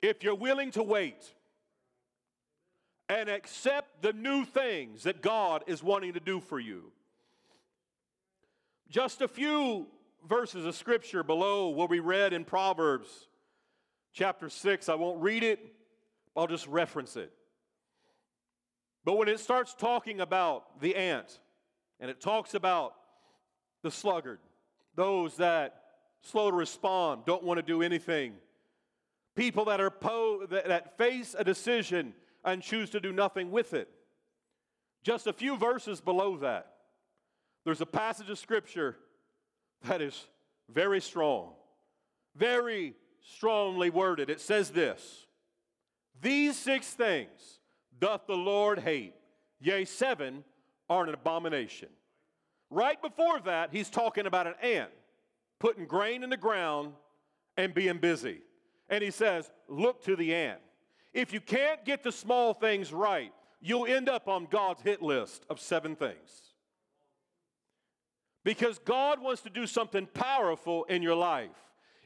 If 0.00 0.22
you're 0.22 0.34
willing 0.34 0.70
to 0.72 0.82
wait 0.82 1.34
and 3.08 3.28
accept 3.28 4.02
the 4.02 4.12
new 4.12 4.44
things 4.44 5.02
that 5.02 5.20
God 5.22 5.64
is 5.66 5.82
wanting 5.82 6.14
to 6.14 6.20
do 6.20 6.40
for 6.40 6.58
you. 6.58 6.92
Just 8.88 9.20
a 9.20 9.28
few 9.28 9.86
verses 10.28 10.64
of 10.64 10.74
scripture 10.74 11.22
below 11.22 11.68
what 11.68 11.90
we 11.90 12.00
read 12.00 12.32
in 12.32 12.44
Proverbs 12.44 13.28
chapter 14.12 14.48
6. 14.48 14.88
I 14.88 14.94
won't 14.94 15.20
read 15.20 15.42
it, 15.42 15.60
I'll 16.36 16.46
just 16.46 16.66
reference 16.66 17.16
it. 17.16 17.32
But 19.04 19.18
when 19.18 19.28
it 19.28 19.38
starts 19.40 19.74
talking 19.74 20.20
about 20.20 20.80
the 20.80 20.96
ant, 20.96 21.40
and 22.04 22.10
it 22.10 22.20
talks 22.20 22.52
about 22.52 22.96
the 23.82 23.90
sluggard, 23.90 24.38
those 24.94 25.38
that 25.38 25.84
slow 26.20 26.50
to 26.50 26.54
respond, 26.54 27.22
don't 27.24 27.42
want 27.42 27.56
to 27.56 27.62
do 27.62 27.80
anything, 27.80 28.34
people 29.34 29.64
that 29.64 29.80
are 29.80 29.88
po- 29.88 30.44
that, 30.50 30.68
that 30.68 30.98
face 30.98 31.34
a 31.38 31.42
decision 31.42 32.12
and 32.44 32.60
choose 32.60 32.90
to 32.90 33.00
do 33.00 33.10
nothing 33.10 33.50
with 33.50 33.72
it. 33.72 33.88
Just 35.02 35.26
a 35.26 35.32
few 35.32 35.56
verses 35.56 36.02
below 36.02 36.36
that, 36.36 36.74
there's 37.64 37.80
a 37.80 37.86
passage 37.86 38.28
of 38.28 38.38
scripture 38.38 38.96
that 39.84 40.02
is 40.02 40.26
very 40.68 41.00
strong, 41.00 41.52
very 42.36 42.92
strongly 43.22 43.88
worded. 43.88 44.28
It 44.28 44.42
says 44.42 44.68
this 44.68 45.24
These 46.20 46.58
six 46.58 46.86
things 46.88 47.60
doth 47.98 48.26
the 48.26 48.36
Lord 48.36 48.80
hate, 48.80 49.14
yea, 49.58 49.86
seven 49.86 50.44
are 50.88 51.04
an 51.04 51.14
abomination. 51.14 51.88
Right 52.70 53.00
before 53.00 53.40
that, 53.40 53.70
he's 53.72 53.90
talking 53.90 54.26
about 54.26 54.46
an 54.46 54.54
ant 54.62 54.90
putting 55.60 55.86
grain 55.86 56.22
in 56.22 56.30
the 56.30 56.36
ground 56.36 56.92
and 57.56 57.72
being 57.72 57.98
busy. 57.98 58.40
And 58.90 59.02
he 59.02 59.10
says, 59.10 59.50
Look 59.68 60.04
to 60.04 60.16
the 60.16 60.34
ant. 60.34 60.60
If 61.12 61.32
you 61.32 61.40
can't 61.40 61.84
get 61.84 62.02
the 62.02 62.12
small 62.12 62.52
things 62.52 62.92
right, 62.92 63.32
you'll 63.60 63.86
end 63.86 64.08
up 64.08 64.28
on 64.28 64.46
God's 64.50 64.82
hit 64.82 65.00
list 65.00 65.44
of 65.48 65.60
seven 65.60 65.96
things. 65.96 66.52
Because 68.44 68.78
God 68.78 69.22
wants 69.22 69.40
to 69.42 69.50
do 69.50 69.66
something 69.66 70.06
powerful 70.06 70.84
in 70.84 71.00
your 71.00 71.14
life. 71.14 71.50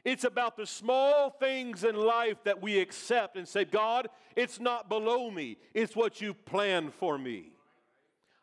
It's 0.05 0.23
about 0.23 0.55
the 0.55 0.65
small 0.65 1.29
things 1.29 1.83
in 1.83 1.95
life 1.95 2.37
that 2.45 2.61
we 2.61 2.79
accept 2.79 3.35
and 3.35 3.45
say, 3.45 3.65
God, 3.65 4.07
it's 4.35 4.59
not 4.59 4.87
below 4.87 5.29
me, 5.29 5.57
it's 5.73 5.95
what 5.95 6.21
you 6.21 6.33
planned 6.33 6.93
for 6.93 7.17
me. 7.17 7.51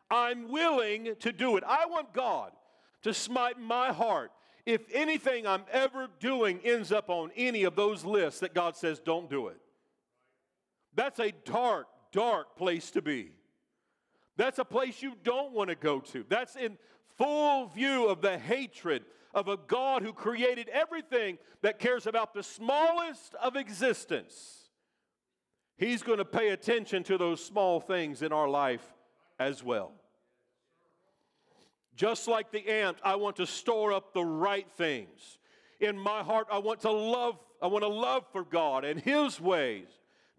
I'm 0.09 0.49
willing 0.49 1.15
to 1.19 1.31
do 1.31 1.57
it. 1.57 1.63
I 1.65 1.85
want 1.85 2.13
God 2.13 2.51
to 3.03 3.13
smite 3.13 3.59
my 3.59 3.91
heart 3.91 4.31
if 4.65 4.81
anything 4.93 5.47
I'm 5.47 5.63
ever 5.71 6.07
doing 6.19 6.59
ends 6.63 6.91
up 6.91 7.09
on 7.09 7.31
any 7.35 7.63
of 7.63 7.75
those 7.75 8.03
lists 8.03 8.41
that 8.41 8.53
God 8.53 8.75
says 8.75 8.99
don't 8.99 9.29
do 9.29 9.47
it. 9.47 9.57
That's 10.93 11.19
a 11.19 11.31
dark, 11.45 11.87
dark 12.11 12.57
place 12.57 12.91
to 12.91 13.01
be. 13.01 13.31
That's 14.35 14.59
a 14.59 14.65
place 14.65 15.01
you 15.01 15.13
don't 15.23 15.53
want 15.53 15.69
to 15.69 15.75
go 15.75 15.99
to. 15.99 16.25
That's 16.27 16.55
in 16.55 16.77
full 17.17 17.67
view 17.67 18.07
of 18.07 18.21
the 18.21 18.37
hatred 18.37 19.03
of 19.33 19.47
a 19.47 19.57
God 19.57 20.03
who 20.03 20.13
created 20.13 20.69
everything 20.69 21.37
that 21.61 21.79
cares 21.79 22.07
about 22.07 22.33
the 22.33 22.43
smallest 22.43 23.35
of 23.35 23.55
existence. 23.55 24.69
He's 25.77 26.01
going 26.01 26.17
to 26.17 26.25
pay 26.25 26.49
attention 26.49 27.03
to 27.03 27.17
those 27.17 27.43
small 27.43 27.79
things 27.79 28.21
in 28.21 28.31
our 28.31 28.49
life 28.49 28.96
as 29.39 29.63
well. 29.63 29.91
Just 31.95 32.27
like 32.27 32.51
the 32.51 32.67
ant, 32.69 32.97
I 33.03 33.15
want 33.15 33.37
to 33.37 33.47
store 33.47 33.91
up 33.91 34.13
the 34.13 34.23
right 34.23 34.67
things. 34.77 35.39
In 35.79 35.97
my 35.97 36.21
heart, 36.21 36.47
I 36.51 36.59
want 36.59 36.81
to 36.81 36.91
love, 36.91 37.39
I 37.61 37.67
want 37.67 37.83
to 37.83 37.89
love 37.89 38.23
for 38.31 38.43
God 38.43 38.85
and 38.85 38.99
His 38.99 39.41
ways 39.41 39.87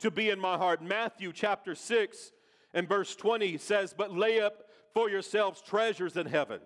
to 0.01 0.11
be 0.11 0.30
in 0.30 0.38
my 0.38 0.57
heart. 0.57 0.82
Matthew 0.82 1.32
chapter 1.32 1.74
6 1.74 2.32
and 2.74 2.88
verse 2.88 3.16
20 3.16 3.59
says, 3.59 3.94
But 3.96 4.14
lay 4.14 4.40
up 4.40 4.64
for 4.94 5.11
yourselves 5.11 5.61
treasures 5.61 6.16
in 6.16 6.26
heaven, 6.26 6.61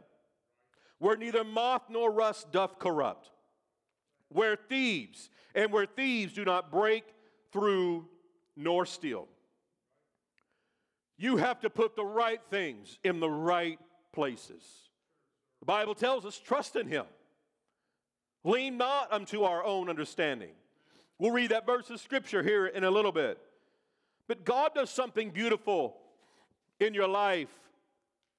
where 0.98 1.16
neither 1.16 1.44
moth 1.44 1.82
nor 1.88 2.12
rust 2.12 2.52
doth 2.52 2.78
corrupt, 2.78 3.30
where 4.28 4.56
thieves 4.56 5.30
and 5.54 5.72
where 5.72 5.86
thieves 5.86 6.34
do 6.34 6.44
not 6.44 6.70
break 6.70 7.04
through 7.50 8.06
nor 8.56 8.86
steal. 8.86 9.28
You 11.22 11.36
have 11.36 11.60
to 11.60 11.70
put 11.70 11.94
the 11.94 12.04
right 12.04 12.40
things 12.50 12.98
in 13.04 13.20
the 13.20 13.30
right 13.30 13.78
places. 14.12 14.64
The 15.60 15.66
Bible 15.66 15.94
tells 15.94 16.26
us 16.26 16.36
trust 16.36 16.74
in 16.74 16.88
Him. 16.88 17.04
Lean 18.42 18.76
not 18.76 19.12
unto 19.12 19.44
our 19.44 19.62
own 19.62 19.88
understanding. 19.88 20.50
We'll 21.20 21.30
read 21.30 21.52
that 21.52 21.64
verse 21.64 21.88
of 21.90 22.00
scripture 22.00 22.42
here 22.42 22.66
in 22.66 22.82
a 22.82 22.90
little 22.90 23.12
bit. 23.12 23.38
But 24.26 24.44
God 24.44 24.72
does 24.74 24.90
something 24.90 25.30
beautiful 25.30 25.96
in 26.80 26.92
your 26.92 27.06
life. 27.06 27.54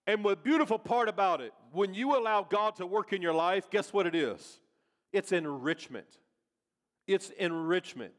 And 0.06 0.26
the 0.26 0.36
beautiful 0.36 0.78
part 0.78 1.08
about 1.08 1.40
it, 1.40 1.54
when 1.72 1.94
you 1.94 2.18
allow 2.18 2.44
God 2.44 2.76
to 2.76 2.86
work 2.86 3.14
in 3.14 3.22
your 3.22 3.34
life, 3.34 3.70
guess 3.70 3.94
what 3.94 4.08
it 4.08 4.14
is? 4.14 4.60
It's 5.14 5.32
enrichment. 5.32 6.18
It's 7.08 7.30
enrichment. 7.30 8.12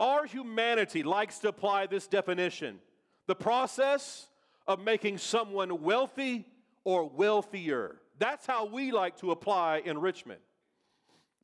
Our 0.00 0.24
humanity 0.24 1.02
likes 1.02 1.38
to 1.40 1.48
apply 1.48 1.88
this 1.88 2.06
definition 2.06 2.78
the 3.26 3.34
process 3.34 4.28
of 4.66 4.80
making 4.80 5.18
someone 5.18 5.82
wealthy 5.82 6.46
or 6.84 7.08
wealthier. 7.08 7.96
That's 8.18 8.46
how 8.46 8.66
we 8.66 8.92
like 8.92 9.18
to 9.18 9.30
apply 9.30 9.82
enrichment. 9.84 10.40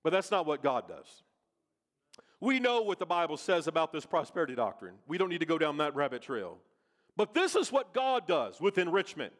But 0.02 0.10
that's 0.10 0.30
not 0.30 0.46
what 0.46 0.62
God 0.62 0.88
does. 0.88 1.22
We 2.40 2.58
know 2.58 2.80
what 2.80 2.98
the 2.98 3.06
Bible 3.06 3.36
says 3.36 3.66
about 3.66 3.92
this 3.92 4.06
prosperity 4.06 4.54
doctrine. 4.54 4.94
We 5.06 5.18
don't 5.18 5.28
need 5.28 5.40
to 5.40 5.46
go 5.46 5.58
down 5.58 5.76
that 5.78 5.94
rabbit 5.94 6.22
trail. 6.22 6.58
But 7.16 7.34
this 7.34 7.54
is 7.54 7.70
what 7.70 7.92
God 7.92 8.26
does 8.26 8.60
with 8.60 8.78
enrichment. 8.78 9.32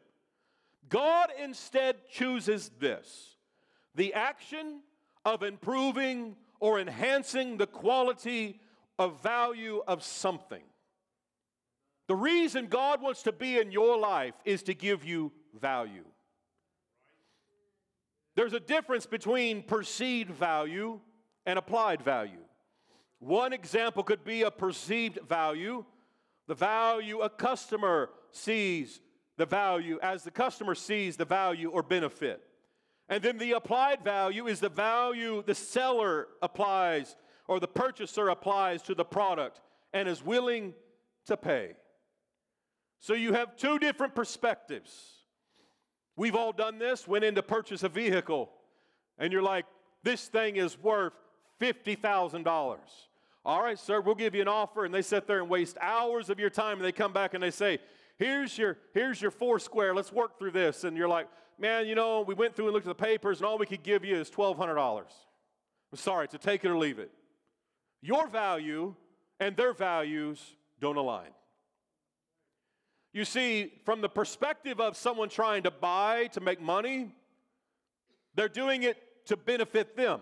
God 0.87 1.29
instead 1.41 1.95
chooses 2.09 2.69
this 2.79 3.37
the 3.95 4.13
action 4.13 4.81
of 5.25 5.43
improving 5.43 6.35
or 6.59 6.79
enhancing 6.79 7.57
the 7.57 7.67
quality 7.67 8.59
of 8.99 9.21
value 9.21 9.81
of 9.87 10.03
something. 10.03 10.61
The 12.11 12.15
reason 12.17 12.67
God 12.67 13.01
wants 13.01 13.23
to 13.23 13.31
be 13.31 13.57
in 13.57 13.71
your 13.71 13.97
life 13.97 14.33
is 14.43 14.63
to 14.63 14.73
give 14.73 15.05
you 15.05 15.31
value. 15.57 16.03
There's 18.35 18.51
a 18.51 18.59
difference 18.59 19.05
between 19.05 19.63
perceived 19.63 20.29
value 20.29 20.99
and 21.45 21.57
applied 21.57 22.01
value. 22.01 22.43
One 23.19 23.53
example 23.53 24.03
could 24.03 24.25
be 24.25 24.41
a 24.41 24.51
perceived 24.51 25.19
value, 25.25 25.85
the 26.47 26.53
value 26.53 27.21
a 27.21 27.29
customer 27.29 28.09
sees 28.31 28.99
the 29.37 29.45
value 29.45 29.97
as 30.03 30.25
the 30.25 30.31
customer 30.31 30.75
sees 30.75 31.15
the 31.15 31.23
value 31.23 31.69
or 31.69 31.81
benefit. 31.81 32.43
And 33.07 33.23
then 33.23 33.37
the 33.37 33.53
applied 33.53 34.03
value 34.03 34.47
is 34.47 34.59
the 34.59 34.67
value 34.67 35.43
the 35.47 35.55
seller 35.55 36.27
applies 36.41 37.15
or 37.47 37.61
the 37.61 37.69
purchaser 37.69 38.27
applies 38.27 38.81
to 38.81 38.95
the 38.95 39.05
product 39.05 39.61
and 39.93 40.09
is 40.09 40.21
willing 40.21 40.73
to 41.27 41.37
pay. 41.37 41.75
So 43.01 43.15
you 43.15 43.33
have 43.33 43.57
two 43.57 43.79
different 43.79 44.13
perspectives. 44.13 44.91
We've 46.15 46.35
all 46.35 46.53
done 46.53 46.77
this, 46.77 47.07
went 47.07 47.25
in 47.25 47.33
to 47.33 47.41
purchase 47.41 47.81
a 47.81 47.89
vehicle, 47.89 48.51
and 49.17 49.33
you're 49.33 49.41
like, 49.41 49.65
this 50.03 50.27
thing 50.27 50.57
is 50.57 50.77
worth 50.81 51.13
$50,000. 51.59 52.77
All 53.43 53.63
right, 53.63 53.79
sir, 53.79 54.01
we'll 54.01 54.13
give 54.13 54.35
you 54.35 54.41
an 54.43 54.47
offer. 54.47 54.85
And 54.85 54.93
they 54.93 55.01
sit 55.01 55.25
there 55.25 55.39
and 55.39 55.49
waste 55.49 55.77
hours 55.81 56.29
of 56.29 56.39
your 56.39 56.51
time, 56.51 56.77
and 56.77 56.85
they 56.85 56.91
come 56.91 57.11
back 57.11 57.33
and 57.33 57.41
they 57.41 57.49
say, 57.49 57.79
here's 58.17 58.55
your, 58.55 58.77
here's 58.93 59.19
your 59.19 59.31
four 59.31 59.57
square, 59.57 59.95
let's 59.95 60.11
work 60.11 60.37
through 60.37 60.51
this. 60.51 60.83
And 60.83 60.95
you're 60.95 61.09
like, 61.09 61.27
man, 61.57 61.87
you 61.87 61.95
know, 61.95 62.21
we 62.21 62.35
went 62.35 62.55
through 62.55 62.65
and 62.65 62.73
looked 62.73 62.87
at 62.87 62.95
the 62.95 63.03
papers, 63.03 63.39
and 63.39 63.47
all 63.47 63.57
we 63.57 63.65
could 63.65 63.81
give 63.81 64.05
you 64.05 64.15
is 64.15 64.29
$1,200. 64.29 64.77
I'm 64.99 65.05
sorry, 65.95 66.27
to 66.27 66.37
take 66.37 66.63
it 66.63 66.69
or 66.69 66.77
leave 66.77 66.99
it. 66.99 67.11
Your 68.03 68.27
value 68.27 68.93
and 69.39 69.57
their 69.57 69.73
values 69.73 70.55
don't 70.79 70.97
align. 70.97 71.29
You 73.13 73.25
see, 73.25 73.73
from 73.83 74.01
the 74.01 74.09
perspective 74.09 74.79
of 74.79 74.95
someone 74.95 75.27
trying 75.27 75.63
to 75.63 75.71
buy 75.71 76.27
to 76.27 76.39
make 76.39 76.61
money, 76.61 77.13
they're 78.35 78.47
doing 78.47 78.83
it 78.83 78.97
to 79.25 79.35
benefit 79.35 79.97
them. 79.97 80.21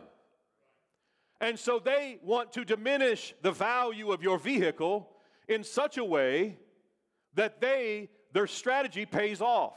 And 1.40 1.58
so 1.58 1.80
they 1.80 2.20
want 2.24 2.52
to 2.54 2.66
diminish 2.66 3.34
the 3.42 3.52
value 3.52 4.12
of 4.12 4.24
your 4.24 4.40
vehicle 4.40 5.10
in 5.48 5.64
such 5.64 5.98
a 5.98 6.04
way 6.04 6.58
that 7.36 7.62
they 7.62 8.10
their 8.34 8.48
strategy 8.48 9.06
pays 9.06 9.42
off. 9.42 9.74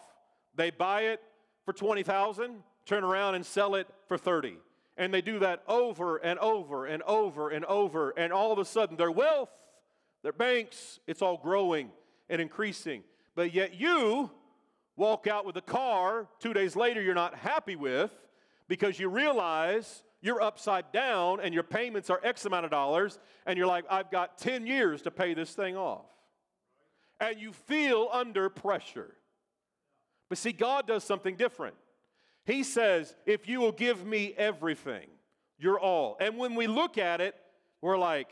They 0.54 0.70
buy 0.70 1.02
it 1.02 1.22
for 1.64 1.72
20,000, 1.72 2.56
turn 2.84 3.04
around 3.04 3.34
and 3.34 3.46
sell 3.46 3.74
it 3.76 3.86
for 4.08 4.18
30. 4.18 4.56
And 4.98 5.12
they 5.12 5.22
do 5.22 5.38
that 5.38 5.62
over 5.66 6.18
and 6.18 6.38
over 6.38 6.84
and 6.84 7.02
over 7.04 7.48
and 7.48 7.64
over 7.64 8.10
and 8.10 8.32
all 8.32 8.52
of 8.52 8.58
a 8.58 8.64
sudden 8.64 8.96
their 8.96 9.10
wealth, 9.10 9.48
their 10.22 10.32
banks, 10.32 11.00
it's 11.06 11.22
all 11.22 11.38
growing 11.38 11.90
and 12.28 12.40
increasing. 12.40 13.02
But 13.34 13.54
yet 13.54 13.74
you 13.74 14.30
walk 14.96 15.26
out 15.26 15.44
with 15.44 15.56
a 15.56 15.62
car 15.62 16.28
2 16.40 16.52
days 16.52 16.76
later 16.76 17.00
you're 17.00 17.14
not 17.14 17.34
happy 17.34 17.76
with 17.76 18.10
because 18.68 18.98
you 18.98 19.08
realize 19.08 20.02
you're 20.22 20.40
upside 20.40 20.92
down 20.92 21.40
and 21.40 21.52
your 21.52 21.64
payments 21.64 22.08
are 22.08 22.20
X 22.22 22.44
amount 22.46 22.64
of 22.64 22.70
dollars, 22.70 23.18
and 23.44 23.58
you're 23.58 23.66
like, 23.66 23.84
I've 23.90 24.10
got 24.10 24.38
10 24.38 24.66
years 24.66 25.02
to 25.02 25.10
pay 25.10 25.34
this 25.34 25.52
thing 25.52 25.76
off. 25.76 26.06
And 27.20 27.40
you 27.40 27.52
feel 27.52 28.08
under 28.12 28.48
pressure. 28.48 29.14
But 30.28 30.38
see, 30.38 30.52
God 30.52 30.86
does 30.86 31.04
something 31.04 31.36
different. 31.36 31.74
He 32.44 32.62
says, 32.62 33.14
If 33.26 33.48
you 33.48 33.60
will 33.60 33.72
give 33.72 34.06
me 34.06 34.34
everything, 34.36 35.08
you're 35.58 35.78
all. 35.78 36.16
And 36.20 36.38
when 36.38 36.54
we 36.54 36.66
look 36.66 36.98
at 36.98 37.20
it, 37.20 37.34
we're 37.80 37.98
like, 37.98 38.28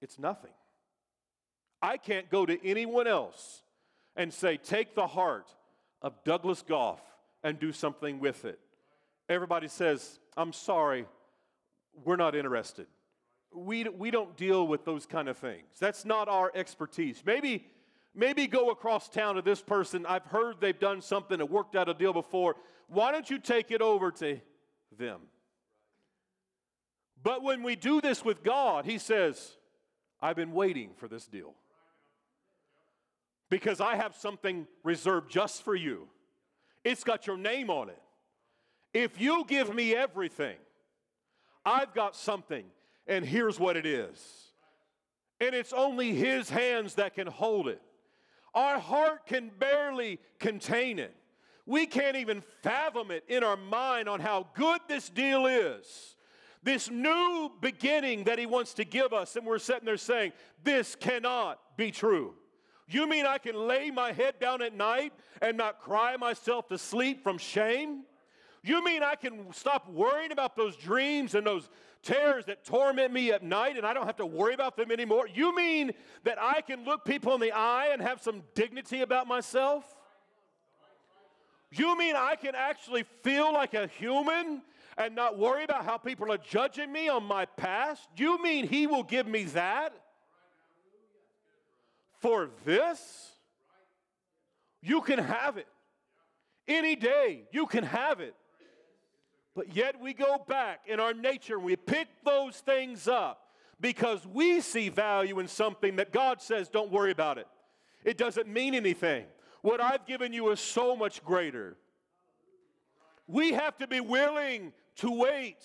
It's 0.00 0.18
nothing. 0.18 0.50
I 1.86 1.98
can't 1.98 2.28
go 2.28 2.44
to 2.44 2.66
anyone 2.66 3.06
else 3.06 3.62
and 4.16 4.34
say, 4.34 4.56
Take 4.56 4.96
the 4.96 5.06
heart 5.06 5.46
of 6.02 6.14
Douglas 6.24 6.64
Goff 6.66 7.00
and 7.44 7.60
do 7.60 7.70
something 7.70 8.18
with 8.18 8.44
it. 8.44 8.58
Everybody 9.28 9.68
says, 9.68 10.18
I'm 10.36 10.52
sorry, 10.52 11.06
we're 12.04 12.16
not 12.16 12.34
interested. 12.34 12.88
We, 13.54 13.84
we 13.84 14.10
don't 14.10 14.36
deal 14.36 14.66
with 14.66 14.84
those 14.84 15.06
kind 15.06 15.28
of 15.28 15.36
things. 15.36 15.62
That's 15.78 16.04
not 16.04 16.28
our 16.28 16.50
expertise. 16.56 17.22
Maybe, 17.24 17.64
maybe 18.16 18.48
go 18.48 18.70
across 18.70 19.08
town 19.08 19.36
to 19.36 19.42
this 19.42 19.62
person. 19.62 20.06
I've 20.06 20.26
heard 20.26 20.56
they've 20.60 20.78
done 20.78 21.00
something 21.00 21.40
and 21.40 21.48
worked 21.48 21.76
out 21.76 21.88
a 21.88 21.94
deal 21.94 22.12
before. 22.12 22.56
Why 22.88 23.12
don't 23.12 23.30
you 23.30 23.38
take 23.38 23.70
it 23.70 23.80
over 23.80 24.10
to 24.10 24.40
them? 24.98 25.20
But 27.22 27.44
when 27.44 27.62
we 27.62 27.76
do 27.76 28.00
this 28.00 28.24
with 28.24 28.42
God, 28.42 28.86
He 28.86 28.98
says, 28.98 29.52
I've 30.20 30.36
been 30.36 30.52
waiting 30.52 30.90
for 30.96 31.06
this 31.06 31.26
deal. 31.26 31.54
Because 33.48 33.80
I 33.80 33.96
have 33.96 34.16
something 34.16 34.66
reserved 34.82 35.30
just 35.30 35.62
for 35.62 35.74
you. 35.74 36.08
It's 36.84 37.04
got 37.04 37.26
your 37.26 37.36
name 37.36 37.70
on 37.70 37.88
it. 37.88 38.02
If 38.92 39.20
you 39.20 39.44
give 39.46 39.74
me 39.74 39.94
everything, 39.94 40.56
I've 41.64 41.92
got 41.92 42.16
something, 42.16 42.64
and 43.06 43.24
here's 43.24 43.58
what 43.58 43.76
it 43.76 43.84
is. 43.84 44.52
And 45.40 45.54
it's 45.54 45.72
only 45.72 46.14
His 46.14 46.48
hands 46.48 46.94
that 46.94 47.14
can 47.14 47.26
hold 47.26 47.68
it. 47.68 47.82
Our 48.54 48.78
heart 48.78 49.26
can 49.26 49.50
barely 49.58 50.18
contain 50.38 50.98
it. 50.98 51.14
We 51.66 51.86
can't 51.86 52.16
even 52.16 52.42
fathom 52.62 53.10
it 53.10 53.24
in 53.28 53.42
our 53.44 53.56
mind 53.56 54.08
on 54.08 54.20
how 54.20 54.46
good 54.54 54.80
this 54.88 55.08
deal 55.08 55.46
is. 55.46 56.16
This 56.62 56.88
new 56.88 57.50
beginning 57.60 58.24
that 58.24 58.38
He 58.38 58.46
wants 58.46 58.74
to 58.74 58.84
give 58.84 59.12
us, 59.12 59.36
and 59.36 59.44
we're 59.44 59.58
sitting 59.58 59.84
there 59.84 59.96
saying, 59.96 60.32
This 60.64 60.94
cannot 60.94 61.58
be 61.76 61.90
true. 61.90 62.34
You 62.88 63.08
mean 63.08 63.26
I 63.26 63.38
can 63.38 63.56
lay 63.66 63.90
my 63.90 64.12
head 64.12 64.34
down 64.40 64.62
at 64.62 64.74
night 64.74 65.12
and 65.42 65.56
not 65.56 65.80
cry 65.80 66.16
myself 66.16 66.68
to 66.68 66.78
sleep 66.78 67.22
from 67.22 67.38
shame? 67.38 68.04
You 68.62 68.84
mean 68.84 69.02
I 69.02 69.14
can 69.14 69.52
stop 69.52 69.88
worrying 69.88 70.32
about 70.32 70.56
those 70.56 70.76
dreams 70.76 71.34
and 71.34 71.46
those 71.46 71.68
terrors 72.02 72.44
that 72.46 72.64
torment 72.64 73.12
me 73.12 73.32
at 73.32 73.42
night 73.42 73.76
and 73.76 73.84
I 73.84 73.92
don't 73.92 74.06
have 74.06 74.16
to 74.16 74.26
worry 74.26 74.54
about 74.54 74.76
them 74.76 74.92
anymore? 74.92 75.28
You 75.32 75.54
mean 75.54 75.92
that 76.24 76.38
I 76.40 76.60
can 76.60 76.84
look 76.84 77.04
people 77.04 77.34
in 77.34 77.40
the 77.40 77.52
eye 77.52 77.88
and 77.92 78.00
have 78.00 78.22
some 78.22 78.42
dignity 78.54 79.02
about 79.02 79.26
myself? 79.26 79.84
You 81.72 81.98
mean 81.98 82.14
I 82.14 82.36
can 82.36 82.54
actually 82.54 83.04
feel 83.22 83.52
like 83.52 83.74
a 83.74 83.88
human 83.88 84.62
and 84.96 85.14
not 85.14 85.38
worry 85.38 85.64
about 85.64 85.84
how 85.84 85.98
people 85.98 86.30
are 86.32 86.38
judging 86.38 86.92
me 86.92 87.08
on 87.08 87.24
my 87.24 87.44
past? 87.44 88.08
You 88.16 88.40
mean 88.40 88.66
He 88.68 88.86
will 88.86 89.02
give 89.02 89.26
me 89.26 89.44
that? 89.44 89.92
For 92.26 92.50
this? 92.64 93.30
You 94.82 95.00
can 95.00 95.20
have 95.20 95.58
it. 95.58 95.68
Any 96.66 96.96
day, 96.96 97.44
you 97.52 97.66
can 97.66 97.84
have 97.84 98.18
it. 98.18 98.34
But 99.54 99.76
yet 99.76 100.00
we 100.00 100.12
go 100.12 100.44
back 100.48 100.80
in 100.88 100.98
our 100.98 101.14
nature 101.14 101.54
and 101.54 101.62
we 101.62 101.76
pick 101.76 102.08
those 102.24 102.56
things 102.56 103.06
up 103.06 103.50
because 103.80 104.26
we 104.26 104.60
see 104.60 104.88
value 104.88 105.38
in 105.38 105.46
something 105.46 105.94
that 105.96 106.12
God 106.12 106.42
says, 106.42 106.68
don't 106.68 106.90
worry 106.90 107.12
about 107.12 107.38
it. 107.38 107.46
It 108.02 108.18
doesn't 108.18 108.48
mean 108.48 108.74
anything. 108.74 109.26
What 109.62 109.80
I've 109.80 110.04
given 110.04 110.32
you 110.32 110.50
is 110.50 110.58
so 110.58 110.96
much 110.96 111.24
greater. 111.24 111.76
We 113.28 113.52
have 113.52 113.78
to 113.78 113.86
be 113.86 114.00
willing 114.00 114.72
to 114.96 115.12
wait 115.12 115.64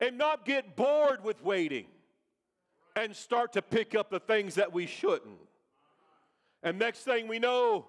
and 0.00 0.18
not 0.18 0.44
get 0.44 0.74
bored 0.74 1.22
with 1.22 1.40
waiting 1.44 1.86
and 2.96 3.14
start 3.14 3.52
to 3.52 3.62
pick 3.62 3.94
up 3.94 4.10
the 4.10 4.18
things 4.18 4.56
that 4.56 4.72
we 4.72 4.86
shouldn't. 4.86 5.38
And 6.62 6.78
next 6.78 7.00
thing 7.00 7.28
we 7.28 7.38
know, 7.38 7.86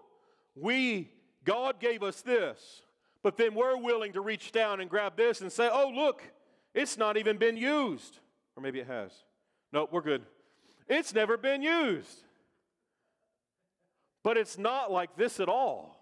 we 0.56 1.12
God 1.44 1.80
gave 1.80 2.04
us 2.04 2.22
this. 2.22 2.82
But 3.22 3.38
then 3.38 3.56
we're 3.56 3.78
willing 3.78 4.14
to 4.14 4.22
reach 4.22 4.52
down 4.52 4.82
and 4.82 4.90
grab 4.90 5.16
this 5.16 5.42
and 5.42 5.52
say, 5.52 5.70
oh, 5.72 5.92
look, 5.96 6.22
it's 6.74 6.98
not 6.98 7.18
even 7.18 7.38
been 7.38 7.56
used. 7.56 8.20
Or 8.56 8.64
maybe 8.64 8.80
it 8.80 8.88
has. 8.88 9.12
No, 9.72 9.88
we're 9.92 10.02
good. 10.02 10.24
It's 10.88 11.14
never 11.14 11.38
been 11.38 11.62
used. 11.62 12.24
But 14.24 14.38
it's 14.38 14.58
not 14.58 14.92
like 14.92 15.16
this 15.16 15.40
at 15.40 15.50
all. 15.50 15.98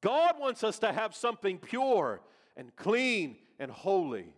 God 0.00 0.36
wants 0.38 0.64
us 0.64 0.78
to 0.80 0.92
have 0.92 1.14
something 1.14 1.58
pure 1.58 2.20
and 2.56 2.74
clean 2.74 3.36
and 3.58 3.70
holy. 3.70 4.34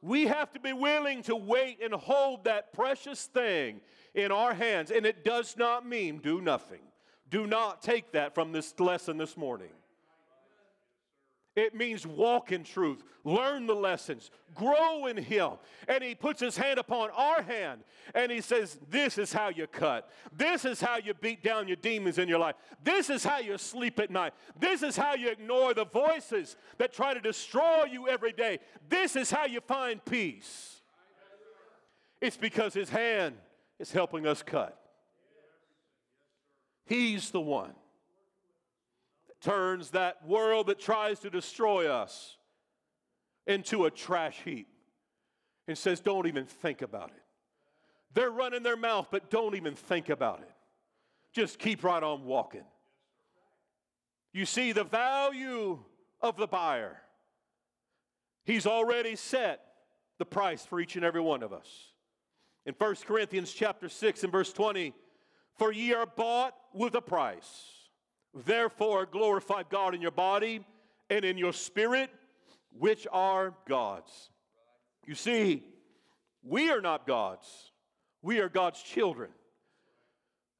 We 0.00 0.26
have 0.26 0.52
to 0.52 0.60
be 0.60 0.72
willing 0.72 1.22
to 1.24 1.36
wait 1.36 1.78
and 1.82 1.94
hold 1.94 2.44
that 2.44 2.72
precious 2.72 3.24
thing 3.26 3.80
in 4.14 4.32
our 4.32 4.54
hands. 4.54 4.90
And 4.90 5.06
it 5.06 5.24
does 5.24 5.56
not 5.56 5.86
mean 5.86 6.18
do 6.18 6.40
nothing. 6.40 6.80
Do 7.30 7.46
not 7.46 7.82
take 7.82 8.12
that 8.12 8.34
from 8.34 8.52
this 8.52 8.78
lesson 8.78 9.16
this 9.16 9.36
morning. 9.36 9.70
It 11.54 11.74
means 11.74 12.06
walk 12.06 12.50
in 12.50 12.64
truth, 12.64 13.04
learn 13.24 13.66
the 13.66 13.74
lessons, 13.74 14.30
grow 14.54 15.06
in 15.06 15.18
Him. 15.18 15.52
And 15.86 16.02
He 16.02 16.14
puts 16.14 16.40
His 16.40 16.56
hand 16.56 16.78
upon 16.78 17.10
our 17.10 17.42
hand 17.42 17.82
and 18.14 18.32
He 18.32 18.40
says, 18.40 18.78
This 18.88 19.18
is 19.18 19.32
how 19.32 19.50
you 19.50 19.66
cut. 19.66 20.10
This 20.34 20.64
is 20.64 20.80
how 20.80 20.96
you 20.96 21.12
beat 21.12 21.42
down 21.42 21.68
your 21.68 21.76
demons 21.76 22.16
in 22.16 22.26
your 22.26 22.38
life. 22.38 22.54
This 22.82 23.10
is 23.10 23.22
how 23.22 23.38
you 23.38 23.58
sleep 23.58 24.00
at 24.00 24.10
night. 24.10 24.32
This 24.58 24.82
is 24.82 24.96
how 24.96 25.14
you 25.14 25.28
ignore 25.28 25.74
the 25.74 25.84
voices 25.84 26.56
that 26.78 26.92
try 26.92 27.12
to 27.12 27.20
destroy 27.20 27.84
you 27.84 28.08
every 28.08 28.32
day. 28.32 28.58
This 28.88 29.14
is 29.14 29.30
how 29.30 29.44
you 29.44 29.60
find 29.60 30.02
peace. 30.04 30.80
It's 32.22 32.38
because 32.38 32.72
His 32.72 32.88
hand 32.88 33.34
is 33.82 33.90
helping 33.90 34.28
us 34.28 34.44
cut. 34.44 34.78
He's 36.86 37.30
the 37.30 37.40
one 37.40 37.72
that 39.26 39.40
turns 39.40 39.90
that 39.90 40.24
world 40.26 40.68
that 40.68 40.78
tries 40.78 41.18
to 41.20 41.30
destroy 41.30 41.90
us 41.90 42.36
into 43.44 43.84
a 43.84 43.90
trash 43.90 44.40
heap 44.44 44.68
and 45.66 45.76
says, 45.76 46.00
Don't 46.00 46.28
even 46.28 46.46
think 46.46 46.80
about 46.80 47.10
it. 47.10 47.22
They're 48.14 48.30
running 48.30 48.62
their 48.62 48.76
mouth, 48.76 49.08
but 49.10 49.30
don't 49.30 49.56
even 49.56 49.74
think 49.74 50.10
about 50.10 50.40
it. 50.42 50.50
Just 51.32 51.58
keep 51.58 51.82
right 51.82 52.02
on 52.02 52.24
walking. 52.24 52.64
You 54.32 54.46
see 54.46 54.70
the 54.70 54.84
value 54.84 55.80
of 56.20 56.36
the 56.36 56.46
buyer. 56.46 56.98
He's 58.44 58.64
already 58.66 59.16
set 59.16 59.60
the 60.18 60.24
price 60.24 60.64
for 60.64 60.78
each 60.78 60.94
and 60.94 61.04
every 61.04 61.20
one 61.20 61.42
of 61.42 61.52
us. 61.52 61.91
In 62.64 62.74
1 62.78 62.94
Corinthians 63.06 63.52
chapter 63.52 63.88
6 63.88 64.22
and 64.22 64.32
verse 64.32 64.52
20, 64.52 64.94
for 65.58 65.72
ye 65.72 65.92
are 65.94 66.06
bought 66.06 66.54
with 66.72 66.94
a 66.94 67.00
price. 67.00 67.88
Therefore, 68.34 69.04
glorify 69.04 69.62
God 69.68 69.94
in 69.94 70.00
your 70.00 70.12
body 70.12 70.64
and 71.10 71.24
in 71.24 71.36
your 71.36 71.52
spirit, 71.52 72.10
which 72.78 73.06
are 73.12 73.54
God's. 73.68 74.30
You 75.06 75.14
see, 75.14 75.64
we 76.42 76.70
are 76.70 76.80
not 76.80 77.06
God's, 77.06 77.72
we 78.22 78.38
are 78.38 78.48
God's 78.48 78.82
children. 78.82 79.30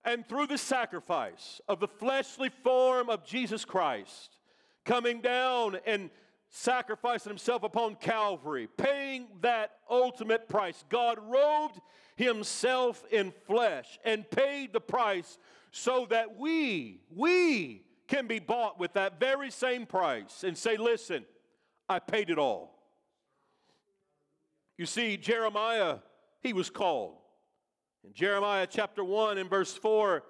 And 0.05 0.29
through 0.29 0.49
the 0.49 0.59
sacrifice 0.59 1.61
of 1.69 1.79
the 1.79 1.89
fleshly 1.89 2.51
form 2.65 3.09
of 3.09 3.25
Jesus 3.25 3.65
Christ, 3.65 4.39
coming 4.85 5.21
down 5.21 5.79
and 5.87 6.11
sacrificing 6.55 7.31
himself 7.31 7.63
upon 7.63 7.95
Calvary, 7.97 8.69
paying 8.77 9.27
that 9.41 9.73
ultimate 9.91 10.51
price. 10.51 10.85
God 10.91 11.19
robed 11.19 11.81
himself 12.15 13.03
in 13.11 13.33
flesh 13.47 13.99
and 14.05 14.31
paid 14.31 14.75
the 14.75 14.81
price 14.81 15.39
so 15.71 16.07
that 16.11 16.37
we, 16.37 17.01
we 17.17 17.85
can 18.07 18.27
be 18.27 18.39
bought 18.39 18.79
with 18.79 18.93
that 18.93 19.19
very 19.19 19.51
same 19.51 19.87
price 19.87 20.45
and 20.45 20.57
say, 20.57 20.77
Listen, 20.77 21.25
I 21.89 21.99
paid 21.99 22.29
it 22.29 22.39
all. 22.39 22.79
You 24.77 24.85
see, 24.85 25.17
Jeremiah, 25.17 25.99
he 26.43 26.53
was 26.53 26.69
called. 26.69 27.17
In 28.05 28.13
Jeremiah 28.13 28.67
chapter 28.69 29.03
1 29.03 29.39
and 29.39 29.49
verse 29.49 29.73
4, 29.73 30.23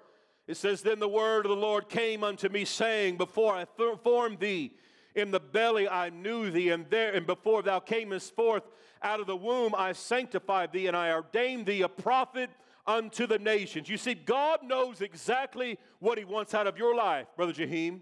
it 0.47 0.55
says, 0.55 0.81
Then 0.81 0.99
the 0.99 1.07
word 1.09 1.45
of 1.45 1.49
the 1.49 1.57
Lord 1.57 1.89
came 1.89 2.23
unto 2.23 2.47
me, 2.47 2.63
saying, 2.63 3.17
Before 3.17 3.53
I 3.53 3.65
formed 4.03 4.39
thee 4.39 4.73
in 5.15 5.31
the 5.31 5.39
belly, 5.39 5.87
I 5.87 6.09
knew 6.09 6.49
thee, 6.49 6.69
and 6.69 6.85
there 6.89 7.13
and 7.13 7.25
before 7.25 7.61
thou 7.61 7.79
camest 7.79 8.35
forth 8.35 8.63
out 9.01 9.19
of 9.19 9.27
the 9.27 9.35
womb, 9.35 9.75
I 9.77 9.93
sanctified 9.93 10.71
thee, 10.71 10.87
and 10.87 10.97
I 10.97 11.11
ordained 11.11 11.65
thee 11.65 11.81
a 11.81 11.89
prophet 11.89 12.49
unto 12.87 13.27
the 13.27 13.39
nations. 13.39 13.89
You 13.89 13.97
see, 13.97 14.13
God 14.13 14.63
knows 14.63 15.01
exactly 15.01 15.77
what 15.99 16.17
He 16.17 16.23
wants 16.25 16.53
out 16.53 16.67
of 16.67 16.77
your 16.77 16.95
life, 16.95 17.27
Brother 17.35 17.53
Jaheim. 17.53 18.01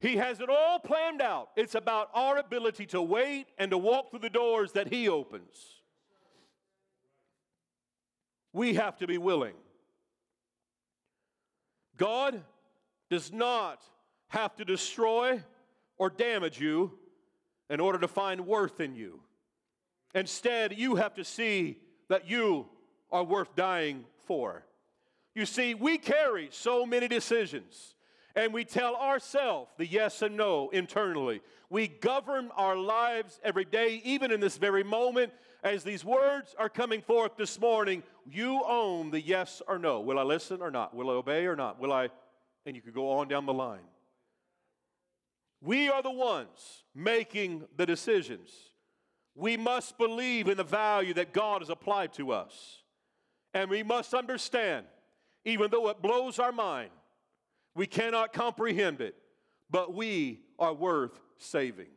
He 0.00 0.16
has 0.16 0.40
it 0.40 0.50
all 0.50 0.78
planned 0.78 1.22
out. 1.22 1.50
It's 1.56 1.74
about 1.74 2.10
our 2.14 2.36
ability 2.38 2.86
to 2.86 3.00
wait 3.00 3.46
and 3.58 3.70
to 3.70 3.78
walk 3.78 4.10
through 4.10 4.20
the 4.20 4.30
doors 4.30 4.72
that 4.72 4.92
He 4.92 5.08
opens. 5.08 5.56
We 8.52 8.74
have 8.74 8.98
to 8.98 9.06
be 9.06 9.18
willing. 9.18 9.54
God 11.96 12.42
does 13.10 13.32
not 13.32 13.82
have 14.28 14.54
to 14.56 14.64
destroy 14.64 15.42
or 16.04 16.10
damage 16.10 16.60
you 16.60 16.92
in 17.70 17.80
order 17.80 17.98
to 17.98 18.06
find 18.06 18.46
worth 18.46 18.78
in 18.78 18.94
you. 18.94 19.20
Instead, 20.14 20.76
you 20.76 20.96
have 20.96 21.14
to 21.14 21.24
see 21.24 21.78
that 22.10 22.28
you 22.28 22.66
are 23.10 23.24
worth 23.24 23.56
dying 23.56 24.04
for. 24.26 24.66
You 25.34 25.46
see, 25.46 25.72
we 25.72 25.96
carry 25.96 26.50
so 26.52 26.84
many 26.84 27.08
decisions 27.08 27.94
and 28.36 28.52
we 28.52 28.66
tell 28.66 28.96
ourselves 28.96 29.70
the 29.78 29.86
yes 29.86 30.20
and 30.20 30.36
no 30.36 30.68
internally. 30.74 31.40
We 31.70 31.88
govern 31.88 32.50
our 32.54 32.76
lives 32.76 33.40
every 33.42 33.64
day, 33.64 34.02
even 34.04 34.30
in 34.30 34.40
this 34.40 34.58
very 34.58 34.84
moment. 34.84 35.32
As 35.62 35.84
these 35.84 36.04
words 36.04 36.54
are 36.58 36.68
coming 36.68 37.00
forth 37.00 37.38
this 37.38 37.58
morning, 37.58 38.02
you 38.30 38.62
own 38.66 39.10
the 39.10 39.22
yes 39.22 39.62
or 39.66 39.78
no. 39.78 40.00
Will 40.02 40.18
I 40.18 40.22
listen 40.22 40.60
or 40.60 40.70
not? 40.70 40.94
Will 40.94 41.08
I 41.08 41.14
obey 41.14 41.46
or 41.46 41.56
not? 41.56 41.80
Will 41.80 41.94
I? 41.94 42.10
And 42.66 42.76
you 42.76 42.82
could 42.82 42.92
go 42.92 43.12
on 43.12 43.28
down 43.28 43.46
the 43.46 43.54
line. 43.54 43.80
We 45.64 45.88
are 45.88 46.02
the 46.02 46.10
ones 46.10 46.84
making 46.94 47.64
the 47.74 47.86
decisions. 47.86 48.50
We 49.34 49.56
must 49.56 49.96
believe 49.96 50.46
in 50.46 50.58
the 50.58 50.62
value 50.62 51.14
that 51.14 51.32
God 51.32 51.62
has 51.62 51.70
applied 51.70 52.12
to 52.14 52.32
us. 52.32 52.82
And 53.54 53.70
we 53.70 53.82
must 53.82 54.12
understand, 54.12 54.84
even 55.46 55.70
though 55.70 55.88
it 55.88 56.02
blows 56.02 56.38
our 56.38 56.52
mind, 56.52 56.90
we 57.74 57.86
cannot 57.86 58.34
comprehend 58.34 59.00
it, 59.00 59.16
but 59.70 59.94
we 59.94 60.42
are 60.58 60.74
worth 60.74 61.18
saving 61.38 61.88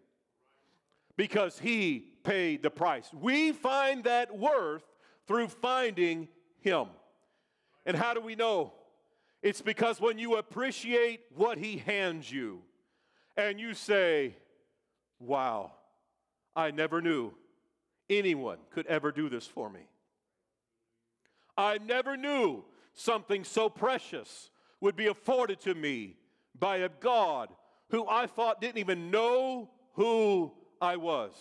because 1.17 1.59
He 1.59 2.05
paid 2.23 2.63
the 2.63 2.69
price. 2.69 3.09
We 3.13 3.51
find 3.51 4.05
that 4.05 4.37
worth 4.37 4.83
through 5.27 5.49
finding 5.49 6.29
Him. 6.61 6.87
And 7.85 7.97
how 7.97 8.13
do 8.13 8.21
we 8.21 8.35
know? 8.35 8.71
It's 9.43 9.61
because 9.61 9.99
when 9.99 10.17
you 10.17 10.37
appreciate 10.37 11.19
what 11.35 11.57
He 11.57 11.77
hands 11.79 12.31
you 12.31 12.61
and 13.37 13.59
you 13.59 13.73
say, 13.73 14.35
Wow, 15.19 15.71
I 16.55 16.71
never 16.71 17.01
knew 17.01 17.31
anyone 18.09 18.57
could 18.71 18.85
ever 18.87 19.11
do 19.11 19.29
this 19.29 19.47
for 19.47 19.69
me. 19.69 19.81
I 21.57 21.77
never 21.79 22.17
knew 22.17 22.63
something 22.93 23.43
so 23.43 23.69
precious 23.69 24.49
would 24.79 24.95
be 24.95 25.07
afforded 25.07 25.59
to 25.61 25.73
me 25.73 26.17
by 26.57 26.77
a 26.77 26.89
God 26.89 27.49
who 27.89 28.07
I 28.07 28.27
thought 28.27 28.61
didn't 28.61 28.77
even 28.77 29.11
know 29.11 29.69
who 29.93 30.51
I 30.81 30.97
was. 30.97 31.33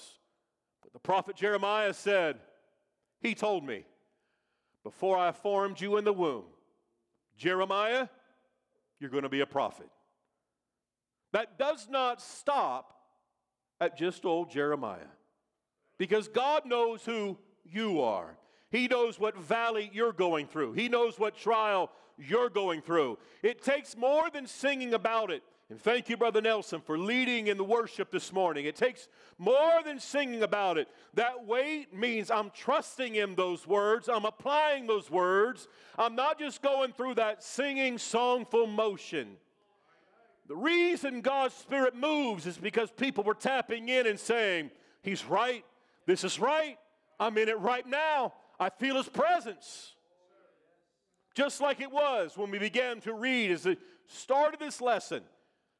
But 0.82 0.92
the 0.92 0.98
prophet 0.98 1.36
Jeremiah 1.36 1.92
said, 1.92 2.36
He 3.20 3.34
told 3.34 3.64
me, 3.64 3.84
before 4.82 5.18
I 5.18 5.32
formed 5.32 5.80
you 5.80 5.96
in 5.96 6.04
the 6.04 6.12
womb, 6.12 6.44
Jeremiah, 7.36 8.08
you're 9.00 9.10
going 9.10 9.24
to 9.24 9.28
be 9.28 9.40
a 9.40 9.46
prophet. 9.46 9.90
That 11.36 11.58
does 11.58 11.86
not 11.90 12.22
stop 12.22 12.94
at 13.78 13.94
just 13.94 14.24
old 14.24 14.50
Jeremiah. 14.50 15.12
Because 15.98 16.28
God 16.28 16.64
knows 16.64 17.04
who 17.04 17.36
you 17.62 18.00
are. 18.00 18.38
He 18.70 18.88
knows 18.88 19.20
what 19.20 19.36
valley 19.36 19.90
you're 19.92 20.14
going 20.14 20.46
through. 20.46 20.72
He 20.72 20.88
knows 20.88 21.18
what 21.18 21.36
trial 21.36 21.90
you're 22.16 22.48
going 22.48 22.80
through. 22.80 23.18
It 23.42 23.62
takes 23.62 23.98
more 23.98 24.30
than 24.30 24.46
singing 24.46 24.94
about 24.94 25.30
it. 25.30 25.42
And 25.68 25.78
thank 25.78 26.08
you, 26.08 26.16
Brother 26.16 26.40
Nelson, 26.40 26.80
for 26.80 26.96
leading 26.96 27.48
in 27.48 27.58
the 27.58 27.64
worship 27.64 28.10
this 28.10 28.32
morning. 28.32 28.64
It 28.64 28.76
takes 28.76 29.06
more 29.36 29.82
than 29.84 30.00
singing 30.00 30.42
about 30.42 30.78
it. 30.78 30.88
That 31.12 31.44
wait 31.44 31.92
means 31.92 32.30
I'm 32.30 32.48
trusting 32.48 33.14
in 33.14 33.34
those 33.34 33.66
words, 33.66 34.08
I'm 34.08 34.24
applying 34.24 34.86
those 34.86 35.10
words. 35.10 35.68
I'm 35.98 36.14
not 36.14 36.38
just 36.38 36.62
going 36.62 36.92
through 36.92 37.16
that 37.16 37.42
singing, 37.44 37.98
songful 37.98 38.74
motion. 38.74 39.36
The 40.48 40.56
reason 40.56 41.20
God's 41.22 41.54
Spirit 41.54 41.96
moves 41.96 42.46
is 42.46 42.56
because 42.56 42.90
people 42.90 43.24
were 43.24 43.34
tapping 43.34 43.88
in 43.88 44.06
and 44.06 44.18
saying, 44.18 44.70
He's 45.02 45.24
right, 45.24 45.64
this 46.06 46.24
is 46.24 46.38
right, 46.38 46.78
I'm 47.18 47.36
in 47.38 47.48
it 47.48 47.58
right 47.58 47.86
now, 47.86 48.34
I 48.58 48.70
feel 48.70 48.96
His 48.96 49.08
presence. 49.08 49.94
Just 51.34 51.60
like 51.60 51.80
it 51.80 51.90
was 51.90 52.36
when 52.38 52.50
we 52.50 52.58
began 52.58 53.00
to 53.02 53.12
read 53.12 53.50
as 53.50 53.64
the 53.64 53.76
start 54.06 54.54
of 54.54 54.60
this 54.60 54.80
lesson 54.80 55.22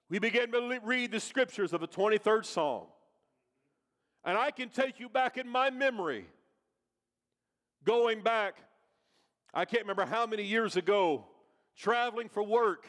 we 0.08 0.18
began 0.18 0.50
to 0.52 0.80
read 0.84 1.10
the 1.10 1.20
scriptures 1.20 1.72
of 1.72 1.80
the 1.80 1.88
23rd 1.88 2.44
Psalm. 2.44 2.84
And 4.24 4.38
I 4.38 4.50
can 4.50 4.68
take 4.68 5.00
you 5.00 5.08
back 5.08 5.36
in 5.36 5.48
my 5.48 5.70
memory, 5.70 6.26
going 7.84 8.22
back, 8.22 8.56
I 9.52 9.64
can't 9.64 9.82
remember 9.82 10.06
how 10.06 10.26
many 10.26 10.44
years 10.44 10.76
ago, 10.76 11.24
traveling 11.76 12.28
for 12.28 12.42
work, 12.42 12.86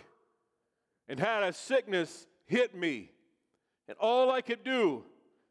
and 1.08 1.20
had 1.20 1.44
a 1.44 1.54
sickness 1.54 2.28
hit 2.46 2.76
me. 2.76 3.12
And 3.88 3.98
all 4.00 4.32
I 4.32 4.42
could 4.42 4.64
do, 4.64 5.04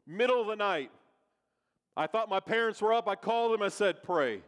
middle 0.06 0.40
of 0.40 0.46
the 0.48 0.56
night, 0.56 0.90
I 1.96 2.06
thought 2.06 2.28
my 2.28 2.40
parents 2.40 2.82
were 2.82 2.92
up. 2.92 3.08
I 3.08 3.14
called 3.14 3.54
them, 3.54 3.62
I 3.62 3.68
said, 3.68 4.02
Pray. 4.02 4.42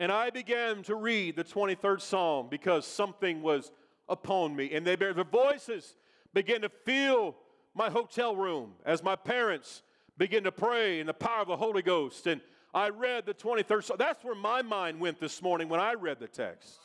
And 0.00 0.12
I 0.12 0.30
began 0.30 0.82
to 0.84 0.94
read 0.94 1.36
the 1.36 1.44
23rd 1.44 2.00
Psalm 2.00 2.48
because 2.48 2.86
something 2.86 3.42
was 3.42 3.72
upon 4.08 4.54
me. 4.54 4.70
And 4.72 4.86
they 4.86 4.96
their 4.96 5.12
voices 5.24 5.96
began 6.34 6.60
to 6.62 6.68
fill 6.68 7.36
my 7.74 7.90
hotel 7.90 8.36
room 8.36 8.74
as 8.84 9.02
my 9.02 9.16
parents 9.16 9.82
began 10.16 10.44
to 10.44 10.52
pray 10.52 11.00
in 11.00 11.06
the 11.06 11.14
power 11.14 11.42
of 11.42 11.48
the 11.48 11.56
Holy 11.56 11.82
Ghost. 11.82 12.26
And 12.26 12.40
I 12.74 12.90
read 12.90 13.26
the 13.26 13.34
23rd 13.34 13.84
Psalm. 13.84 13.96
That's 13.98 14.22
where 14.24 14.34
my 14.34 14.62
mind 14.62 15.00
went 15.00 15.20
this 15.20 15.42
morning 15.42 15.68
when 15.68 15.80
I 15.80 15.94
read 15.94 16.18
the 16.20 16.28
text. 16.28 16.78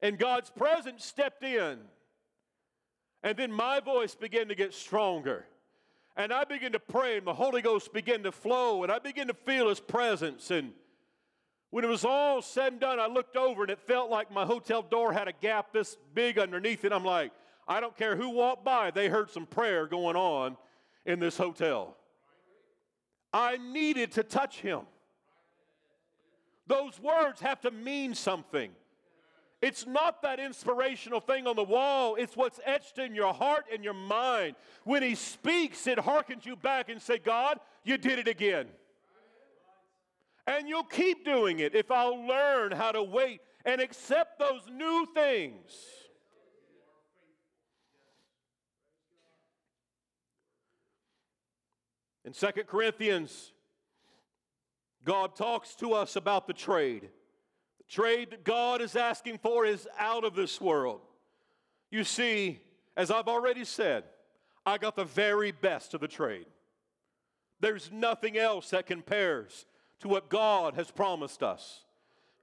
And 0.00 0.18
God's 0.18 0.50
presence 0.50 1.04
stepped 1.04 1.42
in. 1.42 1.78
And 3.22 3.36
then 3.36 3.52
my 3.52 3.80
voice 3.80 4.14
began 4.14 4.48
to 4.48 4.54
get 4.54 4.72
stronger. 4.72 5.44
And 6.16 6.32
I 6.32 6.44
began 6.44 6.72
to 6.72 6.80
pray, 6.80 7.18
and 7.18 7.26
the 7.26 7.34
Holy 7.34 7.62
Ghost 7.62 7.92
began 7.92 8.22
to 8.24 8.32
flow, 8.32 8.82
and 8.82 8.90
I 8.90 8.98
began 8.98 9.28
to 9.28 9.34
feel 9.34 9.68
His 9.68 9.80
presence. 9.80 10.50
And 10.50 10.72
when 11.70 11.84
it 11.84 11.88
was 11.88 12.04
all 12.04 12.40
said 12.42 12.72
and 12.72 12.80
done, 12.80 12.98
I 12.98 13.06
looked 13.06 13.36
over 13.36 13.62
and 13.62 13.70
it 13.70 13.78
felt 13.78 14.10
like 14.10 14.32
my 14.32 14.44
hotel 14.44 14.82
door 14.82 15.12
had 15.12 15.28
a 15.28 15.32
gap 15.32 15.72
this 15.72 15.96
big 16.14 16.38
underneath 16.38 16.84
it. 16.84 16.92
I'm 16.92 17.04
like, 17.04 17.32
I 17.66 17.80
don't 17.80 17.96
care 17.96 18.16
who 18.16 18.30
walked 18.30 18.64
by, 18.64 18.90
they 18.90 19.08
heard 19.08 19.30
some 19.30 19.46
prayer 19.46 19.86
going 19.86 20.16
on 20.16 20.56
in 21.04 21.20
this 21.20 21.36
hotel. 21.36 21.96
I 23.32 23.58
needed 23.58 24.12
to 24.12 24.22
touch 24.22 24.60
him. 24.60 24.80
Those 26.66 26.98
words 26.98 27.40
have 27.42 27.60
to 27.62 27.70
mean 27.70 28.14
something. 28.14 28.70
It's 29.60 29.86
not 29.86 30.22
that 30.22 30.38
inspirational 30.38 31.20
thing 31.20 31.46
on 31.48 31.56
the 31.56 31.64
wall, 31.64 32.14
it's 32.14 32.36
what's 32.36 32.60
etched 32.64 32.98
in 32.98 33.14
your 33.14 33.34
heart 33.34 33.64
and 33.72 33.82
your 33.82 33.94
mind. 33.94 34.54
When 34.84 35.02
he 35.02 35.16
speaks, 35.16 35.86
it 35.86 35.98
harkens 35.98 36.46
you 36.46 36.54
back 36.54 36.88
and 36.88 37.02
say, 37.02 37.18
God, 37.18 37.58
you 37.82 37.98
did 37.98 38.20
it 38.20 38.28
again. 38.28 38.66
And 40.46 40.68
you'll 40.68 40.84
keep 40.84 41.24
doing 41.24 41.58
it 41.58 41.74
if 41.74 41.90
I'll 41.90 42.26
learn 42.26 42.72
how 42.72 42.92
to 42.92 43.02
wait 43.02 43.40
and 43.64 43.80
accept 43.80 44.38
those 44.38 44.62
new 44.72 45.06
things. 45.12 45.72
In 52.24 52.32
2 52.32 52.46
Corinthians, 52.66 53.52
God 55.04 55.34
talks 55.34 55.74
to 55.76 55.94
us 55.94 56.14
about 56.14 56.46
the 56.46 56.52
trade. 56.52 57.08
Trade 57.88 58.30
that 58.30 58.44
God 58.44 58.80
is 58.80 58.96
asking 58.96 59.38
for 59.38 59.64
is 59.64 59.88
out 59.98 60.24
of 60.24 60.34
this 60.34 60.60
world. 60.60 61.00
You 61.90 62.04
see, 62.04 62.60
as 62.96 63.10
I've 63.10 63.28
already 63.28 63.64
said, 63.64 64.04
I 64.66 64.76
got 64.76 64.96
the 64.96 65.04
very 65.04 65.52
best 65.52 65.94
of 65.94 66.00
the 66.00 66.08
trade. 66.08 66.46
There's 67.60 67.90
nothing 67.90 68.36
else 68.36 68.70
that 68.70 68.86
compares 68.86 69.64
to 70.00 70.08
what 70.08 70.28
God 70.28 70.74
has 70.74 70.90
promised 70.90 71.42
us. 71.42 71.80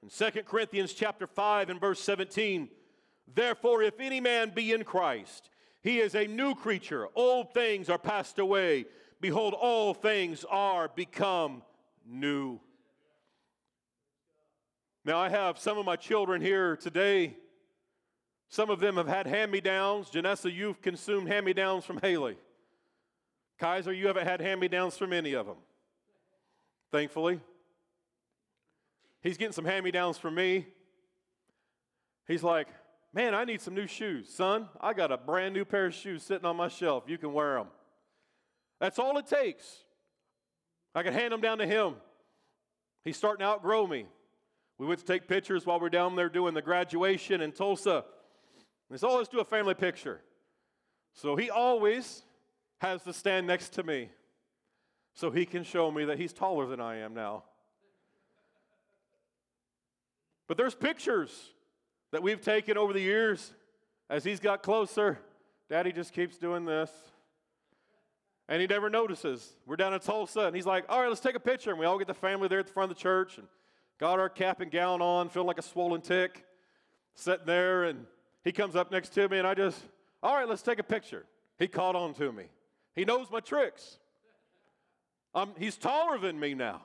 In 0.01 0.09
2 0.09 0.43
Corinthians 0.43 0.93
chapter 0.93 1.27
5 1.27 1.69
and 1.69 1.79
verse 1.79 2.01
17, 2.01 2.69
therefore 3.33 3.83
if 3.83 3.99
any 3.99 4.19
man 4.19 4.51
be 4.53 4.73
in 4.73 4.83
Christ, 4.83 5.49
he 5.81 5.99
is 5.99 6.15
a 6.15 6.25
new 6.25 6.55
creature. 6.55 7.07
Old 7.15 7.53
things 7.53 7.89
are 7.89 7.99
passed 7.99 8.39
away. 8.39 8.85
Behold, 9.21 9.53
all 9.53 9.93
things 9.93 10.43
are 10.49 10.89
become 10.89 11.61
new. 12.05 12.59
Now, 15.05 15.19
I 15.19 15.29
have 15.29 15.59
some 15.59 15.77
of 15.77 15.85
my 15.85 15.95
children 15.95 16.41
here 16.41 16.75
today. 16.75 17.37
Some 18.49 18.71
of 18.71 18.79
them 18.79 18.97
have 18.97 19.07
had 19.07 19.27
hand 19.27 19.51
me 19.51 19.61
downs. 19.61 20.09
Janessa, 20.09 20.51
you've 20.51 20.81
consumed 20.81 21.27
hand 21.27 21.45
me 21.45 21.53
downs 21.53 21.85
from 21.85 21.99
Haley. 22.01 22.37
Kaiser, 23.59 23.93
you 23.93 24.07
haven't 24.07 24.25
had 24.25 24.41
hand 24.41 24.59
me 24.59 24.67
downs 24.67 24.97
from 24.97 25.13
any 25.13 25.33
of 25.33 25.45
them, 25.45 25.57
thankfully. 26.91 27.39
He's 29.21 29.37
getting 29.37 29.53
some 29.53 29.63
hand 29.63 29.85
me 29.85 29.91
downs 29.91 30.17
from 30.17 30.35
me. 30.35 30.65
He's 32.27 32.43
like, 32.43 32.67
Man, 33.13 33.33
I 33.33 33.45
need 33.45 33.61
some 33.61 33.73
new 33.73 33.87
shoes. 33.87 34.27
Son, 34.27 34.67
I 34.81 34.91
got 34.91 35.09
a 35.09 35.15
brand 35.15 35.53
new 35.53 35.63
pair 35.63 35.85
of 35.85 35.93
shoes 35.93 36.21
sitting 36.21 36.45
on 36.45 36.57
my 36.57 36.67
shelf. 36.67 37.05
You 37.07 37.17
can 37.17 37.31
wear 37.31 37.55
them. 37.55 37.67
That's 38.81 38.99
all 38.99 39.17
it 39.17 39.25
takes. 39.25 39.85
I 40.93 41.01
can 41.01 41.13
hand 41.13 41.31
them 41.31 41.39
down 41.39 41.59
to 41.59 41.65
him. 41.65 41.95
He's 43.05 43.15
starting 43.15 43.39
to 43.39 43.45
outgrow 43.45 43.87
me. 43.87 44.07
We 44.77 44.85
went 44.85 44.99
to 44.99 45.05
take 45.05 45.27
pictures 45.27 45.65
while 45.65 45.79
we 45.79 45.87
are 45.87 45.89
down 45.89 46.15
there 46.15 46.29
doing 46.29 46.53
the 46.53 46.61
graduation 46.61 47.41
in 47.41 47.51
Tulsa. 47.51 48.03
He 48.91 48.97
said, 48.97 49.07
Oh, 49.07 49.17
let's 49.17 49.29
do 49.29 49.39
a 49.39 49.45
family 49.45 49.73
picture. 49.73 50.21
So 51.13 51.35
he 51.35 51.49
always 51.49 52.23
has 52.79 53.01
to 53.03 53.13
stand 53.13 53.47
next 53.47 53.69
to 53.73 53.83
me 53.83 54.09
so 55.13 55.31
he 55.31 55.45
can 55.45 55.63
show 55.63 55.89
me 55.89 56.05
that 56.05 56.19
he's 56.19 56.33
taller 56.33 56.67
than 56.67 56.81
I 56.81 56.97
am 56.97 57.13
now. 57.13 57.43
But 60.47 60.57
there's 60.57 60.75
pictures 60.75 61.31
that 62.11 62.21
we've 62.21 62.41
taken 62.41 62.77
over 62.77 62.93
the 62.93 62.99
years 62.99 63.53
as 64.09 64.23
he's 64.23 64.39
got 64.39 64.61
closer. 64.61 65.19
Daddy 65.69 65.91
just 65.91 66.13
keeps 66.13 66.37
doing 66.37 66.65
this. 66.65 66.91
And 68.47 68.61
he 68.61 68.67
never 68.67 68.89
notices. 68.91 69.55
We're 69.65 69.77
down 69.77 69.93
in 69.93 69.99
Tulsa, 70.01 70.41
and 70.41 70.55
he's 70.55 70.67
like, 70.67 70.85
All 70.89 70.99
right, 70.99 71.07
let's 71.07 71.21
take 71.21 71.35
a 71.35 71.39
picture. 71.39 71.71
And 71.71 71.79
we 71.79 71.85
all 71.85 71.97
get 71.97 72.07
the 72.07 72.13
family 72.13 72.49
there 72.49 72.59
at 72.59 72.67
the 72.67 72.73
front 72.73 72.91
of 72.91 72.97
the 72.97 73.01
church 73.01 73.37
and 73.37 73.47
got 73.99 74.19
our 74.19 74.29
cap 74.29 74.61
and 74.61 74.71
gown 74.71 75.01
on, 75.01 75.29
feeling 75.29 75.47
like 75.47 75.59
a 75.59 75.63
swollen 75.63 76.01
tick, 76.01 76.45
sitting 77.15 77.45
there. 77.45 77.85
And 77.85 78.05
he 78.43 78.51
comes 78.51 78.75
up 78.75 78.91
next 78.91 79.09
to 79.09 79.27
me, 79.29 79.37
and 79.37 79.47
I 79.47 79.53
just, 79.53 79.79
All 80.21 80.35
right, 80.35 80.47
let's 80.47 80.61
take 80.61 80.79
a 80.79 80.83
picture. 80.83 81.25
He 81.57 81.67
caught 81.67 81.95
on 81.95 82.13
to 82.15 82.31
me. 82.31 82.45
He 82.95 83.05
knows 83.05 83.27
my 83.31 83.39
tricks. 83.39 83.97
He's 85.57 85.77
taller 85.77 86.17
than 86.17 86.39
me 86.39 86.53
now. 86.53 86.81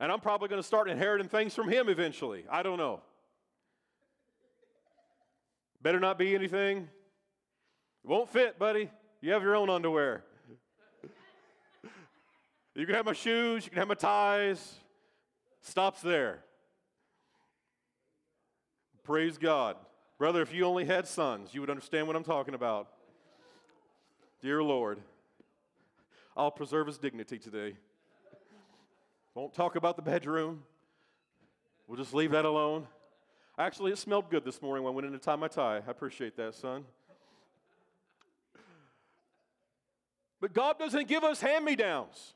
And 0.00 0.10
I'm 0.10 0.20
probably 0.20 0.48
going 0.48 0.60
to 0.60 0.66
start 0.66 0.88
inheriting 0.88 1.28
things 1.28 1.54
from 1.54 1.68
him 1.68 1.88
eventually. 1.88 2.44
I 2.50 2.62
don't 2.62 2.78
know. 2.78 3.02
Better 5.82 6.00
not 6.00 6.18
be 6.18 6.34
anything. 6.34 6.78
It 6.78 8.08
won't 8.08 8.28
fit, 8.28 8.58
buddy. 8.58 8.90
You 9.20 9.32
have 9.32 9.42
your 9.42 9.54
own 9.54 9.70
underwear. 9.70 10.24
you 12.74 12.86
can 12.86 12.94
have 12.94 13.06
my 13.06 13.12
shoes, 13.12 13.64
you 13.64 13.70
can 13.70 13.78
have 13.78 13.88
my 13.88 13.94
ties. 13.94 14.74
Stops 15.62 16.02
there. 16.02 16.40
Praise 19.04 19.38
God. 19.38 19.76
Brother, 20.18 20.42
if 20.42 20.52
you 20.52 20.64
only 20.64 20.84
had 20.84 21.06
sons, 21.06 21.54
you 21.54 21.60
would 21.60 21.70
understand 21.70 22.06
what 22.06 22.16
I'm 22.16 22.24
talking 22.24 22.54
about. 22.54 22.88
Dear 24.40 24.62
Lord, 24.62 24.98
I'll 26.36 26.50
preserve 26.50 26.88
his 26.88 26.98
dignity 26.98 27.38
today. 27.38 27.76
Won't 29.34 29.54
talk 29.54 29.76
about 29.76 29.96
the 29.96 30.02
bedroom. 30.02 30.64
We'll 31.86 31.98
just 31.98 32.12
leave 32.12 32.32
that 32.32 32.44
alone. 32.44 32.86
Actually, 33.58 33.92
it 33.92 33.98
smelled 33.98 34.30
good 34.30 34.44
this 34.44 34.60
morning 34.62 34.84
when 34.84 34.92
I 34.92 34.94
went 34.94 35.06
in 35.06 35.12
to 35.12 35.18
tie 35.18 35.36
my 35.36 35.48
tie. 35.48 35.76
I 35.76 35.90
appreciate 35.90 36.36
that, 36.36 36.54
son. 36.54 36.84
But 40.40 40.52
God 40.52 40.78
doesn't 40.78 41.06
give 41.06 41.22
us 41.22 41.40
hand 41.40 41.64
me 41.64 41.76
downs. 41.76 42.34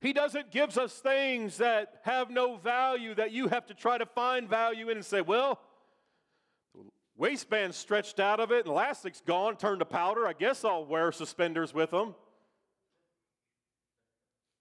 He 0.00 0.12
doesn't 0.12 0.50
give 0.50 0.76
us 0.76 0.92
things 0.94 1.56
that 1.56 2.00
have 2.02 2.30
no 2.30 2.56
value 2.56 3.14
that 3.14 3.32
you 3.32 3.48
have 3.48 3.66
to 3.66 3.74
try 3.74 3.98
to 3.98 4.06
find 4.06 4.48
value 4.48 4.90
in 4.90 4.98
and 4.98 5.06
say, 5.06 5.22
well, 5.22 5.58
waistband 7.16 7.74
stretched 7.74 8.20
out 8.20 8.38
of 8.38 8.52
it, 8.52 8.66
and 8.66 8.68
elastic's 8.68 9.22
gone, 9.22 9.56
turned 9.56 9.80
to 9.80 9.86
powder. 9.86 10.26
I 10.26 10.34
guess 10.34 10.64
I'll 10.64 10.84
wear 10.84 11.12
suspenders 11.12 11.72
with 11.72 11.90
them. 11.90 12.14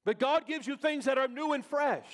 But 0.05 0.19
God 0.19 0.45
gives 0.47 0.67
you 0.67 0.77
things 0.77 1.05
that 1.05 1.17
are 1.17 1.27
new 1.27 1.51
and 1.53 1.65
fresh. 1.65 2.05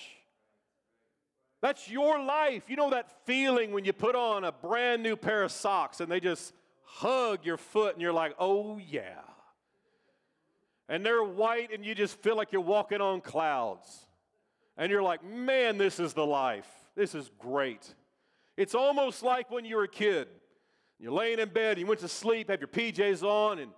That's 1.61 1.89
your 1.89 2.23
life. 2.23 2.63
You 2.69 2.75
know 2.75 2.89
that 2.89 3.25
feeling 3.25 3.71
when 3.71 3.85
you 3.85 3.93
put 3.93 4.15
on 4.15 4.43
a 4.43 4.51
brand 4.51 5.03
new 5.03 5.15
pair 5.15 5.43
of 5.43 5.51
socks 5.51 5.99
and 5.99 6.11
they 6.11 6.19
just 6.19 6.53
hug 6.83 7.45
your 7.45 7.57
foot 7.57 7.93
and 7.93 8.01
you're 8.01 8.13
like, 8.13 8.33
oh 8.39 8.79
yeah. 8.79 9.19
And 10.91 11.05
they're 11.05 11.23
white 11.23 11.73
and 11.73 11.85
you 11.85 11.95
just 11.95 12.21
feel 12.21 12.35
like 12.35 12.51
you're 12.51 12.59
walking 12.59 12.99
on 12.99 13.21
clouds. 13.21 14.05
And 14.75 14.91
you're 14.91 15.01
like, 15.01 15.23
man, 15.23 15.77
this 15.77 16.01
is 16.01 16.13
the 16.13 16.25
life. 16.25 16.67
This 16.97 17.15
is 17.15 17.31
great. 17.39 17.95
It's 18.57 18.75
almost 18.75 19.23
like 19.23 19.49
when 19.49 19.63
you 19.63 19.77
were 19.77 19.85
a 19.85 19.87
kid. 19.87 20.27
You're 20.99 21.13
laying 21.13 21.39
in 21.39 21.47
bed, 21.47 21.79
you 21.79 21.85
went 21.85 22.01
to 22.01 22.09
sleep, 22.09 22.49
have 22.49 22.59
your 22.59 22.67
PJs 22.67 23.23
on, 23.23 23.59
and 23.59 23.71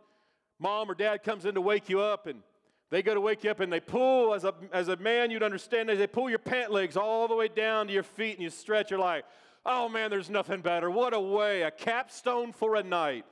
mom 0.60 0.90
or 0.90 0.96
dad 0.96 1.22
comes 1.22 1.46
in 1.46 1.54
to 1.54 1.62
wake 1.62 1.88
you 1.88 2.02
up, 2.02 2.26
and 2.26 2.42
they 2.90 3.04
go 3.04 3.14
to 3.14 3.22
wake 3.22 3.44
you 3.44 3.52
up 3.52 3.60
and 3.60 3.72
they 3.72 3.80
pull, 3.80 4.34
as 4.34 4.44
a, 4.44 4.56
as 4.72 4.88
a 4.88 4.98
man, 4.98 5.30
you'd 5.30 5.44
understand, 5.44 5.90
they 5.90 6.08
pull 6.08 6.32
your 6.32 6.40
pant 6.40 6.72
legs 6.72 6.98
all 6.98 7.28
the 7.28 7.36
way 7.36 7.48
down 7.48 7.86
to 7.88 7.94
your 7.94 8.02
feet 8.02 8.34
and 8.34 8.42
you 8.42 8.50
stretch. 8.50 8.90
You're 8.90 9.00
like, 9.00 9.24
oh 9.68 9.88
man, 9.88 10.10
there's 10.10 10.32
nothing 10.32 10.62
better. 10.62 10.90
What 10.90 11.14
a 11.14 11.20
way, 11.20 11.62
a 11.62 11.70
capstone 11.70 12.52
for 12.52 12.76
a 12.76 12.82
night. 12.82 13.26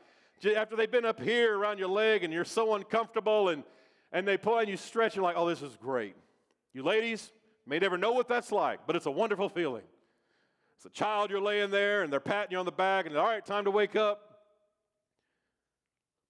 After 0.46 0.76
they've 0.76 0.90
been 0.90 1.06
up 1.06 1.22
here 1.22 1.58
around 1.58 1.78
your 1.78 1.88
leg 1.88 2.24
and 2.24 2.34
you're 2.34 2.46
so 2.46 2.74
uncomfortable 2.74 3.50
and, 3.50 3.64
and 4.12 4.28
they 4.28 4.38
pull 4.38 4.58
and 4.58 4.68
you 4.68 4.78
stretch, 4.78 5.16
you're 5.16 5.24
like, 5.24 5.36
oh, 5.38 5.48
this 5.48 5.62
is 5.62 5.76
great. 5.76 6.16
You 6.74 6.84
ladies 6.84 7.32
may 7.66 7.80
never 7.80 7.98
know 7.98 8.12
what 8.12 8.28
that's 8.28 8.52
like, 8.52 8.80
but 8.88 8.96
it's 8.96 9.06
a 9.06 9.12
wonderful 9.12 9.50
feeling. 9.50 9.84
It's 10.78 10.86
a 10.86 10.90
child 10.90 11.30
you're 11.30 11.42
laying 11.42 11.70
there 11.70 12.02
and 12.02 12.12
they're 12.12 12.20
patting 12.20 12.54
you 12.54 12.58
on 12.58 12.66
the 12.66 12.72
back 12.72 13.06
and 13.06 13.16
all 13.16 13.26
right, 13.26 13.46
time 13.46 13.66
to 13.66 13.72
wake 13.72 13.96
up. 13.96 14.32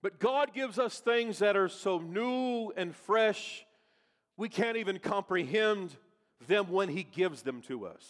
But 0.01 0.19
God 0.19 0.53
gives 0.53 0.79
us 0.79 0.99
things 0.99 1.39
that 1.39 1.55
are 1.55 1.69
so 1.69 1.99
new 1.99 2.73
and 2.75 2.95
fresh, 2.95 3.65
we 4.35 4.49
can't 4.49 4.77
even 4.77 4.99
comprehend 4.99 5.95
them 6.47 6.69
when 6.69 6.89
He 6.89 7.03
gives 7.03 7.43
them 7.43 7.61
to 7.67 7.85
us. 7.85 8.03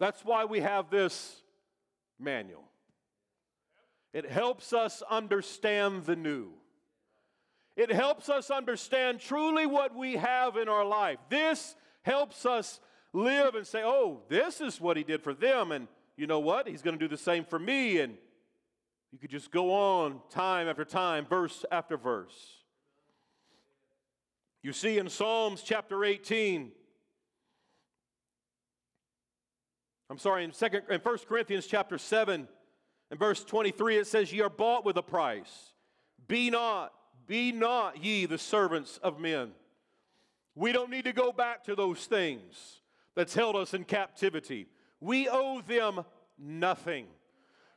That's 0.00 0.24
why 0.24 0.46
we 0.46 0.60
have 0.60 0.90
this 0.90 1.42
manual. 2.18 2.64
It 4.12 4.30
helps 4.30 4.72
us 4.72 5.02
understand 5.08 6.04
the 6.04 6.16
new. 6.16 6.50
It 7.76 7.92
helps 7.92 8.28
us 8.28 8.50
understand 8.50 9.20
truly 9.20 9.66
what 9.66 9.94
we 9.94 10.14
have 10.14 10.56
in 10.56 10.68
our 10.68 10.84
life. 10.84 11.18
This 11.28 11.76
helps 12.02 12.44
us 12.44 12.80
live 13.12 13.54
and 13.54 13.66
say, 13.66 13.82
oh, 13.84 14.22
this 14.28 14.60
is 14.60 14.80
what 14.80 14.96
he 14.96 15.04
did 15.04 15.22
for 15.22 15.32
them. 15.34 15.70
And 15.70 15.86
you 16.16 16.26
know 16.26 16.40
what? 16.40 16.66
He's 16.66 16.82
going 16.82 16.98
to 16.98 17.04
do 17.04 17.08
the 17.08 17.20
same 17.20 17.44
for 17.44 17.58
me. 17.58 18.00
And 18.00 18.16
you 19.12 19.18
could 19.18 19.30
just 19.30 19.50
go 19.50 19.72
on 19.72 20.20
time 20.30 20.68
after 20.68 20.84
time, 20.84 21.26
verse 21.26 21.64
after 21.70 21.96
verse. 21.96 22.56
You 24.62 24.72
see 24.72 24.98
in 24.98 25.08
Psalms 25.08 25.62
chapter 25.62 26.04
18, 26.04 26.72
I'm 30.10 30.18
sorry, 30.18 30.42
in 30.42 30.52
second 30.52 30.82
in 30.90 31.00
1 31.00 31.18
Corinthians 31.28 31.66
chapter 31.66 31.96
7 31.96 32.48
and 33.10 33.18
verse 33.18 33.42
23, 33.44 33.98
it 33.98 34.06
says, 34.06 34.32
Ye 34.32 34.40
are 34.40 34.50
bought 34.50 34.84
with 34.84 34.96
a 34.96 35.02
price. 35.02 35.72
Be 36.26 36.50
not, 36.50 36.92
be 37.26 37.52
not 37.52 38.02
ye 38.02 38.26
the 38.26 38.38
servants 38.38 38.98
of 39.02 39.18
men. 39.18 39.52
We 40.54 40.72
don't 40.72 40.90
need 40.90 41.04
to 41.04 41.12
go 41.12 41.32
back 41.32 41.64
to 41.64 41.74
those 41.74 42.04
things 42.06 42.80
that's 43.14 43.34
held 43.34 43.56
us 43.56 43.74
in 43.74 43.84
captivity. 43.84 44.66
We 45.00 45.28
owe 45.28 45.62
them 45.66 46.04
nothing. 46.38 47.06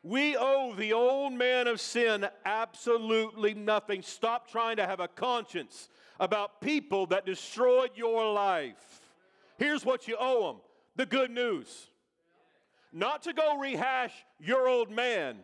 We 0.03 0.35
owe 0.35 0.73
the 0.73 0.93
old 0.93 1.33
man 1.33 1.67
of 1.67 1.79
sin 1.79 2.27
absolutely 2.43 3.53
nothing. 3.53 4.01
Stop 4.01 4.49
trying 4.49 4.77
to 4.77 4.87
have 4.87 4.99
a 4.99 5.07
conscience 5.07 5.89
about 6.19 6.59
people 6.59 7.05
that 7.07 7.25
destroyed 7.25 7.91
your 7.95 8.33
life. 8.33 9.01
Here's 9.57 9.85
what 9.85 10.07
you 10.07 10.17
owe 10.19 10.47
them 10.47 10.61
the 10.95 11.05
good 11.05 11.31
news. 11.31 11.90
Not 12.91 13.23
to 13.23 13.33
go 13.33 13.57
rehash 13.57 14.13
your 14.39 14.67
old 14.67 14.91
man, 14.91 15.37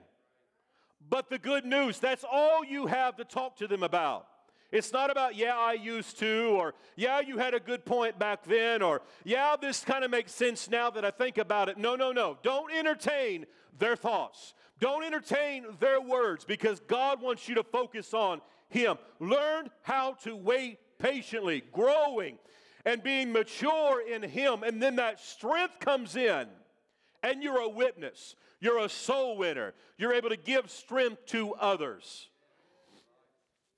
but 1.10 1.30
the 1.30 1.38
good 1.38 1.66
news. 1.66 2.00
That's 2.00 2.26
all 2.30 2.64
you 2.66 2.88
have 2.88 3.16
to 3.18 3.26
talk 3.26 3.58
to 3.58 3.68
them 3.68 3.84
about. 3.84 4.28
It's 4.70 4.92
not 4.92 5.10
about, 5.10 5.36
yeah, 5.36 5.56
I 5.56 5.74
used 5.74 6.20
to, 6.20 6.50
or 6.50 6.74
yeah, 6.98 7.22
you 7.22 7.38
had 7.38 7.54
a 7.54 7.60
good 7.60 7.86
point 7.86 8.20
back 8.20 8.44
then, 8.44 8.82
or 8.82 9.02
yeah, 9.24 9.56
this 9.60 9.82
kind 9.82 10.04
of 10.04 10.12
makes 10.12 10.34
sense 10.34 10.70
now 10.70 10.90
that 10.90 11.06
I 11.06 11.12
think 11.12 11.38
about 11.38 11.70
it. 11.70 11.78
No, 11.78 11.96
no, 11.96 12.12
no. 12.12 12.38
Don't 12.44 12.74
entertain 12.74 13.46
their 13.80 13.96
thoughts. 13.96 14.54
Don't 14.80 15.04
entertain 15.04 15.66
their 15.80 16.02
words 16.02 16.44
because 16.44 16.82
God 16.82 17.22
wants 17.22 17.48
you 17.48 17.56
to 17.56 17.64
focus 17.64 18.14
on 18.14 18.42
Him. 18.68 18.98
Learn 19.20 19.70
how 19.84 20.14
to 20.24 20.36
wait 20.36 20.80
patiently, 21.00 21.64
growing 21.72 22.38
and 22.86 23.02
being 23.02 23.32
mature 23.32 24.04
in 24.06 24.22
Him. 24.22 24.64
And 24.64 24.82
then 24.82 24.98
that 24.98 25.22
strength 25.22 25.80
comes 25.80 26.18
in, 26.18 26.48
and 27.24 27.44
you're 27.44 27.60
a 27.60 27.70
witness. 27.70 28.36
You're 28.60 28.80
a 28.80 28.90
soul 28.90 29.38
winner. 29.38 29.74
You're 29.98 30.14
able 30.14 30.30
to 30.30 30.38
give 30.38 30.70
strength 30.70 31.26
to 31.28 31.54
others. 31.56 32.30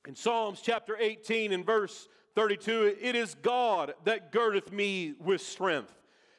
In 0.08 0.16
Psalms 0.16 0.62
chapter 0.62 0.98
18 0.98 1.52
and 1.52 1.66
verse 1.66 2.08
32, 2.36 2.96
it 3.02 3.16
is 3.16 3.36
God 3.36 3.94
that 4.06 4.32
girdeth 4.32 4.72
me 4.72 5.14
with 5.20 5.42
strength 5.42 5.94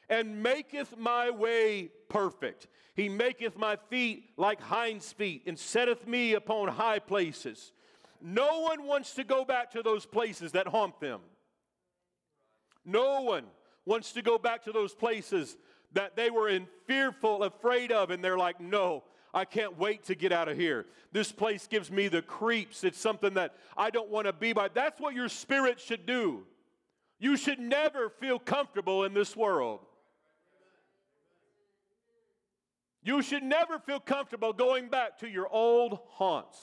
and 0.09 0.41
maketh 0.41 0.97
my 0.97 1.29
way 1.29 1.89
perfect. 2.09 2.67
He 2.95 3.07
maketh 3.07 3.57
my 3.57 3.77
feet 3.89 4.31
like 4.35 4.59
hinds' 4.59 5.13
feet 5.13 5.43
and 5.45 5.57
setteth 5.57 6.07
me 6.07 6.33
upon 6.33 6.67
high 6.67 6.99
places. 6.99 7.71
No 8.21 8.59
one 8.59 8.85
wants 8.85 9.13
to 9.15 9.23
go 9.23 9.45
back 9.45 9.71
to 9.71 9.81
those 9.81 10.05
places 10.05 10.51
that 10.51 10.67
haunt 10.67 10.99
them. 10.99 11.21
No 12.83 13.21
one 13.21 13.45
wants 13.85 14.11
to 14.13 14.21
go 14.21 14.37
back 14.37 14.63
to 14.63 14.71
those 14.71 14.93
places 14.93 15.57
that 15.93 16.15
they 16.15 16.29
were 16.29 16.49
in 16.49 16.67
fearful, 16.87 17.43
afraid 17.43 17.91
of, 17.91 18.09
and 18.11 18.23
they're 18.23 18.37
like, 18.37 18.59
no, 18.59 19.03
I 19.33 19.45
can't 19.45 19.77
wait 19.77 20.05
to 20.05 20.15
get 20.15 20.31
out 20.31 20.47
of 20.47 20.57
here. 20.57 20.85
This 21.11 21.31
place 21.31 21.67
gives 21.67 21.91
me 21.91 22.07
the 22.07 22.21
creeps. 22.21 22.83
It's 22.83 22.99
something 22.99 23.33
that 23.35 23.55
I 23.77 23.89
don't 23.89 24.09
want 24.09 24.27
to 24.27 24.33
be 24.33 24.53
by. 24.53 24.69
That's 24.69 24.99
what 24.99 25.15
your 25.15 25.29
spirit 25.29 25.79
should 25.79 26.05
do. 26.05 26.43
You 27.19 27.37
should 27.37 27.59
never 27.59 28.09
feel 28.09 28.39
comfortable 28.39 29.03
in 29.03 29.13
this 29.13 29.35
world. 29.35 29.79
You 33.03 33.21
should 33.21 33.43
never 33.43 33.79
feel 33.79 33.99
comfortable 33.99 34.53
going 34.53 34.89
back 34.89 35.19
to 35.19 35.29
your 35.29 35.47
old 35.47 35.99
haunts. 36.09 36.57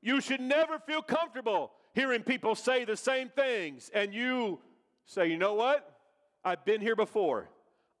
You 0.00 0.20
should 0.20 0.40
never 0.40 0.78
feel 0.78 1.02
comfortable 1.02 1.72
hearing 1.94 2.22
people 2.22 2.54
say 2.54 2.84
the 2.84 2.96
same 2.96 3.28
things 3.28 3.90
and 3.94 4.12
you 4.12 4.60
say, 5.06 5.28
you 5.28 5.38
know 5.38 5.54
what? 5.54 5.98
I've 6.44 6.64
been 6.64 6.80
here 6.80 6.96
before. 6.96 7.48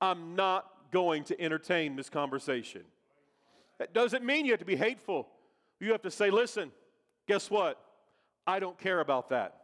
I'm 0.04 0.36
not 0.36 0.70
going 0.92 1.24
to 1.24 1.40
entertain 1.40 1.96
this 1.96 2.10
conversation. 2.10 2.82
That 3.78 3.94
doesn't 3.94 4.24
mean 4.24 4.44
you 4.44 4.52
have 4.52 4.60
to 4.60 4.66
be 4.66 4.76
hateful. 4.76 5.26
You 5.80 5.92
have 5.92 6.02
to 6.02 6.10
say, 6.10 6.30
listen, 6.30 6.70
guess 7.26 7.50
what? 7.50 7.80
I 8.46 8.60
don't 8.60 8.78
care 8.78 9.00
about 9.00 9.30
that. 9.30 9.62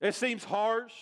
It 0.00 0.14
seems 0.14 0.42
harsh, 0.44 0.92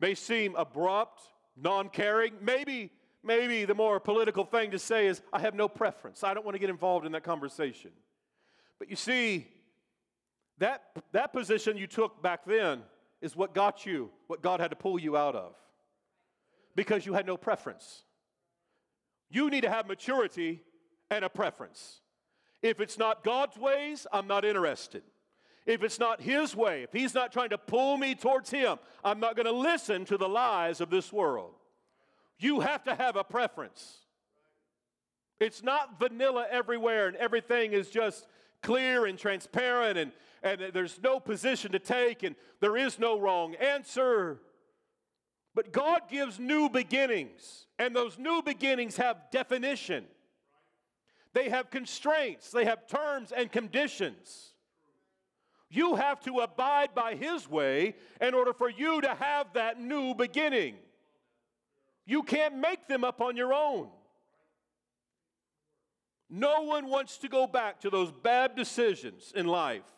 may 0.00 0.14
seem 0.14 0.56
abrupt, 0.56 1.22
non 1.56 1.88
caring. 1.88 2.34
Maybe, 2.42 2.90
maybe 3.22 3.64
the 3.64 3.74
more 3.74 4.00
political 4.00 4.44
thing 4.44 4.72
to 4.72 4.78
say 4.78 5.06
is, 5.06 5.22
I 5.32 5.40
have 5.40 5.54
no 5.54 5.68
preference. 5.68 6.24
I 6.24 6.34
don't 6.34 6.44
want 6.44 6.56
to 6.56 6.58
get 6.58 6.70
involved 6.70 7.06
in 7.06 7.12
that 7.12 7.22
conversation. 7.22 7.92
But 8.78 8.90
you 8.90 8.96
see, 8.96 9.46
that, 10.58 10.82
that 11.12 11.32
position 11.32 11.76
you 11.76 11.86
took 11.86 12.20
back 12.20 12.44
then 12.44 12.82
is 13.22 13.36
what 13.36 13.54
got 13.54 13.86
you, 13.86 14.10
what 14.26 14.42
God 14.42 14.58
had 14.60 14.70
to 14.70 14.76
pull 14.76 14.98
you 14.98 15.16
out 15.16 15.36
of 15.36 15.54
because 16.76 17.06
you 17.06 17.14
had 17.14 17.26
no 17.26 17.36
preference. 17.36 18.04
You 19.28 19.50
need 19.50 19.62
to 19.62 19.70
have 19.70 19.88
maturity 19.88 20.62
and 21.10 21.24
a 21.24 21.28
preference. 21.28 22.00
If 22.62 22.80
it's 22.80 22.98
not 22.98 23.24
God's 23.24 23.56
ways, 23.56 24.06
I'm 24.12 24.28
not 24.28 24.44
interested. 24.44 25.02
If 25.64 25.82
it's 25.82 25.98
not 25.98 26.20
His 26.20 26.54
way, 26.54 26.84
if 26.84 26.92
He's 26.92 27.14
not 27.14 27.32
trying 27.32 27.50
to 27.50 27.58
pull 27.58 27.96
me 27.96 28.14
towards 28.14 28.50
Him, 28.50 28.78
I'm 29.02 29.18
not 29.18 29.34
going 29.34 29.46
to 29.46 29.52
listen 29.52 30.04
to 30.04 30.16
the 30.16 30.28
lies 30.28 30.80
of 30.80 30.90
this 30.90 31.12
world. 31.12 31.54
You 32.38 32.60
have 32.60 32.84
to 32.84 32.94
have 32.94 33.16
a 33.16 33.24
preference. 33.24 33.98
It's 35.40 35.62
not 35.62 35.98
vanilla 35.98 36.46
everywhere 36.50 37.08
and 37.08 37.16
everything 37.16 37.72
is 37.72 37.90
just 37.90 38.26
clear 38.62 39.06
and 39.06 39.18
transparent 39.18 39.98
and, 39.98 40.12
and 40.42 40.72
there's 40.72 41.00
no 41.02 41.20
position 41.20 41.72
to 41.72 41.78
take 41.78 42.22
and 42.22 42.36
there 42.60 42.76
is 42.76 42.98
no 42.98 43.18
wrong 43.18 43.54
answer. 43.56 44.40
But 45.56 45.72
God 45.72 46.02
gives 46.10 46.38
new 46.38 46.68
beginnings, 46.68 47.66
and 47.78 47.96
those 47.96 48.18
new 48.18 48.42
beginnings 48.42 48.98
have 48.98 49.30
definition. 49.32 50.04
They 51.32 51.48
have 51.48 51.70
constraints, 51.70 52.50
they 52.50 52.66
have 52.66 52.86
terms 52.86 53.32
and 53.32 53.50
conditions. 53.50 54.52
You 55.70 55.94
have 55.94 56.20
to 56.24 56.40
abide 56.40 56.94
by 56.94 57.14
His 57.14 57.48
way 57.50 57.96
in 58.20 58.34
order 58.34 58.52
for 58.52 58.68
you 58.68 59.00
to 59.00 59.14
have 59.14 59.54
that 59.54 59.80
new 59.80 60.14
beginning. 60.14 60.74
You 62.04 62.22
can't 62.22 62.58
make 62.58 62.86
them 62.86 63.02
up 63.02 63.22
on 63.22 63.34
your 63.34 63.54
own. 63.54 63.88
No 66.28 66.62
one 66.62 66.88
wants 66.88 67.16
to 67.18 67.28
go 67.28 67.46
back 67.46 67.80
to 67.80 67.88
those 67.88 68.12
bad 68.12 68.56
decisions 68.56 69.32
in 69.34 69.46
life. 69.46 69.95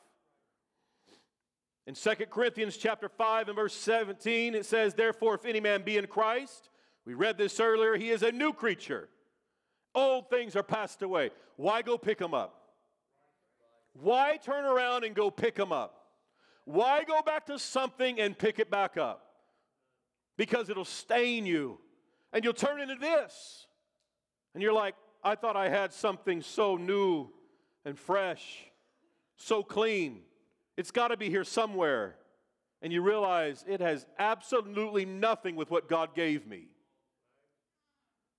In 1.89 1.95
2 1.95 2.11
Corinthians 2.30 2.76
chapter 2.76 3.09
5 3.09 3.49
and 3.49 3.57
verse 3.57 3.72
17, 3.72 4.55
it 4.55 4.66
says, 4.66 4.93
Therefore, 4.93 5.36
if 5.36 5.47
any 5.47 5.59
man 5.59 5.80
be 5.80 5.97
in 5.97 6.07
Christ, 6.07 6.68
we 7.07 7.14
read 7.14 7.39
this 7.39 7.59
earlier, 7.61 7.97
he 7.97 8.11
is 8.11 8.22
a 8.22 8.30
new 8.30 8.53
creature. 8.53 9.09
Old 9.95 10.28
things 10.28 10.55
are 10.55 10.62
passed 10.62 11.01
away. 11.01 11.30
Why 11.57 11.80
go 11.80 11.97
pick 11.97 12.18
them 12.18 12.34
up? 12.34 12.74
Why 13.95 14.36
turn 14.36 14.66
around 14.66 15.05
and 15.05 15.14
go 15.14 15.30
pick 15.30 15.55
them 15.55 15.72
up? 15.72 16.05
Why 16.66 17.05
go 17.05 17.22
back 17.22 17.47
to 17.47 17.59
something 17.59 18.20
and 18.20 18.36
pick 18.36 18.59
it 18.59 18.70
back 18.70 18.99
up? 18.99 19.24
Because 20.36 20.68
it'll 20.68 20.84
stain 20.84 21.47
you 21.47 21.78
and 22.34 22.45
you'll 22.45 22.53
turn 22.53 22.82
into 22.82 22.97
this. 22.97 23.66
And 24.53 24.62
you're 24.62 24.74
like, 24.74 24.95
I 25.24 25.36
thought 25.36 25.57
I 25.57 25.70
had 25.70 25.95
something 25.95 26.43
so 26.43 26.76
new 26.76 27.30
and 27.86 27.99
fresh, 27.99 28.66
so 29.39 29.62
clean. 29.62 30.20
It's 30.79 30.93
got 30.93 31.09
to 31.09 31.16
be 31.16 31.29
here 31.29 31.43
somewhere. 31.43 32.14
And 32.83 32.93
you 32.93 33.03
realize 33.03 33.64
it 33.66 33.81
has 33.81 34.07
absolutely 34.16 35.05
nothing 35.05 35.57
with 35.57 35.72
what 35.72 35.89
God 35.89 36.14
gave 36.14 36.47
me. 36.47 36.68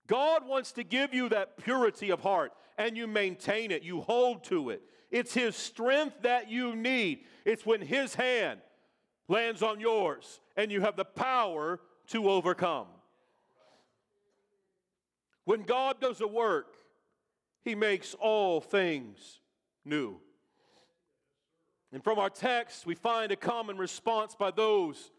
God 0.07 0.47
wants 0.47 0.71
to 0.71 0.85
give 0.85 1.13
you 1.13 1.27
that 1.29 1.57
purity 1.57 2.09
of 2.11 2.21
heart, 2.21 2.53
and 2.77 2.95
you 2.95 3.07
maintain 3.07 3.71
it, 3.71 3.83
you 3.83 3.99
hold 3.99 4.45
to 4.45 4.69
it. 4.69 4.81
It's 5.11 5.33
His 5.33 5.57
strength 5.57 6.21
that 6.21 6.49
you 6.49 6.77
need. 6.77 7.25
It's 7.43 7.65
when 7.65 7.81
His 7.81 8.15
hand 8.15 8.61
lands 9.27 9.61
on 9.61 9.81
yours 9.81 10.39
and 10.55 10.71
you 10.71 10.79
have 10.79 10.95
the 10.95 11.05
power 11.05 11.81
to 12.07 12.29
overcome. 12.29 12.87
When 15.43 15.63
God 15.63 15.99
does 15.99 16.21
a 16.21 16.27
work, 16.27 16.73
He 17.65 17.75
makes 17.75 18.13
all 18.13 18.61
things 18.61 19.41
new. 19.83 20.21
And 21.91 22.03
from 22.03 22.19
our 22.19 22.29
text, 22.29 22.85
we 22.85 22.95
find 22.95 23.31
a 23.31 23.35
common 23.35 23.77
response 23.77 24.35
by 24.35 24.51
those 24.51 25.11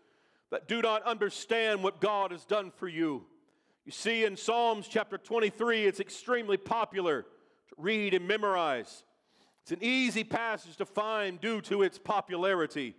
that 0.51 0.69
do 0.69 0.83
not 0.83 1.03
understand 1.03 1.83
what 1.83 2.01
God 2.01 2.31
has 2.31 2.45
done 2.45 2.71
for 2.71 2.89
you. 2.89 3.25
You 3.85 3.93
see, 3.93 4.25
in 4.25 4.37
Psalms 4.37 4.87
chapter 4.89 5.19
23, 5.19 5.87
it's 5.87 6.01
extremely 6.01 6.57
popular 6.57 7.23
to 7.23 7.75
read 7.77 8.15
and 8.15 8.27
memorize. 8.29 9.05
It's 9.63 9.73
an 9.73 9.79
easy 9.81 10.25
passage 10.25 10.77
to 10.77 10.87
find 10.87 11.41
due 11.41 11.61
to 11.63 11.83
its 11.83 11.99
popularity. 11.99 12.95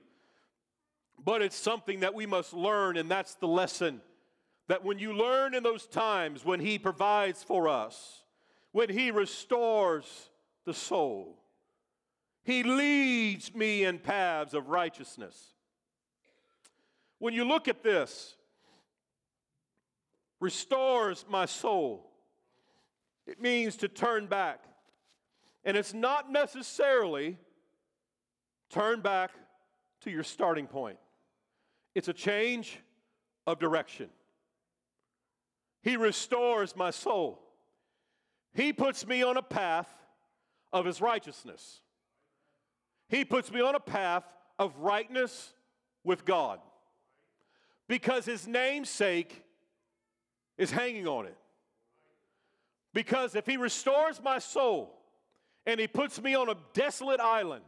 But 1.23 1.41
it's 1.41 1.55
something 1.55 2.01
that 2.01 2.13
we 2.13 2.25
must 2.25 2.53
learn, 2.53 2.97
and 2.97 3.09
that's 3.09 3.35
the 3.35 3.47
lesson. 3.47 4.01
That 4.67 4.83
when 4.83 4.99
you 4.99 5.13
learn 5.13 5.53
in 5.53 5.63
those 5.63 5.85
times 5.85 6.43
when 6.43 6.59
He 6.59 6.79
provides 6.79 7.43
for 7.43 7.67
us, 7.67 8.23
when 8.71 8.89
He 8.89 9.11
restores 9.11 10.29
the 10.65 10.73
soul, 10.73 11.40
he 12.43 12.63
leads 12.63 13.53
me 13.53 13.83
in 13.83 13.99
paths 13.99 14.53
of 14.53 14.69
righteousness. 14.69 15.53
When 17.19 17.33
you 17.33 17.45
look 17.45 17.67
at 17.67 17.83
this, 17.83 18.35
restores 20.39 21.23
my 21.29 21.45
soul. 21.45 22.11
It 23.27 23.39
means 23.39 23.75
to 23.77 23.87
turn 23.87 24.25
back. 24.25 24.63
And 25.63 25.77
it's 25.77 25.93
not 25.93 26.31
necessarily 26.31 27.37
turn 28.71 29.01
back 29.01 29.31
to 30.01 30.09
your 30.09 30.23
starting 30.23 30.65
point, 30.65 30.97
it's 31.93 32.07
a 32.07 32.13
change 32.13 32.79
of 33.45 33.59
direction. 33.59 34.09
He 35.83 35.95
restores 35.95 36.75
my 36.75 36.91
soul. 36.91 37.41
He 38.53 38.73
puts 38.73 39.05
me 39.05 39.23
on 39.23 39.37
a 39.37 39.41
path 39.41 39.89
of 40.73 40.85
his 40.85 41.01
righteousness. 41.01 41.81
He 43.11 43.25
puts 43.25 43.51
me 43.51 43.59
on 43.59 43.75
a 43.75 43.79
path 43.79 44.23
of 44.57 44.77
rightness 44.77 45.51
with 46.03 46.23
God 46.23 46.59
because 47.89 48.23
his 48.25 48.47
namesake 48.47 49.43
is 50.57 50.71
hanging 50.71 51.07
on 51.07 51.25
it. 51.25 51.37
Because 52.93 53.35
if 53.35 53.45
he 53.45 53.57
restores 53.57 54.21
my 54.23 54.39
soul 54.39 54.97
and 55.65 55.77
he 55.77 55.87
puts 55.87 56.21
me 56.21 56.35
on 56.35 56.49
a 56.49 56.55
desolate 56.73 57.19
island 57.19 57.65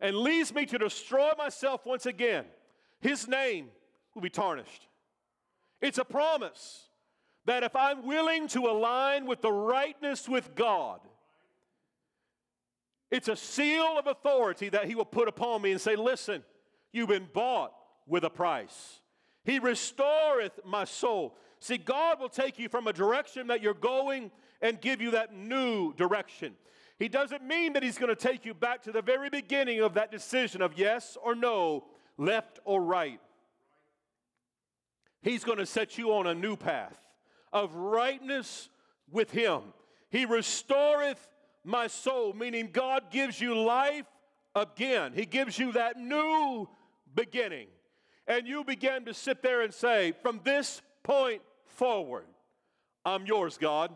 and 0.00 0.16
leads 0.16 0.52
me 0.52 0.66
to 0.66 0.76
destroy 0.76 1.30
myself 1.38 1.86
once 1.86 2.06
again, 2.06 2.44
his 3.00 3.28
name 3.28 3.68
will 4.14 4.22
be 4.22 4.30
tarnished. 4.30 4.88
It's 5.80 5.98
a 5.98 6.04
promise 6.04 6.88
that 7.44 7.62
if 7.62 7.76
I'm 7.76 8.04
willing 8.04 8.48
to 8.48 8.66
align 8.66 9.26
with 9.26 9.40
the 9.40 9.52
rightness 9.52 10.28
with 10.28 10.54
God, 10.56 11.00
it's 13.10 13.28
a 13.28 13.36
seal 13.36 13.96
of 13.98 14.06
authority 14.06 14.68
that 14.68 14.84
he 14.84 14.94
will 14.94 15.04
put 15.04 15.28
upon 15.28 15.62
me 15.62 15.72
and 15.72 15.80
say, 15.80 15.96
Listen, 15.96 16.44
you've 16.92 17.08
been 17.08 17.28
bought 17.32 17.72
with 18.06 18.24
a 18.24 18.30
price. 18.30 19.00
He 19.44 19.58
restoreth 19.58 20.60
my 20.64 20.84
soul. 20.84 21.36
See, 21.58 21.78
God 21.78 22.20
will 22.20 22.28
take 22.28 22.58
you 22.58 22.68
from 22.68 22.86
a 22.86 22.92
direction 22.92 23.48
that 23.48 23.62
you're 23.62 23.74
going 23.74 24.30
and 24.62 24.80
give 24.80 25.00
you 25.00 25.12
that 25.12 25.34
new 25.34 25.92
direction. 25.94 26.54
He 26.98 27.08
doesn't 27.08 27.42
mean 27.42 27.72
that 27.72 27.82
He's 27.82 27.98
going 27.98 28.14
to 28.14 28.28
take 28.28 28.44
you 28.44 28.54
back 28.54 28.82
to 28.82 28.92
the 28.92 29.02
very 29.02 29.30
beginning 29.30 29.80
of 29.80 29.94
that 29.94 30.10
decision 30.10 30.62
of 30.62 30.78
yes 30.78 31.16
or 31.22 31.34
no, 31.34 31.84
left 32.16 32.60
or 32.64 32.82
right. 32.82 33.20
He's 35.22 35.44
going 35.44 35.58
to 35.58 35.66
set 35.66 35.98
you 35.98 36.12
on 36.12 36.26
a 36.26 36.34
new 36.34 36.56
path 36.56 36.98
of 37.52 37.74
rightness 37.74 38.68
with 39.10 39.30
Him. 39.30 39.60
He 40.10 40.26
restoreth 40.26 41.26
my 41.64 41.86
soul, 41.86 42.32
meaning 42.32 42.70
God 42.72 43.10
gives 43.10 43.40
you 43.40 43.58
life 43.58 44.06
again. 44.54 45.12
He 45.14 45.26
gives 45.26 45.58
you 45.58 45.72
that 45.72 45.98
new 45.98 46.68
beginning. 47.14 47.68
And 48.26 48.46
you 48.46 48.64
begin 48.64 49.04
to 49.06 49.14
sit 49.14 49.42
there 49.42 49.62
and 49.62 49.72
say, 49.74 50.12
from 50.22 50.40
this 50.44 50.82
point 51.02 51.42
forward, 51.66 52.26
I'm 53.04 53.26
yours, 53.26 53.58
God. 53.58 53.90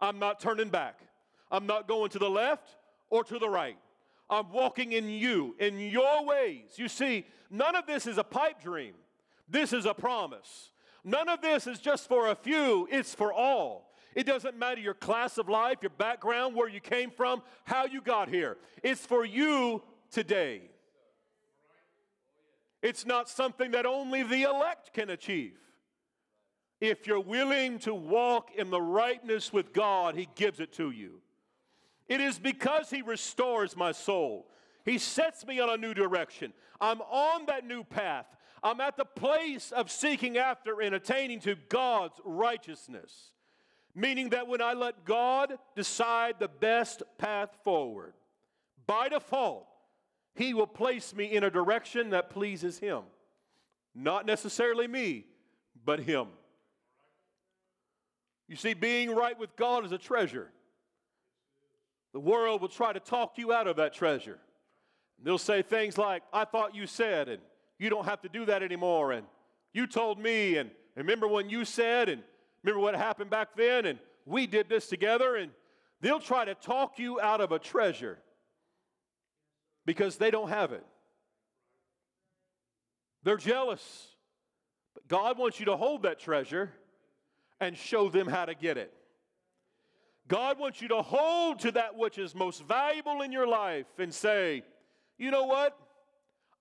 I'm 0.00 0.18
not 0.18 0.40
turning 0.40 0.68
back. 0.68 1.00
I'm 1.50 1.66
not 1.66 1.86
going 1.86 2.10
to 2.10 2.18
the 2.18 2.30
left 2.30 2.76
or 3.10 3.24
to 3.24 3.38
the 3.38 3.48
right. 3.48 3.76
I'm 4.30 4.50
walking 4.50 4.92
in 4.92 5.08
you, 5.08 5.54
in 5.58 5.78
your 5.78 6.24
ways. 6.24 6.72
You 6.76 6.88
see, 6.88 7.26
none 7.50 7.76
of 7.76 7.86
this 7.86 8.06
is 8.06 8.16
a 8.16 8.24
pipe 8.24 8.62
dream. 8.62 8.94
This 9.48 9.72
is 9.72 9.84
a 9.84 9.92
promise. 9.92 10.70
None 11.04 11.28
of 11.28 11.42
this 11.42 11.66
is 11.66 11.78
just 11.78 12.08
for 12.08 12.28
a 12.28 12.34
few, 12.34 12.88
it's 12.90 13.14
for 13.14 13.32
all. 13.32 13.91
It 14.14 14.24
doesn't 14.24 14.58
matter 14.58 14.80
your 14.80 14.94
class 14.94 15.38
of 15.38 15.48
life, 15.48 15.78
your 15.82 15.90
background, 15.90 16.54
where 16.54 16.68
you 16.68 16.80
came 16.80 17.10
from, 17.10 17.42
how 17.64 17.86
you 17.86 18.00
got 18.00 18.28
here. 18.28 18.58
It's 18.82 19.04
for 19.04 19.24
you 19.24 19.82
today. 20.10 20.62
It's 22.82 23.06
not 23.06 23.28
something 23.28 23.70
that 23.70 23.86
only 23.86 24.22
the 24.22 24.42
elect 24.42 24.92
can 24.92 25.08
achieve. 25.10 25.58
If 26.80 27.06
you're 27.06 27.20
willing 27.20 27.78
to 27.80 27.94
walk 27.94 28.50
in 28.56 28.70
the 28.70 28.82
rightness 28.82 29.52
with 29.52 29.72
God, 29.72 30.16
He 30.16 30.28
gives 30.34 30.58
it 30.58 30.72
to 30.74 30.90
you. 30.90 31.20
It 32.08 32.20
is 32.20 32.38
because 32.38 32.90
He 32.90 33.02
restores 33.02 33.76
my 33.76 33.92
soul. 33.92 34.48
He 34.84 34.98
sets 34.98 35.46
me 35.46 35.60
on 35.60 35.70
a 35.70 35.76
new 35.76 35.94
direction. 35.94 36.52
I'm 36.80 37.00
on 37.02 37.46
that 37.46 37.64
new 37.64 37.84
path. 37.84 38.26
I'm 38.64 38.80
at 38.80 38.96
the 38.96 39.04
place 39.04 39.70
of 39.70 39.90
seeking 39.90 40.36
after 40.36 40.80
and 40.80 40.94
attaining 40.94 41.40
to 41.40 41.54
God's 41.68 42.20
righteousness. 42.24 43.30
Meaning 43.94 44.30
that 44.30 44.48
when 44.48 44.62
I 44.62 44.72
let 44.72 45.04
God 45.04 45.58
decide 45.76 46.36
the 46.38 46.48
best 46.48 47.02
path 47.18 47.50
forward, 47.62 48.14
by 48.86 49.08
default, 49.08 49.66
He 50.34 50.54
will 50.54 50.66
place 50.66 51.14
me 51.14 51.26
in 51.26 51.44
a 51.44 51.50
direction 51.50 52.10
that 52.10 52.30
pleases 52.30 52.78
Him. 52.78 53.02
Not 53.94 54.24
necessarily 54.24 54.86
me, 54.86 55.26
but 55.84 56.00
Him. 56.00 56.28
You 58.48 58.56
see, 58.56 58.74
being 58.74 59.14
right 59.14 59.38
with 59.38 59.54
God 59.56 59.84
is 59.84 59.92
a 59.92 59.98
treasure. 59.98 60.48
The 62.12 62.20
world 62.20 62.60
will 62.60 62.68
try 62.68 62.92
to 62.92 63.00
talk 63.00 63.38
you 63.38 63.52
out 63.52 63.66
of 63.66 63.76
that 63.76 63.94
treasure. 63.94 64.38
They'll 65.22 65.38
say 65.38 65.62
things 65.62 65.96
like, 65.96 66.22
I 66.32 66.44
thought 66.44 66.74
you 66.74 66.86
said, 66.86 67.28
and 67.28 67.40
you 67.78 67.90
don't 67.90 68.04
have 68.04 68.22
to 68.22 68.28
do 68.28 68.44
that 68.46 68.62
anymore, 68.62 69.12
and 69.12 69.26
you 69.72 69.86
told 69.86 70.18
me, 70.18 70.56
and 70.56 70.70
remember 70.96 71.26
when 71.28 71.48
you 71.48 71.64
said, 71.64 72.08
and 72.08 72.22
remember 72.62 72.80
what 72.80 72.94
happened 72.94 73.30
back 73.30 73.56
then, 73.56 73.86
and 73.86 73.98
we 74.24 74.46
did 74.46 74.68
this 74.68 74.88
together, 74.88 75.36
and 75.36 75.50
they'll 76.00 76.20
try 76.20 76.44
to 76.44 76.54
talk 76.54 76.98
you 76.98 77.20
out 77.20 77.40
of 77.40 77.52
a 77.52 77.58
treasure 77.58 78.18
because 79.84 80.16
they 80.16 80.30
don't 80.30 80.48
have 80.48 80.72
it. 80.72 80.84
They're 83.24 83.36
jealous. 83.36 84.08
But 84.94 85.08
God 85.08 85.38
wants 85.38 85.58
you 85.58 85.66
to 85.66 85.76
hold 85.76 86.02
that 86.02 86.18
treasure 86.18 86.72
and 87.60 87.76
show 87.76 88.08
them 88.08 88.26
how 88.26 88.44
to 88.44 88.54
get 88.54 88.76
it. 88.76 88.92
God 90.28 90.58
wants 90.58 90.80
you 90.80 90.88
to 90.88 91.02
hold 91.02 91.60
to 91.60 91.72
that 91.72 91.96
which 91.96 92.18
is 92.18 92.34
most 92.34 92.62
valuable 92.64 93.22
in 93.22 93.32
your 93.32 93.46
life 93.46 93.86
and 93.98 94.12
say, 94.12 94.62
you 95.18 95.30
know 95.30 95.44
what? 95.44 95.76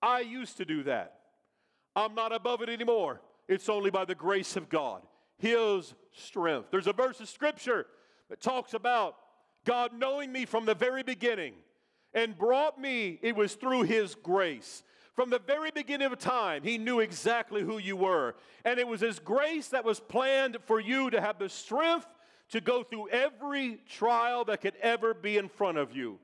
I 0.02 0.22
used 0.22 0.58
to 0.58 0.66
do 0.66 0.84
that. 0.84 1.20
I'm 1.96 2.16
not 2.16 2.34
above 2.34 2.62
it 2.62 2.70
anymore. 2.70 3.22
It's 3.48 3.70
only 3.70 3.92
by 3.92 4.06
the 4.06 4.16
grace 4.16 4.56
of 4.56 4.70
God, 4.70 5.02
His 5.42 5.94
strength. 6.14 6.70
There's 6.70 6.88
a 6.88 6.94
verse 6.94 7.20
of 7.20 7.28
Scripture 7.28 7.88
that 8.30 8.42
talks 8.42 8.74
about 8.74 9.16
God 9.66 9.92
knowing 9.94 10.32
me 10.32 10.46
from 10.46 10.66
the 10.66 10.76
very 10.76 11.04
beginning 11.04 11.54
and 12.14 12.38
brought 12.38 12.80
me, 12.80 13.20
it 13.22 13.36
was 13.36 13.56
through 13.56 13.84
His 13.84 14.16
grace. 14.16 14.84
From 15.16 15.30
the 15.30 15.40
very 15.40 15.72
beginning 15.72 16.12
of 16.12 16.20
time, 16.20 16.64
He 16.64 16.78
knew 16.78 17.00
exactly 17.00 17.62
who 17.62 17.78
you 17.78 17.96
were. 17.96 18.36
And 18.66 18.80
it 18.80 18.88
was 18.88 19.02
His 19.02 19.20
grace 19.20 19.70
that 19.70 19.84
was 19.86 20.00
planned 20.00 20.58
for 20.66 20.80
you 20.80 21.10
to 21.10 21.20
have 21.20 21.40
the 21.40 21.50
strength 21.50 22.08
to 22.52 22.62
go 22.62 22.84
through 22.84 23.10
every 23.10 23.80
trial 23.90 24.46
that 24.46 24.62
could 24.62 24.76
ever 24.82 25.14
be 25.14 25.38
in 25.38 25.48
front 25.48 25.78
of 25.78 25.96
you. 25.96 26.20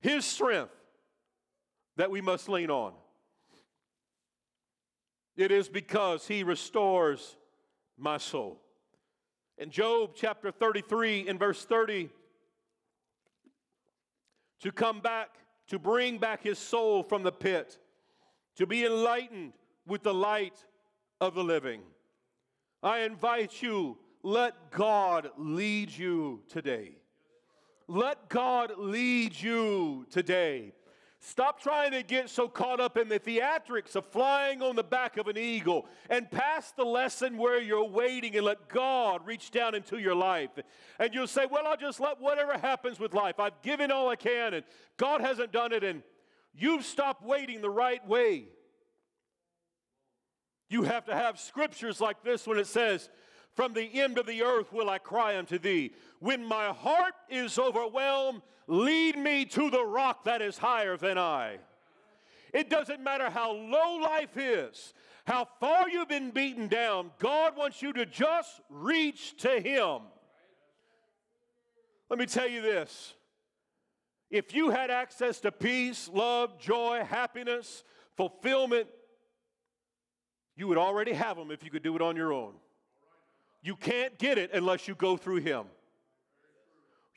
His 0.00 0.24
strength 0.24 0.74
that 1.96 2.10
we 2.10 2.20
must 2.20 2.48
lean 2.48 2.70
on. 2.70 2.92
It 5.36 5.50
is 5.50 5.68
because 5.68 6.28
He 6.28 6.44
restores 6.44 7.36
my 7.98 8.18
soul. 8.18 8.60
In 9.58 9.70
Job 9.70 10.12
chapter 10.14 10.50
33, 10.50 11.28
in 11.28 11.38
verse 11.38 11.64
30, 11.64 12.10
to 14.60 14.72
come 14.72 15.00
back 15.00 15.30
to 15.68 15.78
bring 15.78 16.18
back 16.18 16.42
his 16.42 16.58
soul 16.58 17.02
from 17.02 17.22
the 17.22 17.32
pit, 17.32 17.78
to 18.56 18.66
be 18.66 18.84
enlightened 18.84 19.52
with 19.86 20.02
the 20.02 20.14
light 20.14 20.64
of 21.20 21.34
the 21.34 21.44
living. 21.44 21.80
I 22.82 23.00
invite 23.00 23.62
you, 23.62 23.96
let 24.22 24.70
God 24.70 25.30
lead 25.38 25.90
you 25.90 26.42
today. 26.48 26.96
Let 27.86 28.28
God 28.28 28.72
lead 28.76 29.38
you 29.38 30.06
today. 30.10 30.72
Stop 31.26 31.58
trying 31.58 31.92
to 31.92 32.02
get 32.02 32.28
so 32.28 32.48
caught 32.48 32.80
up 32.80 32.98
in 32.98 33.08
the 33.08 33.18
theatrics 33.18 33.96
of 33.96 34.04
flying 34.04 34.60
on 34.60 34.76
the 34.76 34.84
back 34.84 35.16
of 35.16 35.26
an 35.26 35.38
eagle 35.38 35.86
and 36.10 36.30
pass 36.30 36.72
the 36.72 36.84
lesson 36.84 37.38
where 37.38 37.58
you're 37.58 37.88
waiting 37.88 38.36
and 38.36 38.44
let 38.44 38.68
God 38.68 39.26
reach 39.26 39.50
down 39.50 39.74
into 39.74 39.96
your 39.96 40.14
life. 40.14 40.50
And 40.98 41.14
you'll 41.14 41.26
say, 41.26 41.46
Well, 41.50 41.66
I'll 41.66 41.78
just 41.78 41.98
let 41.98 42.20
whatever 42.20 42.58
happens 42.58 43.00
with 43.00 43.14
life. 43.14 43.40
I've 43.40 43.62
given 43.62 43.90
all 43.90 44.10
I 44.10 44.16
can 44.16 44.52
and 44.52 44.66
God 44.98 45.22
hasn't 45.22 45.50
done 45.50 45.72
it. 45.72 45.82
And 45.82 46.02
you've 46.54 46.84
stopped 46.84 47.24
waiting 47.24 47.62
the 47.62 47.70
right 47.70 48.06
way. 48.06 48.48
You 50.68 50.82
have 50.82 51.06
to 51.06 51.14
have 51.14 51.40
scriptures 51.40 52.02
like 52.02 52.22
this 52.22 52.46
when 52.46 52.58
it 52.58 52.66
says, 52.66 53.08
From 53.54 53.72
the 53.72 54.00
end 54.00 54.18
of 54.18 54.26
the 54.26 54.42
earth 54.42 54.72
will 54.72 54.90
I 54.90 54.98
cry 54.98 55.38
unto 55.38 55.58
thee. 55.58 55.92
When 56.18 56.44
my 56.44 56.68
heart 56.68 57.14
is 57.28 57.58
overwhelmed, 57.58 58.42
Lead 58.66 59.18
me 59.18 59.44
to 59.44 59.70
the 59.70 59.84
rock 59.84 60.24
that 60.24 60.40
is 60.40 60.56
higher 60.56 60.96
than 60.96 61.18
I. 61.18 61.58
It 62.52 62.70
doesn't 62.70 63.02
matter 63.02 63.28
how 63.28 63.52
low 63.52 63.96
life 63.96 64.36
is, 64.36 64.94
how 65.26 65.48
far 65.60 65.88
you've 65.88 66.08
been 66.08 66.30
beaten 66.30 66.68
down, 66.68 67.10
God 67.18 67.56
wants 67.56 67.82
you 67.82 67.92
to 67.94 68.06
just 68.06 68.60
reach 68.70 69.36
to 69.38 69.60
Him. 69.60 70.02
Let 72.08 72.18
me 72.18 72.26
tell 72.26 72.48
you 72.48 72.62
this 72.62 73.14
if 74.30 74.54
you 74.54 74.70
had 74.70 74.90
access 74.90 75.40
to 75.40 75.52
peace, 75.52 76.08
love, 76.12 76.58
joy, 76.58 77.04
happiness, 77.04 77.84
fulfillment, 78.16 78.86
you 80.56 80.68
would 80.68 80.78
already 80.78 81.12
have 81.12 81.36
them 81.36 81.50
if 81.50 81.64
you 81.64 81.70
could 81.70 81.82
do 81.82 81.96
it 81.96 82.02
on 82.02 82.16
your 82.16 82.32
own. 82.32 82.54
You 83.64 83.76
can't 83.76 84.18
get 84.18 84.36
it 84.36 84.50
unless 84.52 84.86
you 84.86 84.94
go 84.94 85.16
through 85.16 85.40
Him. 85.40 85.64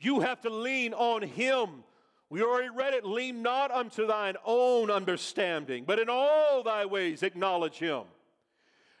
You 0.00 0.20
have 0.20 0.40
to 0.40 0.50
lean 0.50 0.94
on 0.94 1.20
Him. 1.20 1.84
We 2.30 2.42
already 2.42 2.70
read 2.70 2.94
it. 2.94 3.04
Lean 3.04 3.42
not 3.42 3.70
unto 3.70 4.06
thine 4.06 4.36
own 4.46 4.90
understanding, 4.90 5.84
but 5.86 5.98
in 5.98 6.08
all 6.08 6.62
thy 6.62 6.86
ways 6.86 7.22
acknowledge 7.22 7.74
Him, 7.74 8.04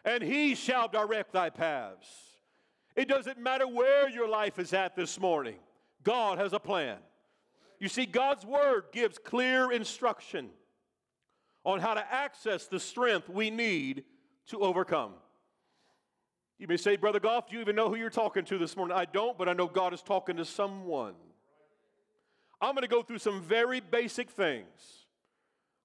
and 0.04 0.22
He 0.22 0.54
shall 0.54 0.88
direct 0.88 1.32
thy 1.32 1.48
paths. 1.48 2.06
It 2.94 3.08
doesn't 3.08 3.38
matter 3.38 3.66
where 3.66 4.10
your 4.10 4.28
life 4.28 4.58
is 4.58 4.74
at 4.74 4.94
this 4.94 5.18
morning, 5.18 5.56
God 6.02 6.36
has 6.36 6.52
a 6.52 6.60
plan. 6.60 6.98
You 7.78 7.88
see, 7.88 8.04
God's 8.04 8.44
Word 8.44 8.84
gives 8.92 9.18
clear 9.18 9.72
instruction 9.72 10.50
on 11.64 11.80
how 11.80 11.94
to 11.94 12.12
access 12.12 12.66
the 12.66 12.80
strength 12.80 13.30
we 13.30 13.48
need 13.48 14.04
to 14.48 14.60
overcome. 14.60 15.12
You 16.58 16.66
may 16.66 16.76
say, 16.76 16.96
Brother 16.96 17.20
Goff, 17.20 17.48
do 17.48 17.54
you 17.54 17.60
even 17.60 17.76
know 17.76 17.88
who 17.88 17.94
you're 17.94 18.10
talking 18.10 18.44
to 18.46 18.58
this 18.58 18.76
morning? 18.76 18.96
I 18.96 19.04
don't, 19.04 19.38
but 19.38 19.48
I 19.48 19.52
know 19.52 19.68
God 19.68 19.94
is 19.94 20.02
talking 20.02 20.36
to 20.36 20.44
someone. 20.44 21.14
I'm 22.60 22.74
going 22.74 22.82
to 22.82 22.88
go 22.88 23.02
through 23.02 23.18
some 23.18 23.40
very 23.42 23.78
basic 23.80 24.30
things. 24.30 25.06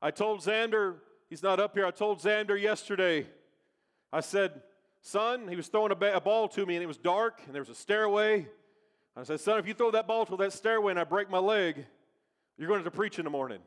I 0.02 0.10
told 0.10 0.42
Xander, 0.42 0.96
he's 1.30 1.44
not 1.44 1.60
up 1.60 1.76
here, 1.76 1.86
I 1.86 1.92
told 1.92 2.20
Xander 2.20 2.60
yesterday, 2.60 3.28
I 4.12 4.22
said, 4.22 4.62
Son, 5.02 5.48
he 5.48 5.56
was 5.56 5.68
throwing 5.68 5.92
a, 5.92 5.96
ba- 5.96 6.16
a 6.16 6.22
ball 6.22 6.48
to 6.50 6.66
me 6.66 6.76
and 6.76 6.84
it 6.84 6.88
was 6.88 6.98
dark 6.98 7.42
and 7.46 7.54
there 7.54 7.62
was 7.62 7.70
a 7.70 7.76
stairway. 7.76 8.48
I 9.16 9.24
said, 9.24 9.40
Son, 9.40 9.60
if 9.60 9.68
you 9.68 9.76
throw 9.76 9.92
that 9.92 10.08
ball 10.08 10.26
to 10.26 10.38
that 10.38 10.54
stairway 10.54 10.92
and 10.92 11.00
I 11.00 11.04
break 11.04 11.30
my 11.30 11.38
leg, 11.38 11.86
you're 12.58 12.68
going 12.68 12.84
to 12.84 12.92
preach 12.92 13.20
in 13.20 13.26
the 13.26 13.32
morning. 13.32 13.60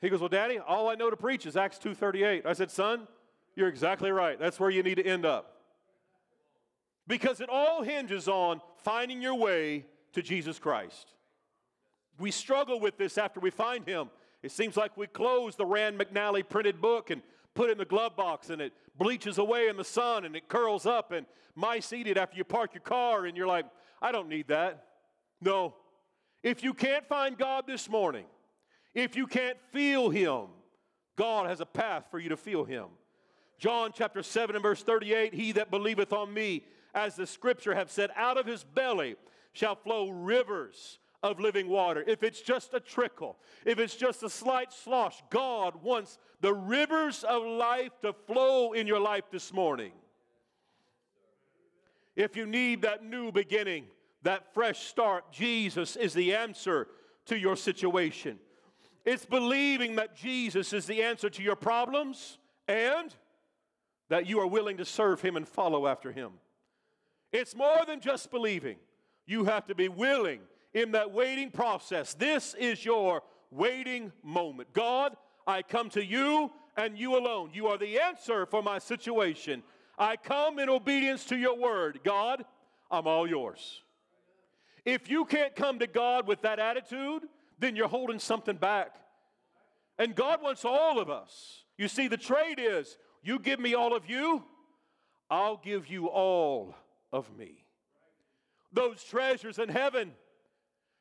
He 0.00 0.08
goes, 0.08 0.20
Well, 0.20 0.28
Daddy, 0.28 0.58
all 0.58 0.88
I 0.88 0.94
know 0.94 1.10
to 1.10 1.16
preach 1.16 1.46
is 1.46 1.56
Acts 1.56 1.78
2.38. 1.78 2.46
I 2.46 2.52
said, 2.52 2.70
Son, 2.70 3.08
you're 3.56 3.68
exactly 3.68 4.10
right. 4.10 4.38
That's 4.38 4.60
where 4.60 4.70
you 4.70 4.82
need 4.82 4.96
to 4.96 5.06
end 5.06 5.24
up. 5.24 5.61
Because 7.06 7.40
it 7.40 7.48
all 7.48 7.82
hinges 7.82 8.28
on 8.28 8.60
finding 8.78 9.20
your 9.20 9.34
way 9.34 9.84
to 10.12 10.22
Jesus 10.22 10.58
Christ. 10.58 11.14
We 12.18 12.30
struggle 12.30 12.78
with 12.78 12.98
this 12.98 13.18
after 13.18 13.40
we 13.40 13.50
find 13.50 13.86
him. 13.86 14.10
It 14.42 14.52
seems 14.52 14.76
like 14.76 14.96
we 14.96 15.06
close 15.06 15.56
the 15.56 15.66
Rand 15.66 15.98
McNally 15.98 16.48
printed 16.48 16.80
book 16.80 17.10
and 17.10 17.22
put 17.54 17.68
it 17.68 17.72
in 17.72 17.78
the 17.78 17.84
glove 17.84 18.16
box 18.16 18.50
and 18.50 18.60
it 18.60 18.72
bleaches 18.98 19.38
away 19.38 19.68
in 19.68 19.76
the 19.76 19.84
sun 19.84 20.24
and 20.24 20.34
it 20.36 20.48
curls 20.48 20.86
up 20.86 21.12
and 21.12 21.26
mice 21.54 21.92
eat 21.92 22.06
it 22.06 22.16
after 22.16 22.36
you 22.36 22.44
park 22.44 22.74
your 22.74 22.82
car 22.82 23.26
and 23.26 23.36
you're 23.36 23.46
like, 23.46 23.66
I 24.00 24.12
don't 24.12 24.28
need 24.28 24.48
that. 24.48 24.86
No. 25.40 25.74
If 26.42 26.62
you 26.62 26.74
can't 26.74 27.06
find 27.06 27.38
God 27.38 27.64
this 27.66 27.88
morning, 27.88 28.24
if 28.94 29.16
you 29.16 29.26
can't 29.26 29.58
feel 29.72 30.10
him, 30.10 30.46
God 31.16 31.48
has 31.48 31.60
a 31.60 31.66
path 31.66 32.06
for 32.10 32.18
you 32.18 32.30
to 32.30 32.36
feel 32.36 32.64
him. 32.64 32.86
John 33.58 33.92
chapter 33.94 34.22
7 34.22 34.56
and 34.56 34.62
verse 34.62 34.82
38 34.82 35.34
He 35.34 35.52
that 35.52 35.70
believeth 35.70 36.12
on 36.12 36.32
me, 36.32 36.64
as 36.94 37.16
the 37.16 37.26
scripture 37.26 37.74
have 37.74 37.90
said, 37.90 38.10
out 38.16 38.38
of 38.38 38.46
his 38.46 38.64
belly 38.64 39.16
shall 39.52 39.74
flow 39.74 40.10
rivers 40.10 40.98
of 41.22 41.38
living 41.38 41.68
water. 41.68 42.04
If 42.06 42.22
it's 42.22 42.40
just 42.40 42.74
a 42.74 42.80
trickle, 42.80 43.36
if 43.64 43.78
it's 43.78 43.94
just 43.94 44.22
a 44.22 44.30
slight 44.30 44.72
slosh, 44.72 45.22
God 45.30 45.82
wants 45.82 46.18
the 46.40 46.52
rivers 46.52 47.24
of 47.24 47.42
life 47.44 47.92
to 48.02 48.12
flow 48.12 48.72
in 48.72 48.86
your 48.86 49.00
life 49.00 49.24
this 49.30 49.52
morning. 49.52 49.92
If 52.16 52.36
you 52.36 52.44
need 52.44 52.82
that 52.82 53.04
new 53.04 53.32
beginning, 53.32 53.86
that 54.22 54.52
fresh 54.52 54.86
start, 54.86 55.32
Jesus 55.32 55.96
is 55.96 56.12
the 56.12 56.34
answer 56.34 56.88
to 57.26 57.38
your 57.38 57.56
situation. 57.56 58.38
It's 59.04 59.24
believing 59.24 59.96
that 59.96 60.16
Jesus 60.16 60.72
is 60.72 60.86
the 60.86 61.02
answer 61.02 61.30
to 61.30 61.42
your 61.42 61.56
problems 61.56 62.38
and 62.68 63.14
that 64.08 64.26
you 64.26 64.40
are 64.40 64.46
willing 64.46 64.76
to 64.76 64.84
serve 64.84 65.20
Him 65.22 65.36
and 65.36 65.48
follow 65.48 65.86
after 65.86 66.12
Him. 66.12 66.32
It's 67.32 67.56
more 67.56 67.84
than 67.86 68.00
just 68.00 68.30
believing. 68.30 68.76
You 69.26 69.44
have 69.44 69.66
to 69.66 69.74
be 69.74 69.88
willing 69.88 70.40
in 70.74 70.92
that 70.92 71.12
waiting 71.12 71.50
process. 71.50 72.14
This 72.14 72.54
is 72.54 72.84
your 72.84 73.22
waiting 73.50 74.12
moment. 74.22 74.72
God, 74.72 75.16
I 75.46 75.62
come 75.62 75.88
to 75.90 76.04
you 76.04 76.50
and 76.76 76.98
you 76.98 77.16
alone. 77.16 77.50
You 77.52 77.68
are 77.68 77.78
the 77.78 78.00
answer 78.00 78.46
for 78.46 78.62
my 78.62 78.78
situation. 78.78 79.62
I 79.98 80.16
come 80.16 80.58
in 80.58 80.68
obedience 80.68 81.24
to 81.26 81.36
your 81.36 81.56
word. 81.56 82.00
God, 82.04 82.44
I'm 82.90 83.06
all 83.06 83.28
yours. 83.28 83.82
If 84.84 85.08
you 85.10 85.24
can't 85.24 85.54
come 85.54 85.78
to 85.78 85.86
God 85.86 86.26
with 86.26 86.42
that 86.42 86.58
attitude, 86.58 87.22
then 87.58 87.76
you're 87.76 87.88
holding 87.88 88.18
something 88.18 88.56
back. 88.56 88.96
And 89.98 90.14
God 90.14 90.42
wants 90.42 90.64
all 90.64 90.98
of 90.98 91.08
us. 91.08 91.64
You 91.78 91.88
see, 91.88 92.08
the 92.08 92.16
trade 92.16 92.58
is 92.58 92.96
you 93.22 93.38
give 93.38 93.60
me 93.60 93.74
all 93.74 93.94
of 93.94 94.08
you, 94.08 94.42
I'll 95.30 95.60
give 95.62 95.86
you 95.88 96.08
all 96.08 96.74
of 97.12 97.36
me. 97.36 97.64
Those 98.72 99.02
treasures 99.04 99.58
in 99.58 99.68
heaven, 99.68 100.12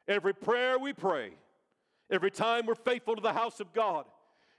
every 0.07 0.33
prayer 0.33 0.77
we 0.77 0.93
pray, 0.93 1.31
every 2.09 2.31
time 2.31 2.65
we're 2.65 2.75
faithful 2.75 3.15
to 3.15 3.21
the 3.21 3.33
house 3.33 3.59
of 3.59 3.73
God, 3.73 4.05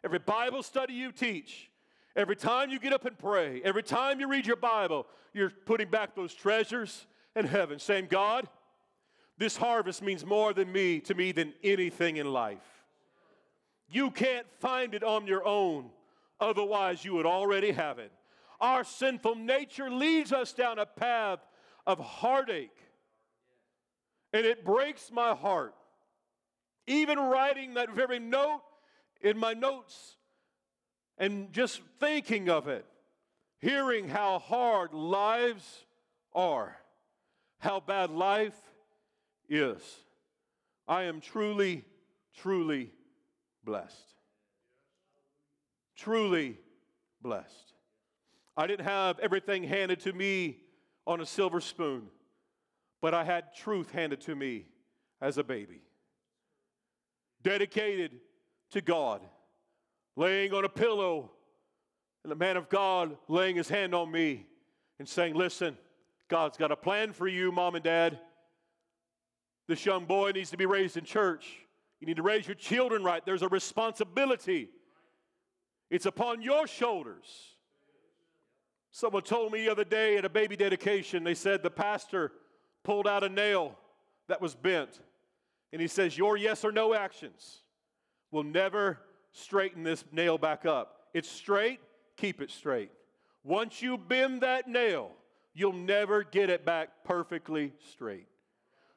every 0.04 0.18
Bible 0.18 0.62
study 0.62 0.94
you 0.94 1.12
teach, 1.12 1.70
every 2.16 2.36
time 2.36 2.70
you 2.70 2.78
get 2.78 2.92
up 2.92 3.04
and 3.04 3.18
pray, 3.18 3.60
every 3.64 3.82
time 3.82 4.18
you 4.18 4.28
read 4.28 4.46
your 4.46 4.56
Bible, 4.56 5.06
you're 5.34 5.50
putting 5.50 5.88
back 5.88 6.14
those 6.14 6.34
treasures 6.34 7.06
in 7.36 7.46
heaven, 7.46 7.78
saying, 7.78 8.06
God, 8.10 8.48
this 9.38 9.56
harvest 9.56 10.02
means 10.02 10.24
more 10.24 10.52
than 10.52 10.70
me 10.70 11.00
to 11.00 11.14
me 11.14 11.32
than 11.32 11.52
anything 11.62 12.16
in 12.16 12.32
life. 12.32 12.58
You 13.90 14.10
can't 14.10 14.46
find 14.58 14.94
it 14.94 15.02
on 15.02 15.26
your 15.26 15.46
own, 15.46 15.90
otherwise, 16.40 17.04
you 17.04 17.14
would 17.14 17.26
already 17.26 17.72
have 17.72 17.98
it. 17.98 18.12
Our 18.62 18.84
sinful 18.84 19.34
nature 19.34 19.90
leads 19.90 20.32
us 20.32 20.52
down 20.52 20.78
a 20.78 20.86
path 20.86 21.40
of 21.84 21.98
heartache, 21.98 22.78
and 24.32 24.46
it 24.46 24.64
breaks 24.64 25.10
my 25.12 25.34
heart. 25.34 25.74
Even 26.86 27.18
writing 27.18 27.74
that 27.74 27.90
very 27.90 28.20
note 28.20 28.62
in 29.20 29.36
my 29.36 29.52
notes 29.52 30.16
and 31.18 31.52
just 31.52 31.80
thinking 31.98 32.48
of 32.48 32.68
it, 32.68 32.86
hearing 33.58 34.08
how 34.08 34.38
hard 34.38 34.94
lives 34.94 35.84
are, 36.32 36.76
how 37.58 37.80
bad 37.80 38.10
life 38.10 38.56
is. 39.48 39.80
I 40.86 41.04
am 41.04 41.20
truly, 41.20 41.84
truly 42.36 42.92
blessed. 43.64 44.14
Truly 45.96 46.58
blessed. 47.20 47.71
I 48.56 48.66
didn't 48.66 48.84
have 48.84 49.18
everything 49.18 49.64
handed 49.64 50.00
to 50.00 50.12
me 50.12 50.58
on 51.06 51.20
a 51.20 51.26
silver 51.26 51.60
spoon, 51.60 52.08
but 53.00 53.14
I 53.14 53.24
had 53.24 53.54
truth 53.54 53.90
handed 53.90 54.20
to 54.22 54.34
me 54.34 54.66
as 55.20 55.38
a 55.38 55.44
baby. 55.44 55.82
Dedicated 57.42 58.12
to 58.72 58.80
God, 58.80 59.22
laying 60.16 60.52
on 60.52 60.64
a 60.64 60.68
pillow, 60.68 61.30
and 62.24 62.30
the 62.30 62.36
man 62.36 62.56
of 62.56 62.68
God 62.68 63.16
laying 63.28 63.56
his 63.56 63.68
hand 63.68 63.94
on 63.94 64.10
me 64.10 64.46
and 64.98 65.08
saying, 65.08 65.34
Listen, 65.34 65.76
God's 66.28 66.56
got 66.56 66.70
a 66.70 66.76
plan 66.76 67.12
for 67.12 67.26
you, 67.26 67.50
mom 67.50 67.74
and 67.74 67.84
dad. 67.84 68.18
This 69.66 69.84
young 69.86 70.04
boy 70.04 70.32
needs 70.32 70.50
to 70.50 70.56
be 70.56 70.66
raised 70.66 70.96
in 70.96 71.04
church. 71.04 71.46
You 72.00 72.06
need 72.06 72.16
to 72.16 72.22
raise 72.22 72.46
your 72.46 72.54
children 72.56 73.02
right. 73.02 73.24
There's 73.24 73.42
a 73.42 73.48
responsibility, 73.48 74.68
it's 75.90 76.06
upon 76.06 76.42
your 76.42 76.66
shoulders. 76.66 77.51
Someone 78.94 79.22
told 79.22 79.52
me 79.52 79.64
the 79.64 79.72
other 79.72 79.84
day 79.84 80.18
at 80.18 80.26
a 80.26 80.28
baby 80.28 80.54
dedication, 80.54 81.24
they 81.24 81.34
said 81.34 81.62
the 81.62 81.70
pastor 81.70 82.30
pulled 82.84 83.08
out 83.08 83.24
a 83.24 83.28
nail 83.28 83.74
that 84.28 84.40
was 84.40 84.54
bent. 84.54 85.00
And 85.72 85.80
he 85.80 85.88
says, 85.88 86.16
Your 86.16 86.36
yes 86.36 86.62
or 86.62 86.70
no 86.70 86.94
actions 86.94 87.62
will 88.30 88.42
never 88.44 88.98
straighten 89.32 89.82
this 89.82 90.04
nail 90.12 90.36
back 90.36 90.66
up. 90.66 91.08
It's 91.14 91.30
straight, 91.30 91.80
keep 92.18 92.42
it 92.42 92.50
straight. 92.50 92.90
Once 93.42 93.80
you 93.80 93.96
bend 93.96 94.42
that 94.42 94.68
nail, 94.68 95.10
you'll 95.54 95.72
never 95.72 96.22
get 96.22 96.50
it 96.50 96.66
back 96.66 96.90
perfectly 97.02 97.72
straight. 97.90 98.26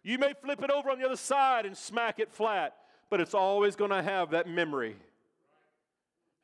You 0.03 0.17
may 0.19 0.33
flip 0.43 0.61
it 0.61 0.71
over 0.71 0.89
on 0.89 0.99
the 0.99 1.05
other 1.05 1.15
side 1.15 1.65
and 1.65 1.75
smack 1.75 2.19
it 2.19 2.33
flat, 2.33 2.75
but 3.09 3.21
it's 3.21 3.33
always 3.33 3.77
going 3.77 3.91
to 3.91 4.03
have 4.03 4.31
that 4.31 4.47
memory. 4.47 4.97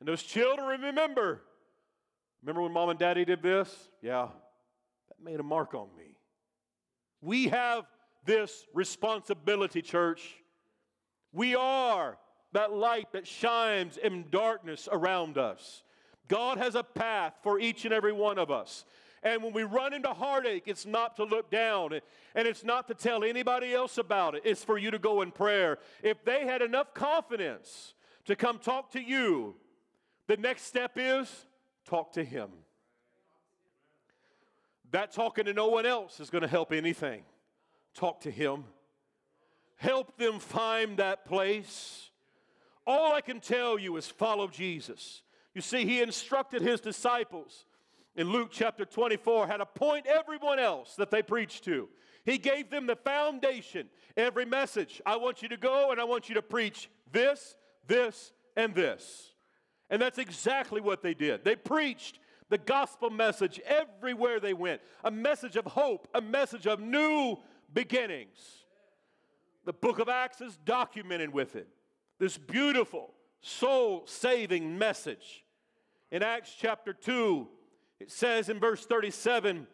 And 0.00 0.08
those 0.08 0.22
children 0.22 0.80
remember 0.80 1.42
Remember 2.42 2.62
when 2.62 2.72
mom 2.72 2.88
and 2.88 2.98
daddy 2.98 3.24
did 3.24 3.42
this? 3.42 3.90
Yeah, 4.02 4.28
that 5.08 5.24
made 5.24 5.40
a 5.40 5.44
mark 5.44 5.74
on 5.74 5.88
me. 5.96 6.16
We 7.20 7.48
have 7.48 7.84
this 8.24 8.66
responsibility, 8.74 9.82
church. 9.82 10.34
We 11.32 11.54
are 11.54 12.18
that 12.52 12.72
light 12.72 13.12
that 13.12 13.26
shines 13.26 13.96
in 13.96 14.26
darkness 14.30 14.88
around 14.90 15.38
us. 15.38 15.82
God 16.28 16.58
has 16.58 16.74
a 16.74 16.82
path 16.82 17.34
for 17.42 17.58
each 17.58 17.84
and 17.84 17.94
every 17.94 18.12
one 18.12 18.38
of 18.38 18.50
us. 18.50 18.84
And 19.22 19.42
when 19.42 19.52
we 19.52 19.62
run 19.62 19.92
into 19.92 20.08
heartache, 20.08 20.64
it's 20.66 20.84
not 20.84 21.16
to 21.16 21.24
look 21.24 21.50
down 21.50 21.92
and 22.34 22.48
it's 22.48 22.64
not 22.64 22.88
to 22.88 22.94
tell 22.94 23.22
anybody 23.22 23.72
else 23.72 23.98
about 23.98 24.34
it. 24.34 24.42
It's 24.44 24.64
for 24.64 24.78
you 24.78 24.90
to 24.90 24.98
go 24.98 25.22
in 25.22 25.30
prayer. 25.30 25.78
If 26.02 26.24
they 26.24 26.44
had 26.44 26.60
enough 26.60 26.92
confidence 26.92 27.94
to 28.24 28.34
come 28.34 28.58
talk 28.58 28.90
to 28.92 29.00
you, 29.00 29.54
the 30.26 30.36
next 30.36 30.62
step 30.62 30.92
is 30.96 31.46
Talk 31.84 32.12
to 32.12 32.24
Him. 32.24 32.48
That 34.90 35.12
talking 35.12 35.46
to 35.46 35.54
no 35.54 35.68
one 35.68 35.86
else 35.86 36.20
is 36.20 36.30
going 36.30 36.42
to 36.42 36.48
help 36.48 36.72
anything. 36.72 37.22
Talk 37.94 38.20
to 38.22 38.30
Him. 38.30 38.64
Help 39.76 40.16
them 40.16 40.38
find 40.38 40.98
that 40.98 41.24
place. 41.24 42.10
All 42.86 43.12
I 43.12 43.20
can 43.20 43.40
tell 43.40 43.78
you 43.78 43.96
is 43.96 44.06
follow 44.06 44.48
Jesus. 44.48 45.22
You 45.54 45.60
see, 45.60 45.84
He 45.84 46.00
instructed 46.00 46.62
His 46.62 46.80
disciples 46.80 47.64
in 48.16 48.30
Luke 48.30 48.50
chapter 48.52 48.84
24 48.84 49.46
how 49.46 49.56
to 49.56 49.66
point 49.66 50.06
everyone 50.06 50.58
else 50.58 50.94
that 50.96 51.10
they 51.10 51.22
preached 51.22 51.64
to. 51.64 51.88
He 52.24 52.38
gave 52.38 52.70
them 52.70 52.86
the 52.86 52.96
foundation. 52.96 53.88
Every 54.16 54.44
message, 54.44 55.00
I 55.04 55.16
want 55.16 55.42
you 55.42 55.48
to 55.48 55.56
go 55.56 55.90
and 55.90 56.00
I 56.00 56.04
want 56.04 56.28
you 56.28 56.34
to 56.36 56.42
preach 56.42 56.88
this, 57.10 57.56
this, 57.86 58.32
and 58.56 58.74
this. 58.74 59.31
And 59.92 60.00
that's 60.00 60.18
exactly 60.18 60.80
what 60.80 61.02
they 61.02 61.12
did. 61.12 61.44
They 61.44 61.54
preached 61.54 62.18
the 62.48 62.56
gospel 62.56 63.10
message 63.10 63.60
everywhere 63.60 64.40
they 64.40 64.54
went 64.54 64.80
a 65.04 65.10
message 65.10 65.54
of 65.54 65.66
hope, 65.66 66.08
a 66.14 66.20
message 66.20 66.66
of 66.66 66.80
new 66.80 67.36
beginnings. 67.72 68.64
the 69.66 69.72
book 69.72 69.98
of 69.98 70.08
Acts 70.08 70.40
is 70.40 70.56
documented 70.64 71.32
with 71.32 71.56
it. 71.56 71.68
This 72.18 72.38
beautiful, 72.38 73.12
soul 73.42 74.04
saving 74.06 74.78
message. 74.78 75.44
In 76.10 76.22
Acts 76.22 76.54
chapter 76.58 76.94
2, 76.94 77.46
it 78.00 78.10
says 78.10 78.48
in 78.48 78.58
verse 78.58 78.86
37 78.86 79.66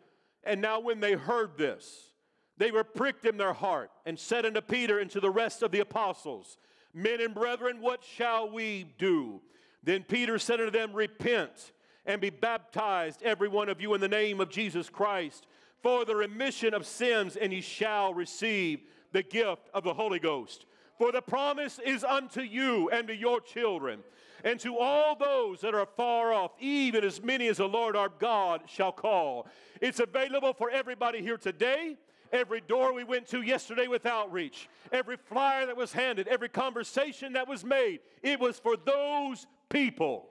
And 0.42 0.60
now 0.60 0.80
when 0.80 0.98
they 0.98 1.12
heard 1.12 1.56
this, 1.56 2.10
they 2.56 2.72
were 2.72 2.84
pricked 2.84 3.24
in 3.24 3.36
their 3.36 3.52
heart 3.52 3.92
and 4.04 4.18
said 4.18 4.44
unto 4.44 4.62
Peter 4.62 4.98
and 4.98 5.10
to 5.12 5.20
the 5.20 5.30
rest 5.30 5.62
of 5.62 5.70
the 5.70 5.78
apostles, 5.78 6.58
Men 6.92 7.20
and 7.20 7.34
brethren, 7.34 7.80
what 7.80 8.02
shall 8.02 8.50
we 8.50 8.92
do? 8.98 9.42
Then 9.82 10.02
Peter 10.02 10.38
said 10.38 10.60
unto 10.60 10.70
them, 10.70 10.92
Repent 10.92 11.72
and 12.06 12.20
be 12.20 12.30
baptized, 12.30 13.22
every 13.22 13.48
one 13.48 13.68
of 13.68 13.80
you, 13.80 13.94
in 13.94 14.00
the 14.00 14.08
name 14.08 14.40
of 14.40 14.48
Jesus 14.48 14.88
Christ, 14.88 15.46
for 15.82 16.04
the 16.04 16.16
remission 16.16 16.74
of 16.74 16.86
sins, 16.86 17.36
and 17.36 17.52
ye 17.52 17.60
shall 17.60 18.14
receive 18.14 18.80
the 19.12 19.22
gift 19.22 19.68
of 19.74 19.84
the 19.84 19.94
Holy 19.94 20.18
Ghost. 20.18 20.64
For 20.96 21.12
the 21.12 21.22
promise 21.22 21.78
is 21.84 22.02
unto 22.02 22.40
you 22.40 22.90
and 22.90 23.06
to 23.08 23.14
your 23.14 23.40
children, 23.40 24.00
and 24.42 24.58
to 24.60 24.78
all 24.78 25.14
those 25.16 25.60
that 25.60 25.74
are 25.74 25.86
far 25.96 26.32
off, 26.32 26.52
even 26.58 27.04
as 27.04 27.22
many 27.22 27.46
as 27.48 27.58
the 27.58 27.68
Lord 27.68 27.94
our 27.94 28.08
God 28.08 28.62
shall 28.66 28.92
call. 28.92 29.46
It's 29.80 30.00
available 30.00 30.54
for 30.54 30.70
everybody 30.70 31.22
here 31.22 31.36
today. 31.36 31.96
Every 32.32 32.60
door 32.60 32.92
we 32.92 33.04
went 33.04 33.26
to 33.28 33.42
yesterday 33.42 33.86
with 33.86 34.04
outreach, 34.04 34.68
every 34.92 35.16
flyer 35.16 35.64
that 35.66 35.76
was 35.76 35.92
handed, 35.92 36.28
every 36.28 36.48
conversation 36.48 37.32
that 37.34 37.48
was 37.48 37.64
made, 37.64 38.00
it 38.22 38.38
was 38.38 38.58
for 38.58 38.76
those 38.76 39.46
people. 39.68 40.26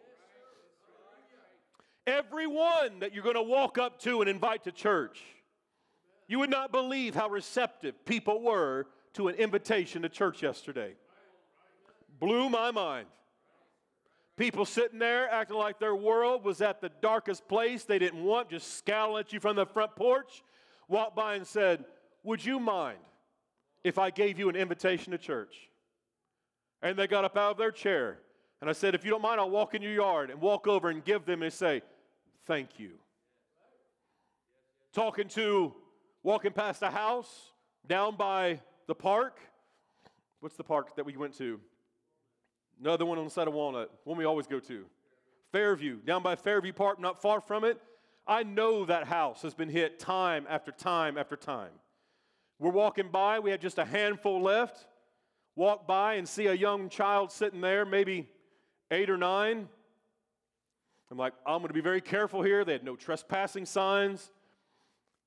Everyone 2.06 3.00
that 3.00 3.14
you're 3.14 3.24
going 3.24 3.36
to 3.36 3.42
walk 3.42 3.78
up 3.78 4.00
to 4.02 4.22
and 4.22 4.30
invite 4.30 4.64
to 4.64 4.72
church, 4.72 5.22
you 6.28 6.40
would 6.40 6.50
not 6.50 6.72
believe 6.72 7.16
how 7.16 7.30
receptive 7.30 8.06
people 8.06 8.42
were 8.42 8.88
to 9.14 9.28
an 9.28 9.36
invitation 9.36 10.04
to 10.04 10.10
church 10.10 10.42
yesterday. 10.42 10.94
Blew 12.20 12.50
my 12.50 12.72
mind. 12.72 13.08
People 14.38 14.66
sitting 14.66 15.00
there 15.00 15.30
acting 15.32 15.58
like 15.58 15.80
their 15.80 15.96
world 15.96 16.44
was 16.44 16.62
at 16.62 16.80
the 16.80 16.92
darkest 17.02 17.48
place 17.48 17.84
they 17.84 17.98
didn't 17.98 18.24
want, 18.24 18.50
just 18.50 18.78
scowling 18.78 19.22
at 19.22 19.34
you 19.34 19.40
from 19.40 19.56
the 19.56 19.66
front 19.66 19.96
porch. 19.96 20.44
Walked 20.88 21.16
by 21.16 21.36
and 21.36 21.46
said, 21.46 21.84
Would 22.24 22.46
you 22.46 22.60
mind 22.60 23.00
if 23.84 23.98
I 23.98 24.12
gave 24.12 24.38
you 24.38 24.48
an 24.48 24.56
invitation 24.56 25.12
to 25.12 25.18
church? 25.18 25.56
And 26.84 26.98
they 26.98 27.08
got 27.08 27.26
up 27.26 27.36
out 27.36 27.52
of 27.52 27.58
their 27.58 27.72
chair. 27.72 28.20
And 28.62 28.70
I 28.70 28.74
said, 28.74 28.96
If 28.96 29.04
you 29.04 29.12
don't 29.12 29.22
mind, 29.22 29.40
I'll 29.40 29.50
walk 29.50 29.76
in 29.76 29.82
your 29.82 29.92
yard 29.94 30.30
and 30.30 30.42
walk 30.42 30.68
over 30.68 30.90
and 30.90 31.04
give 31.04 31.26
them 31.26 31.44
and 31.44 31.54
say, 31.54 31.82
Thank 32.46 32.80
you. 32.80 32.92
Talking 34.94 35.28
to, 35.30 35.74
walking 36.24 36.52
past 36.52 36.82
a 36.82 36.90
house 36.90 37.52
down 37.86 38.16
by 38.16 38.62
the 38.88 38.96
park. 38.96 39.40
What's 40.40 40.56
the 40.56 40.64
park 40.64 40.96
that 40.96 41.06
we 41.06 41.18
went 41.18 41.38
to? 41.38 41.60
Another 42.80 43.06
one 43.06 43.18
on 43.18 43.26
the 43.26 43.32
side 43.32 43.48
of 43.48 43.54
Walnut, 43.54 43.92
one 44.04 44.18
we 44.18 44.26
always 44.26 44.48
go 44.48 44.60
to. 44.60 44.86
Fairview, 45.52 45.98
down 45.98 46.22
by 46.22 46.36
Fairview 46.36 46.74
Park, 46.74 47.00
not 47.00 47.22
far 47.22 47.42
from 47.42 47.64
it. 47.64 47.80
I 48.28 48.44
know 48.44 48.86
that 48.86 49.08
house 49.08 49.42
has 49.42 49.54
been 49.54 49.70
hit 49.70 50.00
time 50.00 50.46
after 50.50 50.72
time 50.72 51.18
after 51.18 51.36
time. 51.36 51.72
We're 52.60 52.72
walking 52.72 53.10
by, 53.10 53.40
we 53.40 53.52
had 53.52 53.62
just 53.62 53.78
a 53.78 53.86
handful 53.86 54.42
left. 54.42 54.88
Walk 55.56 55.88
by 55.88 56.16
and 56.16 56.28
see 56.28 56.48
a 56.48 56.54
young 56.54 56.90
child 56.90 57.32
sitting 57.32 57.62
there, 57.62 57.86
maybe 57.86 58.28
eight 58.92 59.10
or 59.10 59.18
nine. 59.18 59.68
I'm 61.10 61.18
like, 61.18 61.34
I'm 61.46 61.60
going 61.60 61.70
to 61.70 61.74
be 61.74 61.82
very 61.82 62.02
careful 62.02 62.42
here. 62.42 62.66
They 62.66 62.74
had 62.74 62.84
no 62.84 62.96
trespassing 62.96 63.66
signs. 63.66 64.32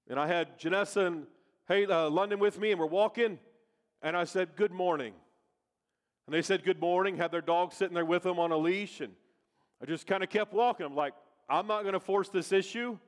And 0.09 0.19
I 0.19 0.27
had 0.27 0.59
Janessa 0.59 1.07
and 1.07 1.27
hey, 1.69 1.87
uh, 1.87 2.11
London 2.11 2.39
with 2.39 2.59
me, 2.59 2.73
and 2.73 2.81
we're 2.81 2.87
walking. 2.87 3.39
And 4.03 4.17
I 4.17 4.25
said, 4.25 4.57
Good 4.57 4.73
morning. 4.73 5.15
And 6.27 6.35
they 6.35 6.43
said, 6.43 6.65
Good 6.65 6.81
morning, 6.81 7.17
had 7.17 7.33
their 7.33 7.41
dog 7.41 7.73
sitting 7.73 7.95
there 7.95 8.05
with 8.05 8.25
them 8.25 8.39
on 8.39 8.53
a 8.53 8.57
leash. 8.57 9.01
And 9.01 9.13
I 9.83 9.87
just 9.87 10.07
kind 10.07 10.23
of 10.23 10.29
kept 10.29 10.53
walking. 10.53 10.85
I'm 10.85 10.95
like, 10.95 11.15
I'm 11.49 11.67
not 11.67 11.83
going 11.83 11.95
to 11.95 12.01
force 12.01 12.29
this 12.29 12.53
issue. 12.53 12.99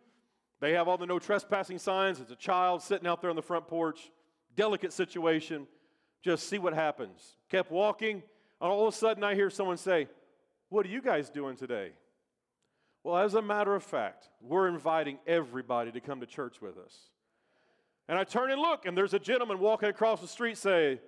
They 0.61 0.73
have 0.73 0.89
all 0.89 0.97
the 0.97 1.07
no 1.07 1.19
trespassing 1.19 1.79
signs. 1.79 2.20
It's 2.20 2.31
a 2.31 2.37
child 2.37 2.83
sitting 2.83 3.07
out 3.07 3.20
there 3.20 3.31
on 3.31 3.37
the 3.37 3.43
front 3.43 3.66
porch. 3.66 4.11
Delicate 4.57 4.93
situation. 4.93 5.66
Just 6.23 6.49
see 6.49 6.59
what 6.59 6.73
happens. 6.73 7.37
Kept 7.51 7.70
walking. 7.70 8.23
And 8.61 8.70
all 8.70 8.87
of 8.87 8.95
a 8.95 8.97
sudden, 8.97 9.24
I 9.24 9.35
hear 9.35 9.51
someone 9.51 9.77
say, 9.77 10.07
What 10.73 10.86
are 10.86 10.89
you 10.89 11.03
guys 11.03 11.28
doing 11.28 11.55
today? 11.55 11.90
Well, 13.05 13.19
as 13.19 13.35
a 13.35 13.43
matter 13.43 13.74
of 13.74 13.82
fact, 13.82 14.31
we're 14.40 14.69
inviting 14.69 15.19
everybody 15.27 15.93
to 15.93 16.01
come 16.01 16.20
to 16.20 16.27
church 16.27 16.62
with 16.62 16.78
us. 16.78 17.11
And 18.09 18.19
I 18.19 18.24
turn 18.24 18.51
and 18.51 18.59
look, 18.59 18.86
and 18.86 18.97
there's 18.97 19.12
a 19.12 19.19
gentleman 19.19 19.59
walking 19.59 19.90
across 19.90 20.23
the 20.23 20.28
street 20.28 20.57
say, 20.57 20.99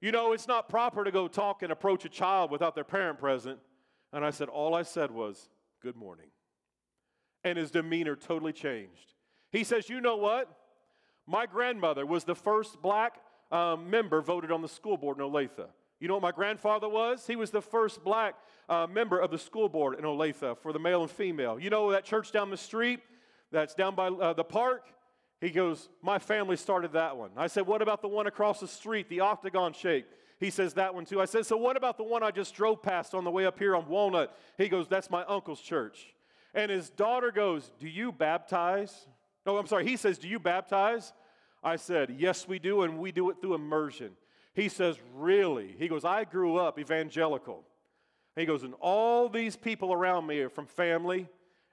You 0.00 0.10
know, 0.10 0.32
it's 0.32 0.48
not 0.48 0.70
proper 0.70 1.04
to 1.04 1.10
go 1.10 1.28
talk 1.28 1.62
and 1.62 1.70
approach 1.70 2.06
a 2.06 2.08
child 2.08 2.50
without 2.50 2.74
their 2.74 2.82
parent 2.82 3.18
present. 3.18 3.58
And 4.14 4.24
I 4.24 4.30
said, 4.30 4.48
All 4.48 4.74
I 4.74 4.84
said 4.84 5.10
was, 5.10 5.50
Good 5.82 5.96
morning. 5.96 6.28
And 7.44 7.58
his 7.58 7.70
demeanor 7.70 8.16
totally 8.16 8.54
changed. 8.54 9.12
He 9.52 9.64
says, 9.64 9.90
You 9.90 10.00
know 10.00 10.16
what? 10.16 10.48
My 11.26 11.44
grandmother 11.44 12.06
was 12.06 12.24
the 12.24 12.34
first 12.34 12.80
black 12.80 13.16
um, 13.52 13.90
member 13.90 14.22
voted 14.22 14.50
on 14.50 14.62
the 14.62 14.68
school 14.68 14.96
board 14.96 15.18
in 15.18 15.24
Olathe. 15.24 15.66
You 16.00 16.08
know 16.08 16.14
what 16.14 16.22
my 16.22 16.32
grandfather 16.32 16.88
was? 16.88 17.26
He 17.26 17.36
was 17.36 17.50
the 17.50 17.60
first 17.60 18.02
black 18.02 18.34
uh, 18.68 18.86
member 18.90 19.18
of 19.18 19.30
the 19.30 19.38
school 19.38 19.68
board 19.68 19.98
in 19.98 20.04
Olathe 20.04 20.56
for 20.58 20.72
the 20.72 20.78
male 20.78 21.02
and 21.02 21.10
female. 21.10 21.60
You 21.60 21.68
know 21.68 21.92
that 21.92 22.04
church 22.04 22.32
down 22.32 22.50
the 22.50 22.56
street 22.56 23.00
that's 23.52 23.74
down 23.74 23.94
by 23.94 24.08
uh, 24.08 24.32
the 24.32 24.44
park? 24.44 24.86
He 25.42 25.50
goes, 25.50 25.90
My 26.02 26.18
family 26.18 26.56
started 26.56 26.94
that 26.94 27.16
one. 27.16 27.30
I 27.36 27.48
said, 27.48 27.66
What 27.66 27.82
about 27.82 28.00
the 28.00 28.08
one 28.08 28.26
across 28.26 28.60
the 28.60 28.68
street, 28.68 29.10
the 29.10 29.20
octagon 29.20 29.74
shape? 29.74 30.06
He 30.38 30.48
says, 30.48 30.74
That 30.74 30.94
one 30.94 31.04
too. 31.04 31.20
I 31.20 31.26
said, 31.26 31.44
So 31.44 31.58
what 31.58 31.76
about 31.76 31.98
the 31.98 32.04
one 32.04 32.22
I 32.22 32.30
just 32.30 32.54
drove 32.54 32.82
past 32.82 33.14
on 33.14 33.24
the 33.24 33.30
way 33.30 33.44
up 33.44 33.58
here 33.58 33.76
on 33.76 33.86
Walnut? 33.86 34.34
He 34.56 34.68
goes, 34.68 34.88
That's 34.88 35.10
my 35.10 35.24
uncle's 35.24 35.60
church. 35.60 36.14
And 36.54 36.70
his 36.70 36.88
daughter 36.88 37.30
goes, 37.30 37.70
Do 37.78 37.88
you 37.88 38.10
baptize? 38.10 39.06
No, 39.44 39.58
I'm 39.58 39.66
sorry. 39.66 39.86
He 39.86 39.96
says, 39.96 40.16
Do 40.18 40.28
you 40.28 40.38
baptize? 40.38 41.12
I 41.62 41.76
said, 41.76 42.16
Yes, 42.18 42.48
we 42.48 42.58
do, 42.58 42.82
and 42.82 42.98
we 42.98 43.12
do 43.12 43.28
it 43.28 43.36
through 43.40 43.54
immersion. 43.54 44.12
He 44.54 44.68
says, 44.68 44.96
Really? 45.14 45.74
He 45.78 45.88
goes, 45.88 46.04
I 46.04 46.24
grew 46.24 46.56
up 46.56 46.78
evangelical. 46.78 47.64
He 48.36 48.46
goes, 48.46 48.62
And 48.62 48.74
all 48.80 49.28
these 49.28 49.56
people 49.56 49.92
around 49.92 50.26
me 50.26 50.40
are 50.40 50.48
from 50.48 50.66
family, 50.66 51.28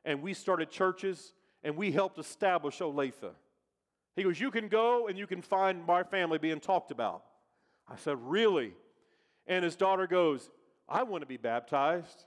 and 0.06 0.22
we 0.22 0.34
started 0.34 0.70
churches, 0.70 1.34
and 1.64 1.76
we 1.76 1.92
helped 1.92 2.20
establish 2.20 2.80
Olathe. 2.80 3.34
He 4.16 4.24
goes, 4.24 4.40
You 4.40 4.52
can 4.52 4.68
go 4.68 5.08
and 5.08 5.18
you 5.18 5.28
can 5.28 5.42
find 5.42 5.86
my 5.86 6.04
family 6.04 6.38
being 6.38 6.60
talked 6.60 6.92
about. 6.92 7.24
I 7.88 7.96
said, 7.98 8.18
Really? 8.22 8.74
And 9.48 9.64
his 9.64 9.76
daughter 9.76 10.08
goes, 10.08 10.50
I 10.90 11.04
want 11.04 11.22
to 11.22 11.28
be 11.28 11.38
baptized. 11.38 12.26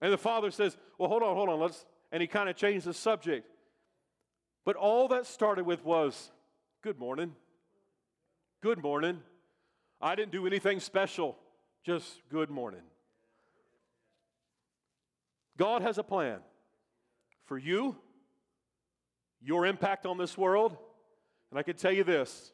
And 0.00 0.12
the 0.12 0.18
father 0.18 0.50
says, 0.50 0.76
Well, 0.98 1.08
hold 1.08 1.22
on, 1.22 1.34
hold 1.34 1.48
on, 1.48 1.60
let's. 1.60 1.84
And 2.10 2.20
he 2.20 2.26
kind 2.26 2.48
of 2.48 2.56
changed 2.56 2.86
the 2.86 2.94
subject. 2.94 3.46
But 4.64 4.76
all 4.76 5.08
that 5.08 5.26
started 5.26 5.64
with 5.64 5.84
was, 5.84 6.30
Good 6.82 6.98
morning. 6.98 7.34
Good 8.60 8.82
morning. 8.82 9.20
I 10.00 10.16
didn't 10.16 10.32
do 10.32 10.44
anything 10.44 10.80
special, 10.80 11.36
just 11.84 12.22
good 12.28 12.50
morning. 12.50 12.82
God 15.56 15.82
has 15.82 15.98
a 15.98 16.02
plan 16.02 16.40
for 17.46 17.56
you 17.56 17.96
your 19.40 19.64
impact 19.64 20.06
on 20.06 20.18
this 20.18 20.36
world. 20.36 20.76
And 21.50 21.58
I 21.58 21.62
can 21.62 21.76
tell 21.76 21.92
you 21.92 22.02
this 22.02 22.52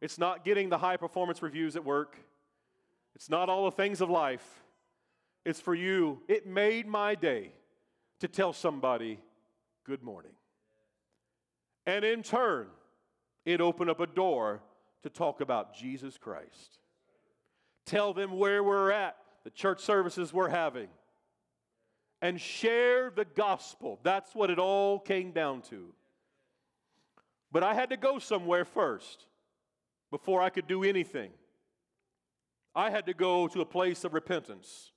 it's 0.00 0.16
not 0.16 0.44
getting 0.44 0.68
the 0.68 0.78
high 0.78 0.96
performance 0.96 1.42
reviews 1.42 1.74
at 1.74 1.84
work, 1.84 2.16
it's 3.16 3.28
not 3.28 3.48
all 3.48 3.64
the 3.64 3.72
things 3.72 4.00
of 4.00 4.10
life. 4.10 4.62
It's 5.44 5.60
for 5.60 5.74
you. 5.74 6.20
It 6.28 6.46
made 6.46 6.86
my 6.86 7.16
day 7.16 7.50
to 8.20 8.28
tell 8.28 8.52
somebody, 8.52 9.18
Good 9.82 10.04
morning. 10.04 10.30
And 11.84 12.04
in 12.04 12.22
turn, 12.22 12.68
it 13.44 13.60
opened 13.60 13.90
up 13.90 13.98
a 13.98 14.06
door 14.06 14.62
to 15.02 15.10
talk 15.10 15.40
about 15.40 15.74
Jesus 15.74 16.18
Christ. 16.18 16.78
Tell 17.86 18.12
them 18.12 18.38
where 18.38 18.62
we're 18.62 18.92
at, 18.92 19.16
the 19.44 19.50
church 19.50 19.80
services 19.80 20.32
we're 20.32 20.48
having, 20.48 20.88
and 22.20 22.40
share 22.40 23.10
the 23.10 23.24
gospel. 23.24 23.98
That's 24.02 24.34
what 24.34 24.50
it 24.50 24.58
all 24.58 24.98
came 24.98 25.32
down 25.32 25.62
to. 25.62 25.92
But 27.50 27.62
I 27.62 27.74
had 27.74 27.90
to 27.90 27.96
go 27.96 28.18
somewhere 28.18 28.64
first 28.64 29.26
before 30.10 30.40
I 30.40 30.50
could 30.50 30.66
do 30.66 30.84
anything. 30.84 31.30
I 32.74 32.90
had 32.90 33.06
to 33.06 33.14
go 33.14 33.48
to 33.48 33.60
a 33.60 33.66
place 33.66 34.04
of 34.04 34.14
repentance. 34.14 34.92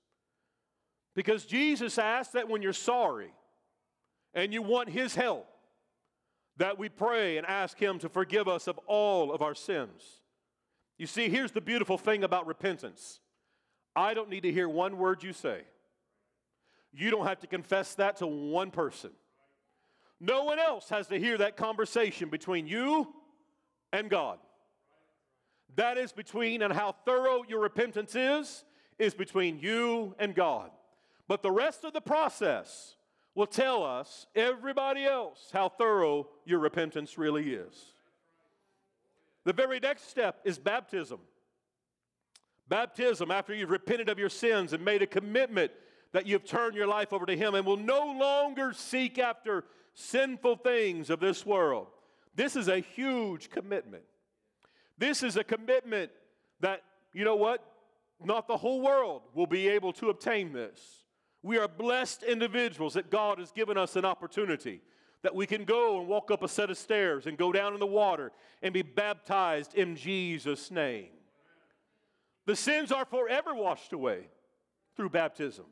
Because 1.15 1.45
Jesus 1.45 1.98
asked 1.98 2.34
that 2.34 2.48
when 2.48 2.61
you're 2.61 2.73
sorry 2.73 3.34
and 4.34 4.53
you 4.53 4.61
want 4.61 4.90
His 4.90 5.15
help, 5.15 5.48
that 6.57 6.77
we 6.77 6.90
pray 6.90 7.38
and 7.38 7.45
ask 7.45 7.77
Him 7.77 7.99
to 7.99 8.10
forgive 8.10 8.48
us 8.48 8.68
of 8.68 8.80
all 8.88 9.32
of 9.32 9.41
our 9.41 9.56
sins. 9.56 10.22
You 10.98 11.07
see, 11.07 11.30
here's 11.30 11.52
the 11.52 11.61
beautiful 11.61 11.98
thing 11.98 12.23
about 12.23 12.48
repentance 12.48 13.19
I 13.95 14.14
don't 14.14 14.30
need 14.30 14.44
to 14.44 14.52
hear 14.52 14.68
one 14.68 14.98
word 14.98 15.23
you 15.23 15.34
say. 15.34 15.61
You 16.91 17.11
don't 17.11 17.27
have 17.27 17.41
to 17.41 17.48
confess 17.48 17.95
that 17.95 18.18
to 18.18 18.27
one 18.27 18.72
person. 18.72 19.11
No 20.19 20.45
one 20.45 20.60
else 20.60 20.90
has 20.90 21.07
to 21.07 21.19
hear 21.19 21.38
that 21.38 21.57
conversation 21.57 22.30
between 22.30 22.68
you 22.68 23.14
and 23.91 24.10
God. 24.10 24.40
That 25.76 25.98
is 25.98 26.14
between, 26.14 26.61
and 26.61 26.72
how 26.72 26.95
thorough 27.06 27.44
your 27.48 27.60
repentance 27.60 28.15
is, 28.15 28.64
is 28.98 29.14
between 29.14 29.60
you 29.60 30.15
and 30.19 30.34
God. 30.34 30.72
But 31.27 31.41
the 31.41 31.52
rest 31.52 31.84
of 31.84 31.91
the 31.91 32.02
process 32.02 32.95
will 33.35 33.45
tell 33.45 33.83
us, 33.83 34.25
everybody 34.33 35.05
else, 35.05 35.49
how 35.51 35.69
thorough 35.69 36.27
your 36.45 36.59
repentance 36.59 37.17
really 37.17 37.53
is. 37.53 37.93
The 39.43 39.53
very 39.53 39.79
next 39.79 40.09
step 40.09 40.39
is 40.45 40.57
baptism. 40.57 41.19
Baptism, 42.67 43.29
after 43.29 43.53
you've 43.53 43.69
repented 43.69 44.09
of 44.09 44.17
your 44.17 44.29
sins 44.29 44.73
and 44.73 44.83
made 44.83 45.01
a 45.01 45.07
commitment 45.07 45.71
that 46.13 46.25
you've 46.25 46.45
turned 46.45 46.75
your 46.75 46.87
life 46.87 47.13
over 47.13 47.25
to 47.25 47.35
Him 47.35 47.53
and 47.53 47.65
will 47.65 47.77
no 47.77 48.15
longer 48.17 48.73
seek 48.73 49.19
after 49.19 49.65
sinful 49.93 50.55
things 50.57 51.09
of 51.09 51.19
this 51.19 51.45
world. 51.45 51.87
This 52.35 52.55
is 52.55 52.69
a 52.69 52.79
huge 52.79 53.49
commitment. 53.49 54.03
This 54.97 55.23
is 55.23 55.37
a 55.37 55.43
commitment 55.43 56.11
that, 56.61 56.83
you 57.13 57.25
know 57.25 57.35
what? 57.35 57.63
Not 58.23 58.47
the 58.47 58.57
whole 58.57 58.81
world 58.81 59.23
will 59.33 59.45
be 59.45 59.67
able 59.67 59.91
to 59.93 60.09
obtain 60.09 60.53
this. 60.53 61.05
We 61.45 61.59
are 61.59 61.67
blessed 61.67 62.23
individuals 62.23 62.95
that 62.95 63.11
God 63.11 63.38
has 63.38 63.51
given 63.51 63.77
us 63.77 63.95
an 63.95 64.03
opportunity 64.03 64.81
that 65.22 65.35
we 65.35 65.45
can 65.45 65.63
go 65.63 65.99
and 65.99 66.07
walk 66.07 66.31
up 66.31 66.41
a 66.41 66.47
set 66.47 66.72
of 66.72 66.77
stairs 66.77 67.27
and 67.27 67.38
go 67.38 67.51
down 67.51 67.76
in 67.76 67.80
the 67.80 67.85
water 67.85 68.31
and 68.63 68.73
be 68.73 68.81
baptized 68.81 69.76
in 69.76 69.95
Jesus' 69.95 70.72
name. 70.72 71.09
The 72.47 72.55
sins 72.55 72.91
are 72.91 73.05
forever 73.05 73.53
washed 73.53 73.93
away 73.93 74.22
through 74.97 75.11
baptism. 75.11 75.65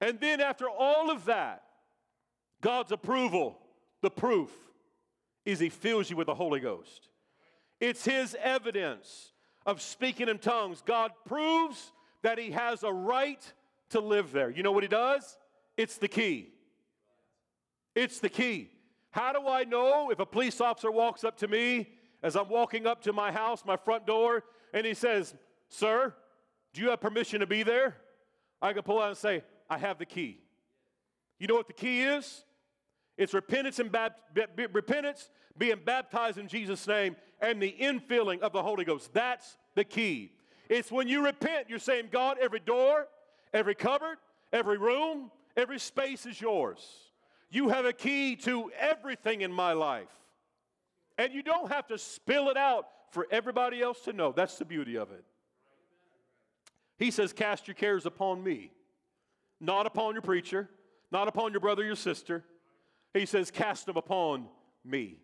And 0.00 0.18
then, 0.18 0.40
after 0.40 0.70
all 0.70 1.10
of 1.10 1.26
that, 1.26 1.62
God's 2.62 2.92
approval, 2.92 3.58
the 4.00 4.10
proof, 4.10 4.50
is 5.44 5.60
He 5.60 5.68
fills 5.68 6.08
you 6.08 6.16
with 6.16 6.28
the 6.28 6.34
Holy 6.34 6.60
Ghost. 6.60 7.10
It's 7.78 8.06
His 8.06 8.34
evidence 8.42 9.32
of 9.66 9.82
speaking 9.82 10.30
in 10.30 10.38
tongues. 10.38 10.82
God 10.82 11.10
proves 11.26 11.92
that 12.22 12.38
He 12.38 12.52
has 12.52 12.82
a 12.84 12.92
right 12.92 13.52
to 13.90 14.00
live 14.00 14.32
there. 14.32 14.50
You 14.50 14.62
know 14.62 14.72
what 14.72 14.82
He 14.82 14.88
does? 14.88 15.36
It's 15.76 15.98
the 15.98 16.08
key. 16.08 16.50
It's 17.94 18.20
the 18.20 18.28
key. 18.28 18.70
How 19.10 19.32
do 19.32 19.46
I 19.46 19.64
know 19.64 20.10
if 20.10 20.18
a 20.18 20.26
police 20.26 20.60
officer 20.60 20.90
walks 20.90 21.22
up 21.22 21.36
to 21.38 21.48
me 21.48 21.88
as 22.22 22.34
I'm 22.36 22.48
walking 22.48 22.86
up 22.86 23.02
to 23.02 23.12
my 23.12 23.30
house, 23.30 23.62
my 23.64 23.76
front 23.76 24.06
door, 24.06 24.42
and 24.72 24.84
he 24.84 24.94
says, 24.94 25.34
Sir, 25.68 26.12
do 26.72 26.80
you 26.82 26.90
have 26.90 27.00
permission 27.00 27.40
to 27.40 27.46
be 27.46 27.62
there? 27.62 27.96
I 28.60 28.72
can 28.72 28.82
pull 28.82 29.00
out 29.00 29.10
and 29.10 29.16
say, 29.16 29.44
I 29.70 29.78
have 29.78 29.98
the 29.98 30.06
key. 30.06 30.40
You 31.38 31.46
know 31.46 31.54
what 31.54 31.68
the 31.68 31.74
key 31.74 32.02
is? 32.02 32.44
It's 33.16 33.34
repentance 33.34 33.78
and 33.78 33.92
bap- 33.92 34.18
repentance, 34.72 35.30
being 35.56 35.78
baptized 35.84 36.38
in 36.38 36.48
Jesus' 36.48 36.86
name, 36.88 37.14
and 37.40 37.62
the 37.62 37.74
infilling 37.78 38.40
of 38.40 38.52
the 38.52 38.62
Holy 38.62 38.84
Ghost. 38.84 39.12
That's 39.12 39.56
the 39.74 39.84
key. 39.84 40.32
It's 40.68 40.90
when 40.90 41.06
you 41.06 41.24
repent, 41.24 41.68
you're 41.68 41.78
saying, 41.78 42.08
God, 42.10 42.38
every 42.40 42.58
door, 42.58 43.06
every 43.54 43.74
cupboard, 43.74 44.18
every 44.52 44.76
room, 44.76 45.30
every 45.56 45.78
space 45.78 46.26
is 46.26 46.38
yours. 46.40 46.84
You 47.50 47.68
have 47.68 47.86
a 47.86 47.92
key 47.92 48.36
to 48.36 48.70
everything 48.78 49.40
in 49.40 49.52
my 49.52 49.72
life. 49.72 50.10
And 51.16 51.32
you 51.32 51.42
don't 51.42 51.70
have 51.70 51.86
to 51.86 51.96
spill 51.96 52.48
it 52.48 52.56
out 52.56 52.88
for 53.12 53.28
everybody 53.30 53.80
else 53.80 54.00
to 54.00 54.12
know. 54.12 54.32
That's 54.32 54.58
the 54.58 54.64
beauty 54.64 54.96
of 54.96 55.12
it. 55.12 55.24
He 56.98 57.12
says, 57.12 57.32
Cast 57.32 57.68
your 57.68 57.76
cares 57.76 58.06
upon 58.06 58.42
me, 58.42 58.72
not 59.60 59.86
upon 59.86 60.14
your 60.14 60.22
preacher, 60.22 60.68
not 61.12 61.28
upon 61.28 61.52
your 61.52 61.60
brother, 61.60 61.84
your 61.84 61.94
sister. 61.94 62.44
He 63.12 63.26
says, 63.26 63.52
Cast 63.52 63.86
them 63.86 63.96
upon 63.96 64.48
me. 64.84 65.18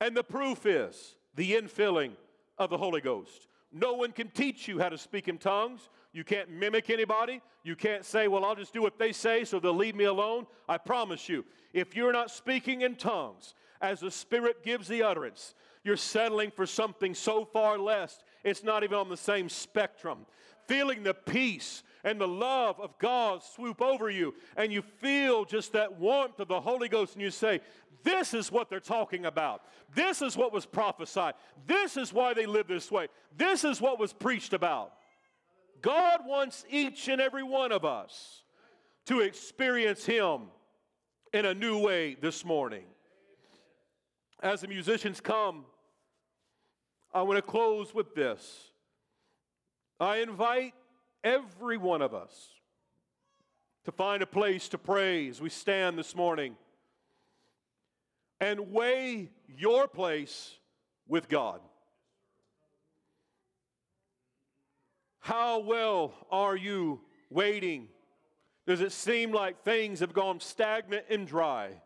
And 0.00 0.16
the 0.16 0.24
proof 0.24 0.66
is 0.66 1.14
the 1.36 1.52
infilling 1.52 2.12
of 2.58 2.70
the 2.70 2.78
Holy 2.78 3.00
Ghost. 3.00 3.46
No 3.72 3.94
one 3.94 4.10
can 4.10 4.28
teach 4.28 4.66
you 4.66 4.80
how 4.80 4.88
to 4.88 4.98
speak 4.98 5.28
in 5.28 5.38
tongues. 5.38 5.88
You 6.16 6.24
can't 6.24 6.48
mimic 6.48 6.88
anybody. 6.88 7.42
You 7.62 7.76
can't 7.76 8.02
say, 8.02 8.26
Well, 8.26 8.42
I'll 8.42 8.54
just 8.54 8.72
do 8.72 8.80
what 8.80 8.98
they 8.98 9.12
say 9.12 9.44
so 9.44 9.60
they'll 9.60 9.74
leave 9.76 9.94
me 9.94 10.04
alone. 10.04 10.46
I 10.66 10.78
promise 10.78 11.28
you, 11.28 11.44
if 11.74 11.94
you're 11.94 12.12
not 12.12 12.30
speaking 12.30 12.80
in 12.80 12.96
tongues 12.96 13.54
as 13.82 14.00
the 14.00 14.10
Spirit 14.10 14.64
gives 14.64 14.88
the 14.88 15.02
utterance, 15.02 15.54
you're 15.84 15.98
settling 15.98 16.50
for 16.50 16.64
something 16.64 17.14
so 17.14 17.44
far 17.44 17.78
less, 17.78 18.24
it's 18.44 18.64
not 18.64 18.82
even 18.82 18.96
on 18.96 19.10
the 19.10 19.16
same 19.18 19.50
spectrum. 19.50 20.24
Feeling 20.66 21.02
the 21.02 21.12
peace 21.12 21.82
and 22.02 22.18
the 22.18 22.26
love 22.26 22.80
of 22.80 22.98
God 22.98 23.42
swoop 23.42 23.82
over 23.82 24.08
you, 24.08 24.32
and 24.56 24.72
you 24.72 24.80
feel 24.80 25.44
just 25.44 25.74
that 25.74 25.98
warmth 25.98 26.40
of 26.40 26.48
the 26.48 26.62
Holy 26.62 26.88
Ghost, 26.88 27.12
and 27.12 27.20
you 27.20 27.30
say, 27.30 27.60
This 28.04 28.32
is 28.32 28.50
what 28.50 28.70
they're 28.70 28.80
talking 28.80 29.26
about. 29.26 29.64
This 29.94 30.22
is 30.22 30.34
what 30.34 30.50
was 30.50 30.64
prophesied. 30.64 31.34
This 31.66 31.98
is 31.98 32.10
why 32.10 32.32
they 32.32 32.46
live 32.46 32.68
this 32.68 32.90
way. 32.90 33.08
This 33.36 33.64
is 33.64 33.82
what 33.82 33.98
was 33.98 34.14
preached 34.14 34.54
about. 34.54 34.94
God 35.82 36.20
wants 36.26 36.64
each 36.70 37.08
and 37.08 37.20
every 37.20 37.42
one 37.42 37.72
of 37.72 37.84
us 37.84 38.42
to 39.06 39.20
experience 39.20 40.04
Him 40.04 40.42
in 41.32 41.44
a 41.44 41.54
new 41.54 41.78
way 41.78 42.16
this 42.20 42.44
morning. 42.44 42.84
As 44.42 44.60
the 44.60 44.68
musicians 44.68 45.20
come, 45.20 45.64
I 47.12 47.22
want 47.22 47.36
to 47.36 47.42
close 47.42 47.94
with 47.94 48.14
this. 48.14 48.70
I 49.98 50.18
invite 50.18 50.74
every 51.24 51.78
one 51.78 52.02
of 52.02 52.14
us 52.14 52.50
to 53.84 53.92
find 53.92 54.22
a 54.22 54.26
place 54.26 54.68
to 54.68 54.78
pray 54.78 55.28
as 55.28 55.40
we 55.40 55.48
stand 55.48 55.98
this 55.98 56.14
morning 56.14 56.56
and 58.40 58.72
weigh 58.72 59.30
your 59.56 59.88
place 59.88 60.56
with 61.08 61.28
God. 61.28 61.60
How 65.26 65.58
well 65.58 66.14
are 66.30 66.54
you 66.54 67.00
waiting? 67.30 67.88
Does 68.64 68.80
it 68.80 68.92
seem 68.92 69.32
like 69.32 69.64
things 69.64 69.98
have 69.98 70.12
gone 70.12 70.38
stagnant 70.38 71.04
and 71.10 71.26
dry? 71.26 71.82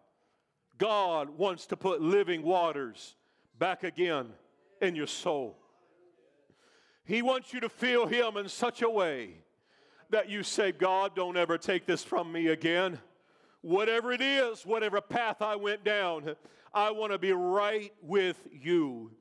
God 0.76 1.30
wants 1.38 1.64
to 1.68 1.76
put 1.78 2.02
living 2.02 2.42
waters 2.42 3.16
back 3.58 3.82
again 3.82 4.28
in 4.82 4.94
your 4.94 5.06
soul. 5.06 5.56
He 7.06 7.22
wants 7.22 7.54
you 7.54 7.60
to 7.60 7.70
feel 7.70 8.06
Him 8.06 8.36
in 8.36 8.46
such 8.46 8.82
a 8.82 8.90
way 8.90 9.36
that 10.10 10.28
you 10.28 10.42
say, 10.42 10.70
God, 10.70 11.16
don't 11.16 11.38
ever 11.38 11.56
take 11.56 11.86
this 11.86 12.04
from 12.04 12.30
me 12.30 12.48
again. 12.48 12.98
Whatever 13.62 14.12
it 14.12 14.20
is, 14.20 14.66
whatever 14.66 15.00
path 15.00 15.40
I 15.40 15.56
went 15.56 15.82
down, 15.82 16.36
I 16.74 16.90
want 16.90 17.12
to 17.12 17.18
be 17.18 17.32
right 17.32 17.94
with 18.02 18.36
you. 18.52 19.12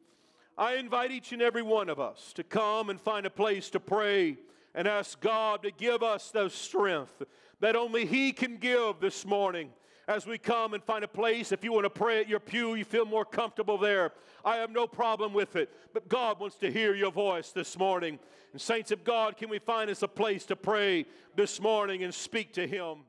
I 0.60 0.76
invite 0.76 1.12
each 1.12 1.32
and 1.32 1.42
every 1.42 1.62
one 1.62 1.88
of 1.88 2.02
us 2.02 2.34
to 2.34 2.44
come 2.44 2.90
and 2.90 3.00
find 3.00 3.26
a 3.26 3.30
place 3.30 3.70
to 3.70 3.80
pray 3.80 4.38
and 4.76 4.90
ask 4.90 5.18
God 5.22 5.64
to 5.64 5.72
give 5.72 6.04
us 6.04 6.32
the 6.32 6.50
strength 6.50 7.24
that 7.62 7.78
only 7.78 8.06
He 8.06 8.34
can 8.34 8.58
give 8.58 9.00
this 9.00 9.26
morning 9.26 9.70
as 10.06 10.28
we 10.28 10.38
come 10.38 10.74
and 10.74 10.84
find 10.84 11.06
a 11.06 11.08
place. 11.08 11.54
If 11.54 11.64
you 11.64 11.72
want 11.72 11.86
to 11.86 11.90
pray 11.90 12.20
at 12.20 12.28
your 12.28 12.42
pew, 12.42 12.76
you 12.76 12.84
feel 12.84 13.06
more 13.06 13.24
comfortable 13.24 13.78
there. 13.78 14.12
I 14.44 14.58
have 14.58 14.70
no 14.70 14.86
problem 14.86 15.32
with 15.32 15.56
it. 15.56 15.72
But 15.94 16.10
God 16.10 16.42
wants 16.42 16.58
to 16.58 16.70
hear 16.70 16.94
your 16.94 17.12
voice 17.12 17.52
this 17.52 17.80
morning. 17.80 18.20
And, 18.52 18.60
saints 18.60 18.92
of 18.92 19.06
God, 19.06 19.38
can 19.38 19.48
we 19.48 19.60
find 19.60 19.90
us 19.90 20.04
a 20.04 20.10
place 20.10 20.46
to 20.48 20.58
pray 20.58 21.06
this 21.38 21.62
morning 21.62 22.04
and 22.04 22.14
speak 22.14 22.52
to 22.56 22.68
Him? 22.68 23.06